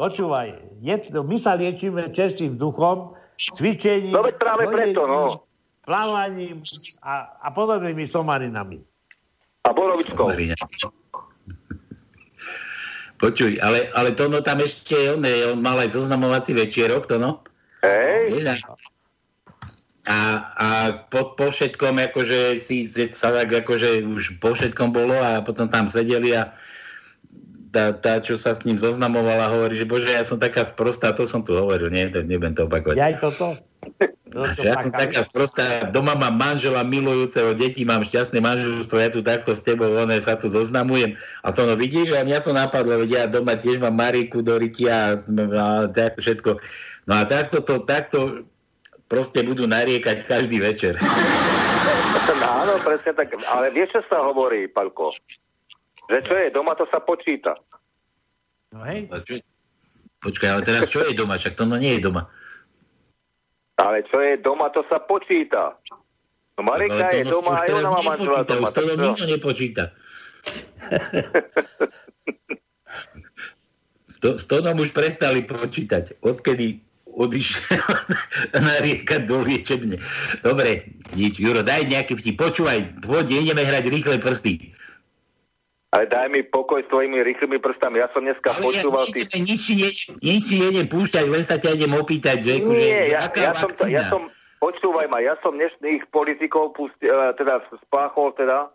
[0.00, 5.44] Počúvaj, je, my sa liečíme čerstvým duchom, cvičením, No veď práve preto, no.
[5.84, 6.64] plávaním
[7.04, 8.80] a, a podobnými somarinami.
[9.68, 10.32] A borovičkou.
[13.20, 17.44] Počuj, ale, ale Tono tam ešte, on, je, on mal aj zoznamovací večierok, Tono.
[17.84, 18.48] Hej.
[20.06, 20.18] A- A,
[20.54, 20.68] a
[21.10, 25.90] po, po všetkom, akože si sa tak, akože už po všetkom bolo a potom tam
[25.90, 26.54] sedeli a
[27.74, 31.26] tá, tá, čo sa s ním zoznamovala, hovorí, že bože, ja som taká sprostá, to
[31.28, 32.96] som tu hovoril, nie, to nebudem to opakovať.
[32.96, 33.58] Ja aj toto?
[34.32, 39.10] No, to Ja som taká- sprostá, doma mám manžela milujúceho, deti mám šťastné manželstvo, ja
[39.12, 41.18] tu takto s tebou, one sa tu zoznamujem.
[41.44, 44.56] A to no vidíš, a mňa to napadlo, veď ja doma tiež mám Mariku do
[44.56, 45.20] rytia a,
[45.58, 46.62] a tak všetko.
[47.10, 48.46] No a takto to, takto
[49.06, 50.98] proste budú nariekať každý večer.
[52.26, 53.38] No, áno, presne tak.
[53.48, 55.14] Ale vieš, čo sa hovorí, Palko?
[56.10, 57.54] Že čo je, doma to sa počíta.
[58.74, 59.06] No hej.
[60.20, 61.38] Počkaj, ale teraz čo je doma?
[61.38, 62.26] Však to no nie je doma.
[63.78, 65.76] Ale čo je doma, to sa počíta.
[66.56, 68.68] No Marika Ale je no doma, aj ona má manžela doma.
[68.68, 69.84] Už to nikto nepočíta.
[74.06, 76.24] S, to, s Tonom už prestali počítať.
[76.24, 76.80] Odkedy
[77.16, 77.80] odišiel
[78.68, 79.96] nariekať do liečebne.
[80.44, 81.40] Dobre, nič.
[81.40, 82.36] Juro, daj nejaký vtip.
[82.36, 84.76] Počúvaj, poď, ideme hrať rýchle prsty.
[85.96, 88.04] Ale daj mi pokoj s tvojimi rýchlymi prstami.
[88.04, 89.40] Ja som dneska Ale ja počúval nič, ty...
[89.40, 93.18] nič, nič, nič idem púšťať, len sa ťa idem opýtať, že, akože, Nie, že ja,
[93.24, 93.88] aká ja, som, vakcína?
[93.96, 94.22] ja som,
[94.60, 98.68] počúvaj ma, ja som dnešných politikov pustil, eh, teda spáchol teda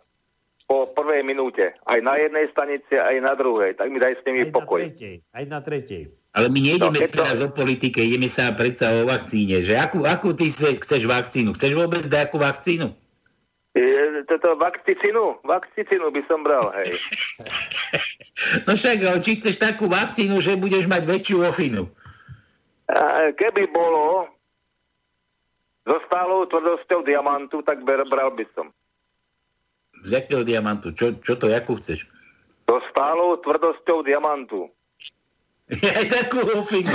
[0.66, 1.78] po prvej minúte.
[1.86, 3.78] Aj na jednej stanici, aj na druhej.
[3.78, 4.80] Tak mi daj s nimi Aj na pokoj.
[4.82, 5.14] tretej.
[5.30, 6.02] Aj na tretej.
[6.32, 9.60] Ale my nejdeme No, keď to- teraz o politike, ideme sa predsa o vakcíne.
[9.60, 11.52] Že akú, akú ty chceš vakcínu?
[11.52, 12.88] Chceš vôbec nejakú vakcínu?
[13.76, 13.84] E,
[14.24, 16.96] Toto vakcínu, vakcínu by som bral, hej.
[18.66, 21.84] No však, ale či chceš takú vakcínu, že budeš mať väčšiu ofinu?
[22.88, 24.28] A Keby bolo
[25.84, 28.70] so stálou tvrdosťou diamantu, tak ber, bral by som.
[30.06, 30.94] Z jakého diamantu?
[30.96, 32.06] Čo, čo to, jakú chceš?
[32.64, 34.70] So stálou tvrdosťou diamantu.
[35.92, 36.92] Aj takú ofinu.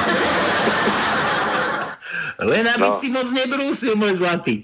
[2.39, 2.97] Len aby No.
[2.97, 4.61] si moc nebrúsil, môj zlatý.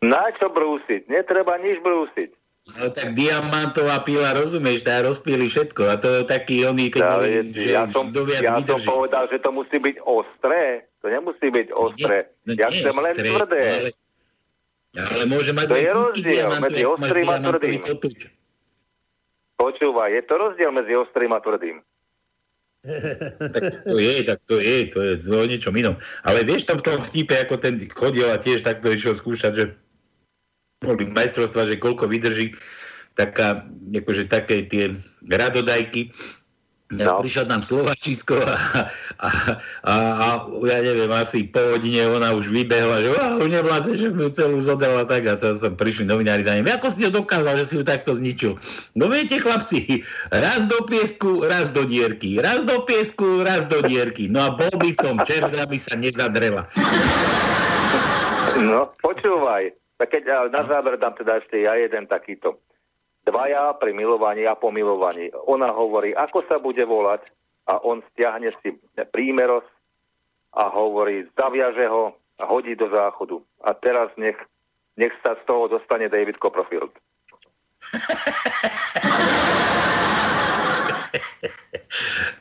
[0.00, 1.06] Na čo brúsiť?
[1.06, 2.30] Netreba nič brúsiť.
[2.78, 5.82] No tak diamantová pila, rozumieš, tá rozpíli všetko.
[5.84, 9.42] A to je taký oný, keď Ale boli, je- ja som, ja som povedal, že
[9.42, 10.86] to musí byť ostré.
[11.02, 12.30] To nemusí byť ostré.
[12.46, 13.60] No ja chcem len ostré, tvrdé.
[13.66, 13.90] Ale,
[14.94, 17.80] ale môže mať To len je rozdiel medzi ostrým a tvrdým.
[19.58, 21.76] Počúvaj, je to rozdiel medzi ostrým a tvrdým.
[22.82, 25.94] Tak to je, tak to je, to je o niečom inom.
[26.26, 29.64] Ale vieš tam v tom vtipe, ako ten chodil a tiež takto išiel skúšať, že
[30.82, 32.58] boli majstrovstva, že koľko vydrží
[33.14, 33.62] taká,
[33.94, 34.98] akože také tie
[35.30, 36.10] radodajky.
[36.92, 37.24] No.
[37.24, 38.56] Prišiel tam Slovačisko a,
[39.16, 39.28] a,
[39.80, 40.28] a, a,
[40.68, 44.60] ja neviem, asi po hodine ona už vybehla, že "Á, už nevládze, že mu celú
[44.60, 46.68] zodala tak a to som prišli novinári za ním.
[46.68, 48.60] Ako si ho dokázal, že si ju takto zničil?
[48.92, 54.28] No viete, chlapci, raz do piesku, raz do dierky, raz do piesku, raz do dierky.
[54.28, 56.68] No a bol by v tom čert, aby sa nezadrela.
[58.60, 59.72] No, počúvaj.
[59.96, 62.60] Tak keď na záver dám teda ešte ja jeden takýto.
[63.22, 65.30] Dvaja pri milovaní a pomilovaní.
[65.46, 67.30] Ona hovorí, ako sa bude volať
[67.70, 68.74] a on stiahne si
[69.14, 69.62] prímeros
[70.52, 73.38] a hovorí, zaviaže ho a hodí do záchodu.
[73.62, 74.34] A teraz nech,
[74.98, 76.90] nech sa z toho dostane David Copperfield.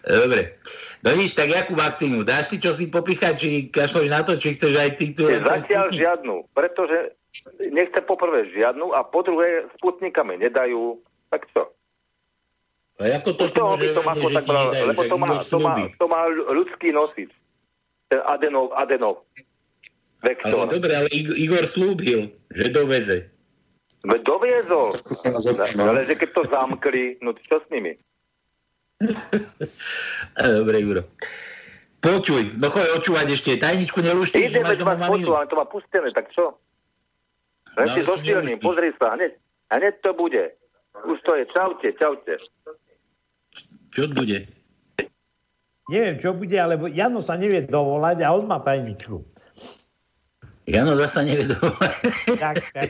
[0.02, 0.58] Dobre.
[1.02, 2.22] No nič, tak jakú vakcínu?
[2.22, 5.26] Dáš si čo si popichať, či kašloš na to, či chceš aj ty tu...
[5.26, 7.18] Zatiaľ žiadnu, pretože
[7.72, 11.00] nechce poprvé žiadnu a po druhé Sputnika mi nedajú.
[11.32, 11.72] Tak čo?
[13.00, 16.06] A ako to toho by som ako tak bral, lebo to má, to, má, to
[16.06, 17.32] má ľudský nosič.
[18.12, 19.24] Ten adenov, adenov.
[20.22, 20.70] Ale Vektor.
[20.70, 23.32] dobre, ale Ig- Igor slúbil, že doveze.
[24.02, 24.94] Veď doviezol.
[25.78, 27.94] Ale že keď to zamkli, no čo s nimi?
[30.58, 31.06] Dobre, Juro.
[32.02, 33.62] Počuj, no choď očúvať ešte.
[33.62, 35.38] Tajničku nelúšti, doma spotu, maminu.
[35.38, 36.58] ale to má pustené, tak čo?
[37.74, 38.64] Len No, si zosilním, nemusíš.
[38.64, 39.32] pozri sa, hneď,
[39.70, 40.44] hneď to bude.
[41.02, 42.34] Už to je, čaute, čaute.
[43.90, 44.48] Čo bude?
[45.88, 49.20] Neviem, čo bude, ale Jano sa nevie dovolať a on má tajničku.
[50.64, 51.96] Jano zasa nevie dovolať.
[52.38, 52.90] Tak, tak.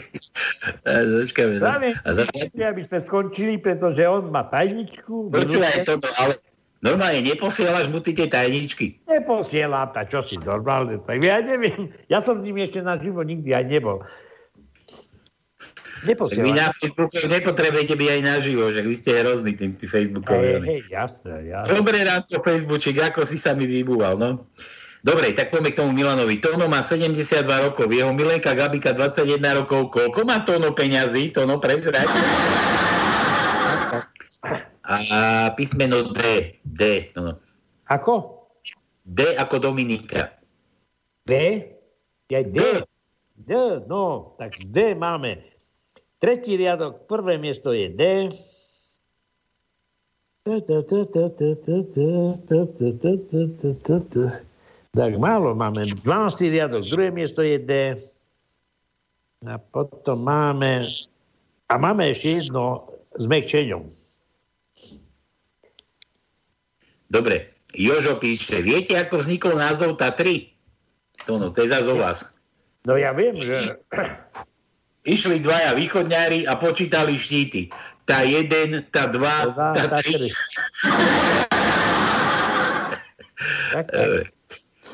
[1.15, 2.45] Zas- Práve, A zasa...
[2.51, 5.29] aby sme skončili, pretože on má tajničku.
[5.29, 6.37] Počúvaj toto, ale
[6.79, 9.01] normálne neposielaš mu ty tie tajničky.
[9.07, 10.99] Neposielam, a čo si normálne.
[10.99, 14.03] Tak ja neviem, ja som s ním ešte naživo nikdy aj nebol.
[16.02, 19.94] Tak vy na Facebooku nepotrebujete byť aj naživo, že vy ste hrozný tým tí Hej,
[19.94, 20.65] Facebookovi.
[20.65, 21.78] hej, jasné, jasné.
[21.78, 24.49] Dobre rád to Facebookček, ako si sa mi vybúval, no.
[25.02, 26.38] Dobre, tak poďme k tomu Milanovi.
[26.38, 29.90] Tono má 72 rokov, jeho milenka Gabika 21 rokov.
[29.94, 31.34] Koľko má Tono peňazí?
[31.34, 32.06] Tono, prezrať.
[34.86, 36.22] A písmeno D.
[36.61, 37.10] D.
[37.18, 37.38] No.
[37.90, 38.45] Ako?
[39.02, 40.38] D ako Dominika.
[41.26, 41.34] D?
[42.30, 42.86] Ja D.
[43.41, 43.52] D,
[43.90, 45.51] no, tak D máme.
[46.22, 48.30] Tretí riadok, prvé miesto je D.
[54.93, 55.81] Tak málo máme.
[55.89, 56.06] 12.
[56.53, 57.73] riadok, druhé miesto je D.
[59.49, 60.85] A potom máme...
[61.65, 62.85] A máme ešte jedno
[63.18, 63.89] s mekčeňom.
[67.10, 70.53] Dobre, Jožo píše, viete, ako vznikol názov Tatry?
[71.26, 72.30] Tono, to je zase o vás.
[72.85, 73.81] No ja viem, že...
[75.02, 77.73] Išli dvaja východňári a počítali štíty.
[78.06, 80.14] Tá jeden, tá dva, Dva, tá tá tri.
[80.14, 80.30] tri.
[83.72, 84.30] Tak, tak.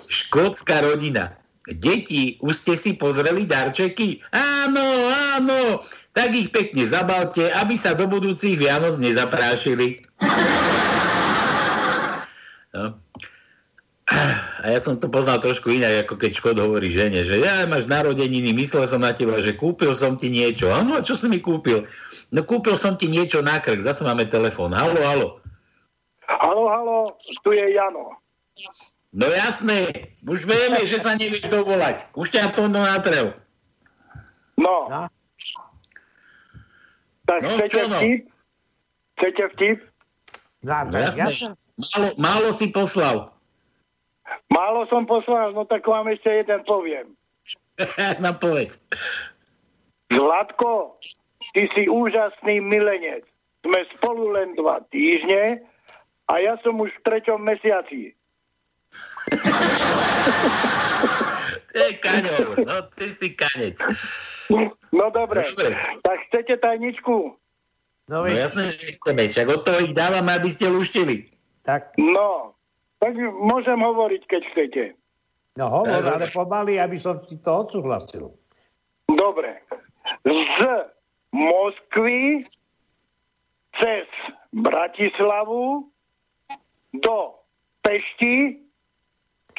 [0.07, 1.35] Škótska rodina.
[1.67, 4.23] Deti, už ste si pozreli darčeky?
[4.31, 4.87] Áno,
[5.35, 5.83] áno.
[6.15, 10.07] Tak ich pekne zabalte, aby sa do budúcich Vianoc nezaprášili.
[12.77, 12.93] No.
[14.63, 17.85] A ja som to poznal trošku inak, ako keď Škod hovorí žene, že ja máš
[17.85, 20.73] narodeniny, myslel som na teba, že kúpil som ti niečo.
[20.73, 21.85] Áno, a čo si mi kúpil?
[22.33, 24.73] No kúpil som ti niečo na krk, zase máme telefón.
[24.73, 25.27] Halo, halo.
[26.25, 26.97] Halo, halo,
[27.45, 28.17] tu je Jano.
[29.15, 32.09] No jasné, už vieme, že sa nevieš dovolať.
[32.17, 33.37] Už ťa to natrel.
[34.57, 34.89] No.
[37.27, 37.99] Tak No, chcete čo no?
[37.99, 38.21] vtip?
[39.19, 39.77] Chcete vtip?
[40.65, 43.36] No, No jasné, málo, málo si poslal.
[44.47, 47.07] Málo som poslal, no tak vám ešte jeden poviem.
[48.23, 48.75] Na povedz.
[50.07, 50.97] Zlatko,
[51.53, 53.27] ty si úžasný milenec.
[53.61, 55.59] Sme spolu len dva týždne
[56.27, 58.15] a ja som už v treťom mesiaci.
[61.67, 63.77] To je kaňor, no ty si kanec.
[64.89, 65.77] No dobre, Dobre.
[66.01, 67.37] tak chcete tajničku?
[68.09, 71.29] No, No jasné, že chceme, však od toho ich dávame, aby ste luštili.
[71.61, 72.56] Tak, No,
[72.97, 74.83] tak môžem hovoriť, keď chcete.
[75.57, 78.33] no hovor, ale pomaly, aby som si to odsúhlasil.
[79.09, 79.61] Dobre.
[80.23, 80.59] Z
[81.33, 82.45] Moskvy
[83.77, 84.07] cez
[84.53, 85.85] Bratislavu
[86.93, 87.19] do
[87.85, 88.59] Pešti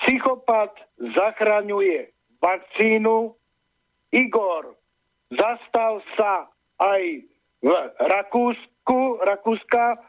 [0.02, 2.10] psychopat zachraňuje
[2.42, 3.34] vakcínu.
[4.08, 4.72] Igor
[5.28, 6.48] zastal sa
[6.80, 7.02] aj
[7.60, 7.70] v
[8.00, 10.00] Rakúsku, Rakúska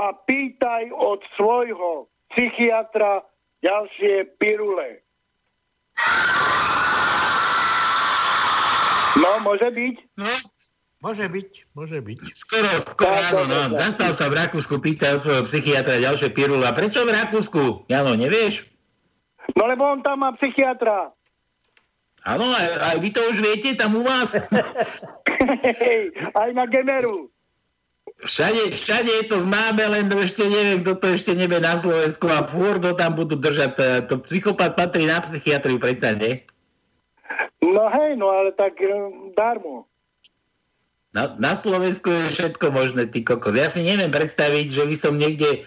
[0.00, 3.22] a pýtaj od svojho psychiatra
[3.60, 5.04] ďalšie pirule.
[9.20, 9.96] No, môže byť?
[10.16, 10.32] No,
[11.02, 12.18] môže byť, môže byť.
[12.32, 13.76] Skoro, skoro, áno, no.
[13.76, 16.64] Zastal sa v Rakúsku, pýtal svojho psychiatra ďalšie pirule.
[16.64, 17.84] A prečo v Rakúsku?
[17.90, 18.64] Jano, nevieš?
[19.58, 21.10] No lebo on tam má psychiatra.
[22.28, 24.36] Áno, aj, aj vy to už viete tam u vás?
[26.40, 27.32] Aj na Gemeru.
[28.20, 32.44] Všade, všade je to známe, len ešte neviem, kto to ešte nebe na Slovensku a
[32.44, 33.80] furt to tam budú držať.
[34.12, 36.44] To, psychopat patrí na psychiatriu, predsa nie?
[37.64, 38.92] No hej, no ale tak eh,
[39.32, 39.88] darmo.
[41.16, 43.56] Na, na Slovensku je všetko možné, ty kokos.
[43.56, 45.66] Ja si neviem predstaviť, že by som niekde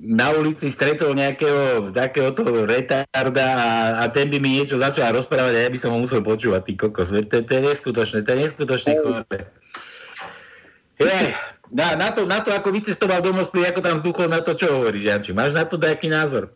[0.00, 3.68] na ulici stretol nejakého takého toho retarda a,
[4.00, 6.72] a ten by mi niečo začal rozprávať a ja by som ho musel počúvať, ty
[6.80, 7.12] kokos.
[7.12, 9.40] To, to, je neskutočné, to je neskutočné chore.
[10.96, 11.16] Je,
[11.70, 14.70] na, na, to, na to, ako vycestoval do Moskvy, ako tam vzduchol, na to čo
[14.70, 15.30] hovoríš, Janči?
[15.30, 16.50] Máš na to nejaký názor?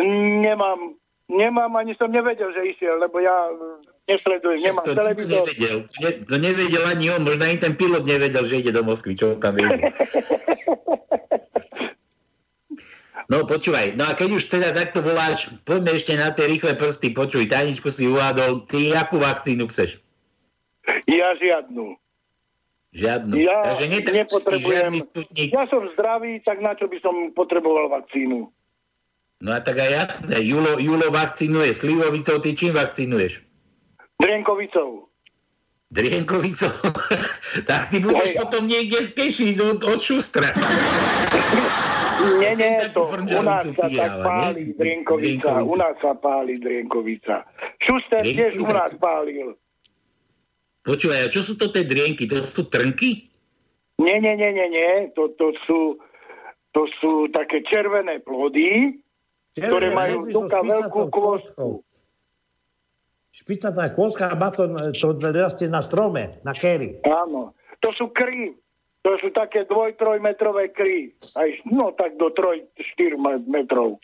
[0.00, 0.96] Nemám,
[1.28, 5.44] nemám, ani som nevedel, že išiel, lebo ja eh, nesledujem, nemám to, televízor.
[5.44, 9.12] Nevedel, ne, to nevedel ani on, možno ani ten pilot nevedel, že ide do Moskvy,
[9.14, 9.78] čo on tam vedel.
[13.30, 17.14] No počúvaj, no a keď už teda takto voláš, poďme ešte na tie rýchle prsty,
[17.14, 20.02] počuj, tajničku si uvádol, ty akú vakcínu chceš?
[21.06, 21.94] Ja žiadnu.
[22.90, 23.38] Žiadnu.
[23.38, 24.92] Ja Takže nepotrebujem.
[25.54, 28.50] Ja som zdravý, tak na čo by som potreboval vakcínu?
[29.40, 33.40] No a tak aj jasné, Julo, Julo vakcinuje slivovicou, ty čím vakcinuješ?
[34.20, 35.08] Drienkovicou.
[35.88, 36.76] Drienkovicou?
[37.70, 38.38] tak ty budeš Hej.
[38.42, 40.52] potom niekde v keši od, od šustra.
[42.36, 44.62] Nie, nie, to u nás sa pije, tak páli?
[44.76, 45.50] Drienkovica.
[45.64, 47.48] U nás sa páli Drienkovica.
[47.80, 49.56] Šuster tiež u nás pálil.
[50.90, 52.26] Počúvaj, a čo sú to tie drienky?
[52.26, 53.30] To sú trnky?
[54.02, 54.90] Nie, nie, nie, nie, nie.
[55.14, 56.02] To, to, sú,
[56.74, 58.98] to sú také červené plody,
[59.54, 61.86] ktoré majú tuka veľkú kôstku.
[63.30, 66.98] Špicatá kôska má to, to rastie na strome, na kery.
[67.06, 67.54] Áno.
[67.86, 68.50] To sú kry.
[69.06, 71.14] To sú také dvoj, trojmetrové kry.
[71.38, 74.02] Aj, no tak do troj, štyr me- metrov.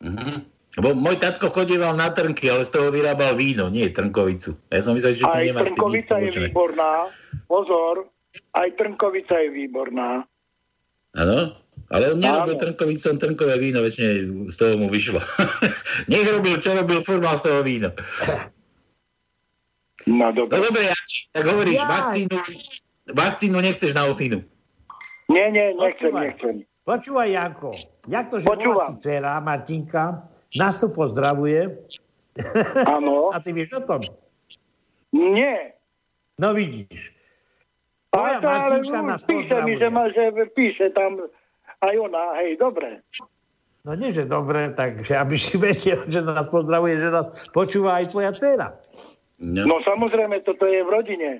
[0.00, 0.57] Mhm.
[0.78, 4.54] Lebo môj tatko chodieval na trnky, ale z toho vyrábal víno, nie trnkovicu.
[4.70, 7.10] Ja som myslel, že to Aj nemá trnkovica je výborná.
[7.50, 8.06] Pozor,
[8.54, 10.22] aj trnkovica je výborná.
[11.18, 11.58] Áno?
[11.90, 14.10] Ale on nerobil trnkovicu, on trnkové víno, väčšine
[14.46, 15.18] z toho mu vyšlo.
[16.10, 17.90] Nech robil, čo robil, furt z toho víno.
[20.06, 20.62] No No dobre.
[20.62, 22.36] dobre, Janči, tak hovoríš, vakcínu,
[23.12, 24.40] vakcínu nechceš na ofínu.
[25.28, 26.24] Nie, nie, nechcem, Počúvaj.
[26.24, 26.54] nechcem.
[26.86, 27.70] Počúvaj, Janko,
[28.08, 28.88] jak to, že Počúvam.
[28.96, 30.04] ti dcera Martinka,
[30.56, 31.76] nás tu pozdravuje.
[32.86, 33.28] Áno.
[33.34, 34.00] A ty vieš o tom?
[35.12, 35.76] Nie.
[36.38, 37.12] No vidíš.
[38.08, 41.28] Tvoja to, ale Martinka nás píše mi, že, ma, že píše tam
[41.84, 43.04] aj ona, hej, dobre.
[43.84, 48.16] No nie, že dobre, takže aby si vedel, že nás pozdravuje, že nás počúva aj
[48.16, 48.68] tvoja dcera.
[49.38, 51.30] No, No samozrejme, toto je v rodine.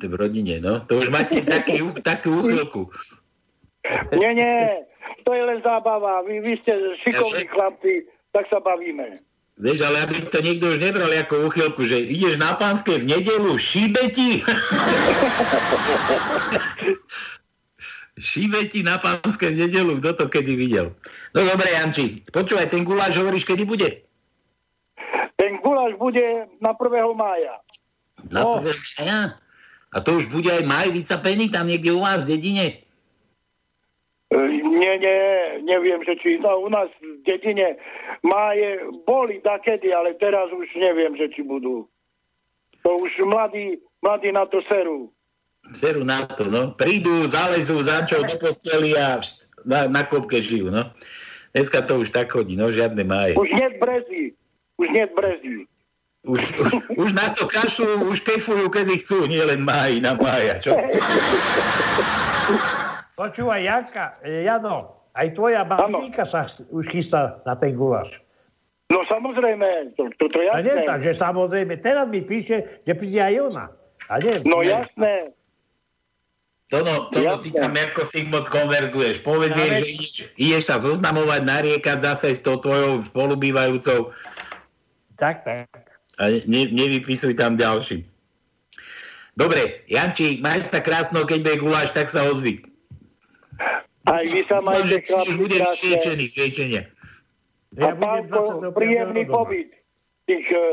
[0.00, 0.80] to v rodine, no.
[0.88, 2.88] To už máte taký, takú úchylku.
[4.12, 4.56] Nie, nie,
[5.24, 6.20] to je len zábava.
[6.24, 9.18] Vy, vy ste šikovní chlapci, tak sa bavíme.
[9.60, 13.60] Vieš, ale aby to niekto už nebral ako úchylku, že ideš na pánske v nedelu,
[13.60, 14.40] šíbe ti.
[18.30, 20.96] šíbe ti na pánske v nedelu, kto to kedy videl.
[21.36, 24.00] No dobre, Janči, počúvaj, ten guláš hovoríš, kedy bude?
[25.36, 26.80] Ten guláš bude na 1.
[27.12, 27.60] mája.
[28.32, 28.60] Na No.
[28.60, 28.64] oh.
[29.00, 29.36] ja.
[29.90, 32.80] A to už bude aj maj vycapený tam niekde u vás v dedine?
[34.30, 35.18] Nie, nie,
[35.66, 37.74] neviem, že či no, u nás v dedine
[38.22, 41.90] máje boli takedy, ale teraz už neviem, že či budú.
[42.86, 45.10] To už mladí, mladí na to serú.
[45.74, 46.70] Seru na to, no.
[46.78, 49.18] Prídu, zalezú zančou do posteli a
[49.66, 50.86] na, na kopke žijú, no.
[51.50, 53.34] Dneska to už tak chodí, no, žiadne máje.
[53.34, 54.38] Už nie brezí.
[54.78, 55.66] Už nie brezí.
[56.22, 60.62] Už, už, už na to kašľú, už kefujú, kedy chcú, nie len máji na mája,
[60.62, 60.78] čo?
[63.20, 68.16] Počúvaj, Janka, e, Jano, aj tvoja Martinka sa už chystá na ten guláš.
[68.88, 70.88] No samozrejme, to, to, to A nie jasné.
[70.88, 73.64] tak, že samozrejme, teraz mi píše, že príde aj ona.
[74.08, 74.72] A nie, No nie.
[74.72, 75.36] jasné.
[76.66, 79.20] Tono, tono ty tam ako si moc konverzuješ.
[79.20, 84.14] Povedz jej, že ideš, ideš sa zoznamovať, nariekať zase s tou tvojou spolubývajúcou
[85.20, 85.66] Tak, tak.
[86.16, 88.06] a ne, nevypisuj tam ďalším.
[89.34, 92.64] Dobre, Janči, maj sa krásno, keď bude guláš, tak sa ozvi.
[94.08, 96.16] Aj vy sa majte krásne.
[96.16, 96.88] liečenia.
[97.78, 100.64] A pánko, príjemný pobyt v tých, eh,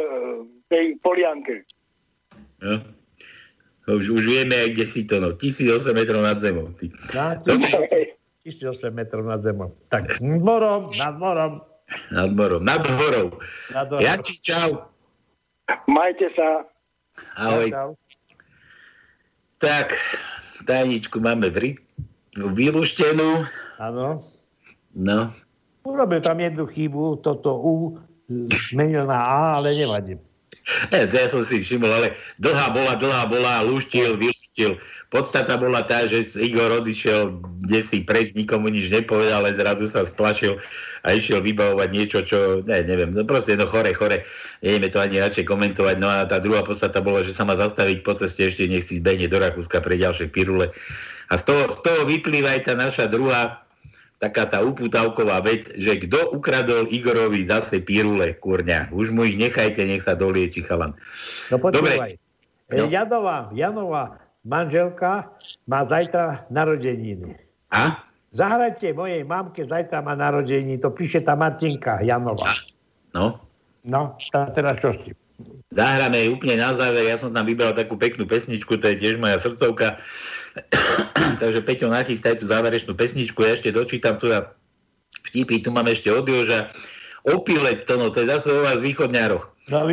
[0.72, 1.62] tej polianke.
[2.58, 2.82] No.
[3.88, 5.32] Už, už vieme kde si to, no.
[5.32, 6.74] 1008 metrov nad zemou.
[6.76, 6.92] Ty.
[7.16, 9.72] Na 1008 metrov nad zemou.
[9.94, 11.54] Tak, nad morom, nad morom.
[12.12, 13.32] Nad morom, nad horou.
[13.72, 14.04] Nad horou.
[14.04, 14.92] Janči, čau.
[15.88, 16.68] Majte sa.
[17.40, 17.72] Ahoj.
[17.72, 17.90] Čau.
[19.58, 19.96] Tak,
[20.68, 21.80] tajničku máme vry,
[22.38, 23.44] vylúštenú.
[23.82, 24.22] Áno.
[24.98, 25.30] No,
[25.88, 27.76] Urobil tam jednu chybu, toto U
[28.60, 30.20] zmenil na A, ale nevadí.
[30.92, 32.12] E, to ja som si všimol, ale
[32.44, 34.84] dlhá bola, dlhá bola, lúštil, vylúštil.
[35.08, 40.04] Podstata bola tá, že Igor odišiel kde si preč, nikomu nič nepovedal, ale zrazu sa
[40.04, 40.60] splašil
[41.08, 44.28] a išiel vybavovať niečo, čo, ne, neviem, no proste no chore, chore.
[44.60, 45.96] Nevieme to ani radšej komentovať.
[46.04, 49.00] No a tá druhá podstata bola, že sa má zastaviť po ceste, ešte nech si
[49.00, 50.76] zbehne do Rakúska pre ďalšie pirule.
[51.28, 53.64] A z toho, z toho vyplýva aj tá naša druhá
[54.18, 58.90] taká tá uputavková vec, že kto ukradol Igorovi zase pirule, kurňa.
[58.90, 60.98] Už mu ich nechajte, nech sa dolieči chalan.
[61.54, 62.18] No počúvaj.
[62.74, 62.84] No.
[62.84, 62.86] No.
[62.92, 65.30] Janová, Janová manželka
[65.70, 67.38] má zajtra narodeniny.
[67.72, 68.04] A?
[68.36, 70.82] Zahrajte mojej mamke, zajtra má narodeniny.
[70.82, 72.58] To píše tá Martinka Janová.
[73.16, 73.40] No,
[73.88, 75.16] No, tá teraz čo s tým?
[75.72, 77.08] zahráme úplne na záver.
[77.08, 80.02] Ja som tam vybral takú peknú pesničku, to je tiež moja srdcovka.
[81.42, 83.46] Takže Peťo, nachystaj tú záverečnú pesničku.
[83.46, 84.54] Ja ešte dočítam tu a
[85.30, 85.62] vtipy.
[85.62, 86.72] Tu máme ešte od Joža.
[87.28, 89.52] Opilec, to, no, to je zase o vás východňároch.
[89.68, 89.92] No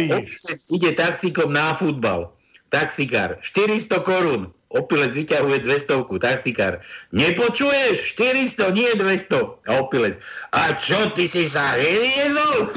[0.70, 2.30] ide taxíkom na futbal.
[2.70, 4.54] Taxikár, 400 korún.
[4.74, 6.82] Opilec vyťahuje 200, taxikár.
[7.14, 8.02] Nepočuješ?
[8.18, 9.70] 400, nie 200.
[9.70, 10.18] A opilec.
[10.50, 12.74] A čo, ty si sa vyviezol?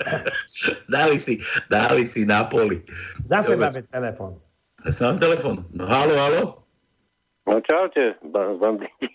[0.94, 2.80] dali si, dali si na poli.
[3.28, 3.68] Zase Dobre.
[3.68, 4.32] máme telefon.
[4.84, 5.64] Mám telefon.
[5.72, 6.42] No halo, halo?
[7.46, 9.08] No čaute, ba- banditi.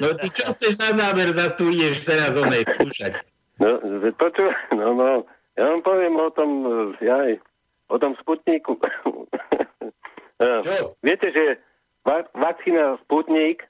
[0.00, 3.20] No ty čo chceš na záver, zase tu ideš teraz onej skúšať.
[3.60, 3.78] No,
[4.18, 5.22] počuj, no, no,
[5.54, 6.50] ja vám poviem o tom,
[6.98, 7.30] eh, jaj,
[7.86, 8.74] o tom Sputniku.
[10.40, 10.98] Čo?
[11.00, 11.62] Viete, že
[12.02, 13.62] va- vakcína Sputnik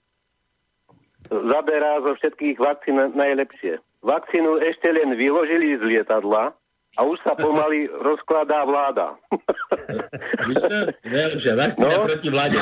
[1.29, 3.77] zaberá zo všetkých vakcín na- najlepšie.
[4.01, 6.53] Vakcínu ešte len vyložili z lietadla
[6.95, 9.07] a už sa pomaly rozkladá vláda.
[9.29, 10.79] To?
[11.05, 12.07] Najlepšia vakcína No.
[12.07, 12.57] proti vláde.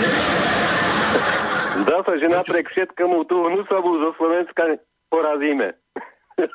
[1.83, 5.77] Zdá sa, že napriek všetkému tú hnusovú zo Slovenska porazíme.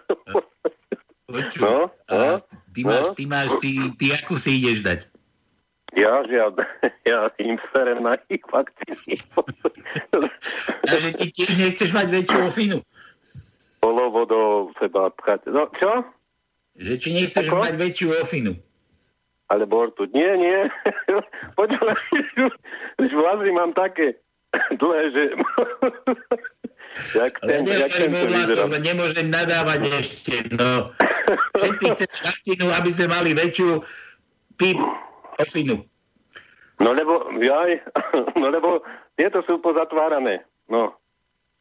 [1.27, 2.39] Počuj, No, no,
[2.71, 3.13] ty máš, no.
[3.13, 4.99] ty máš, ty, ty akú si ideš dať?
[5.91, 6.63] Ja žiadne,
[7.03, 9.19] ja im serem na ich vakcíny.
[10.87, 12.77] Takže ty tiež nechceš mať väčšiu ofinu.
[13.83, 14.41] Polovo do
[14.79, 15.51] seba pchať.
[15.51, 16.07] No čo?
[16.77, 17.57] Že či nechceš Ako?
[17.61, 18.53] mať väčšiu ofinu.
[19.47, 20.05] Alebo ortu.
[20.11, 20.59] Nie, nie.
[21.59, 21.97] Počúvaj,
[22.99, 24.19] už vlasy mám také
[24.75, 25.23] dlhé, že...
[27.19, 30.35] jak Ale ten, jak ten, no nemôžem nadávať ešte.
[30.53, 30.91] No.
[31.55, 33.83] Všetci chceš vakcínu, aby sme mali väčšiu
[34.55, 34.79] pip
[35.39, 35.83] ofinu.
[36.77, 37.81] No lebo, jaj,
[38.41, 38.85] no lebo
[39.17, 40.45] tieto sú pozatvárané.
[40.69, 40.93] No.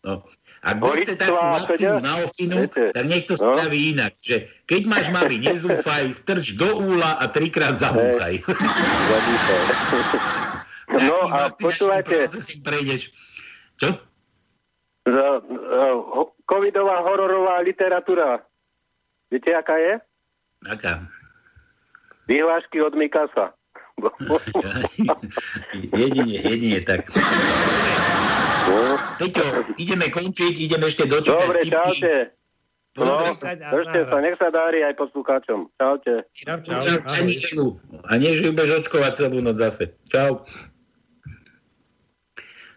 [0.05, 0.23] No.
[0.67, 4.19] A kto chce takú vakcínu na ofinu, tak nech to spraví inak.
[4.19, 8.43] Že keď máš malý, nezúfaj, strč do úla a trikrát zabúchaj.
[10.87, 12.31] No a počúvajte.
[13.75, 13.89] Čo?
[16.47, 18.39] covidová hororová literatúra.
[19.27, 19.95] Viete, aká je?
[20.71, 21.03] Aká?
[22.31, 23.51] Vyhlášky od Mikasa.
[25.99, 27.11] Jedine, jedine tak.
[29.17, 29.47] Peťo,
[29.81, 32.15] ideme končiť, ideme ešte dočítať Dobre, čaute.
[32.97, 33.21] No,
[33.77, 35.69] držte sa, nech sa darí aj poslucháčom.
[35.77, 36.25] Čaute.
[36.33, 36.59] Čau,
[37.05, 37.77] Čaničku.
[38.09, 39.93] A nie, že ju budeš očkovať celú noc zase.
[40.09, 40.49] Čau.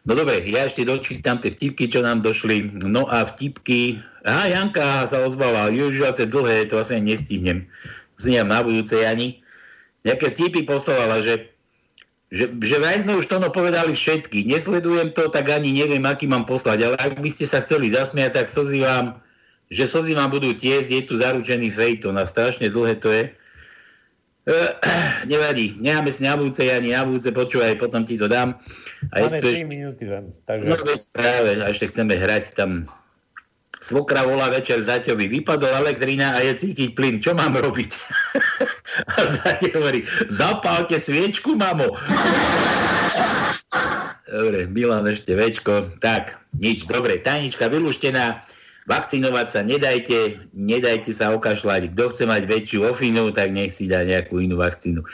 [0.04, 2.84] No dobre, ja ešte dočítam tie vtipky, čo nám došli.
[2.84, 4.00] No a vtipky...
[4.28, 5.72] Aha, Janka sa ozvala.
[5.72, 7.70] Už to je dlhé, to asi ani nestihnem.
[8.20, 9.40] Zniam na budúce, Jani.
[10.04, 11.52] Nejaké vtipy poslala, že
[12.30, 14.46] že, že vraj sme už to no povedali všetky.
[14.46, 16.80] Nesledujem to, tak ani neviem, aký mám poslať.
[16.86, 19.18] Ale ak by ste sa chceli zasmiať, tak slzy vám,
[19.74, 23.24] že slzy vám budú tiesť, je tu zaručený fejton a strašne dlhé to je.
[24.46, 24.58] E,
[25.34, 28.62] nevadí, necháme si na budúce, ani na budúce počúvaj, potom ti to dám.
[29.10, 30.30] A Máme je tu 3 ešte, minúty len.
[30.46, 30.66] Takže...
[30.70, 30.76] no
[31.10, 32.86] práve, a ešte chceme hrať tam
[33.80, 37.92] Svokra volá večer Zaťovi, vypadol elektrina a je cítiť plyn, čo mám robiť?
[39.16, 40.04] a Zaťo hovorí,
[40.34, 41.96] zapálte sviečku, mamo.
[44.30, 45.98] Dobre, Milan ešte večko.
[46.02, 48.46] Tak, nič, dobre, tajnička vylúštená.
[48.90, 51.94] Vakcinovať sa nedajte, nedajte sa okašľať.
[51.94, 55.06] Kto chce mať väčšiu ofinu, tak nech si dá nejakú inú vakcínu.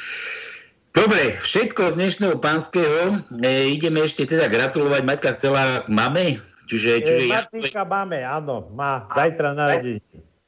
[0.95, 3.19] Dobre, všetko z dnešného pánskeho.
[3.43, 5.03] E, ideme ešte teda gratulovať.
[5.03, 6.39] Maťka chcela k mame?
[6.71, 9.99] Čiže, čiže E, ja, máme, áno, má zajtra narodení.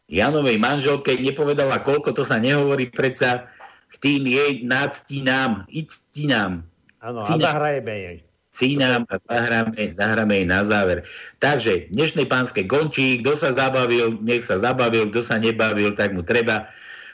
[0.08, 3.52] Janovej manželke nepovedala, koľko to sa nehovorí predsa
[3.92, 6.64] k tým jej náctinám, ictinám.
[7.04, 8.18] Áno, a zahrajeme jej.
[8.58, 11.06] Cínam a zahráme, zahráme jej na záver.
[11.38, 16.26] Takže, dnešnej pánske končí, kto sa zabavil, nech sa zabavil, kto sa nebavil, tak mu
[16.26, 16.66] treba.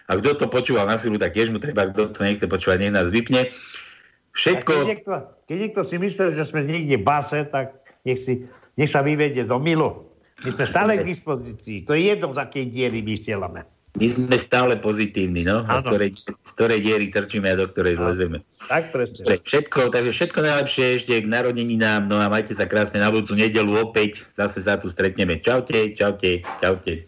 [0.07, 2.95] A kto to počúval na silu, tak tiež mu treba, kto to nechce počúvať, nech
[2.95, 3.51] nás vypne.
[3.51, 5.13] Keď Všetko, niekto,
[5.51, 7.75] keď niekto si myslel, že sme niekde v base, tak
[8.07, 8.47] nech, si,
[8.79, 10.12] nech sa vyvedie z omilu.
[10.43, 11.87] My sme stále k dispozícii.
[11.87, 13.63] To je jedno, z akej diery vysielame.
[13.93, 15.63] my sme stále pozitívni, no?
[15.69, 18.41] A z ktorej, z ktorej diery trčíme a do ktorej zlezeme.
[18.65, 19.37] Tak presne.
[19.37, 23.71] Všetko, takže všetko najlepšie ešte k narodeninám, no a majte sa krásne na budúcu nedelu
[23.77, 25.37] opäť, zase sa tu stretneme.
[25.39, 27.05] Čaute, čaute, čaute.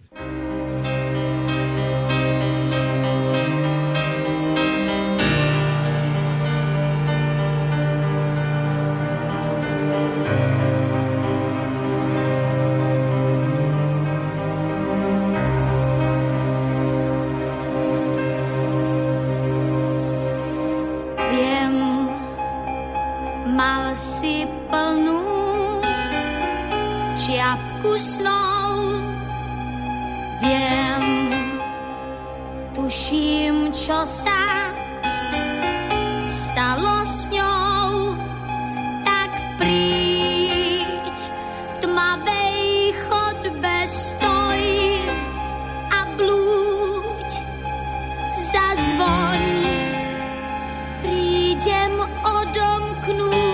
[51.55, 53.44] Prídem odomknúť.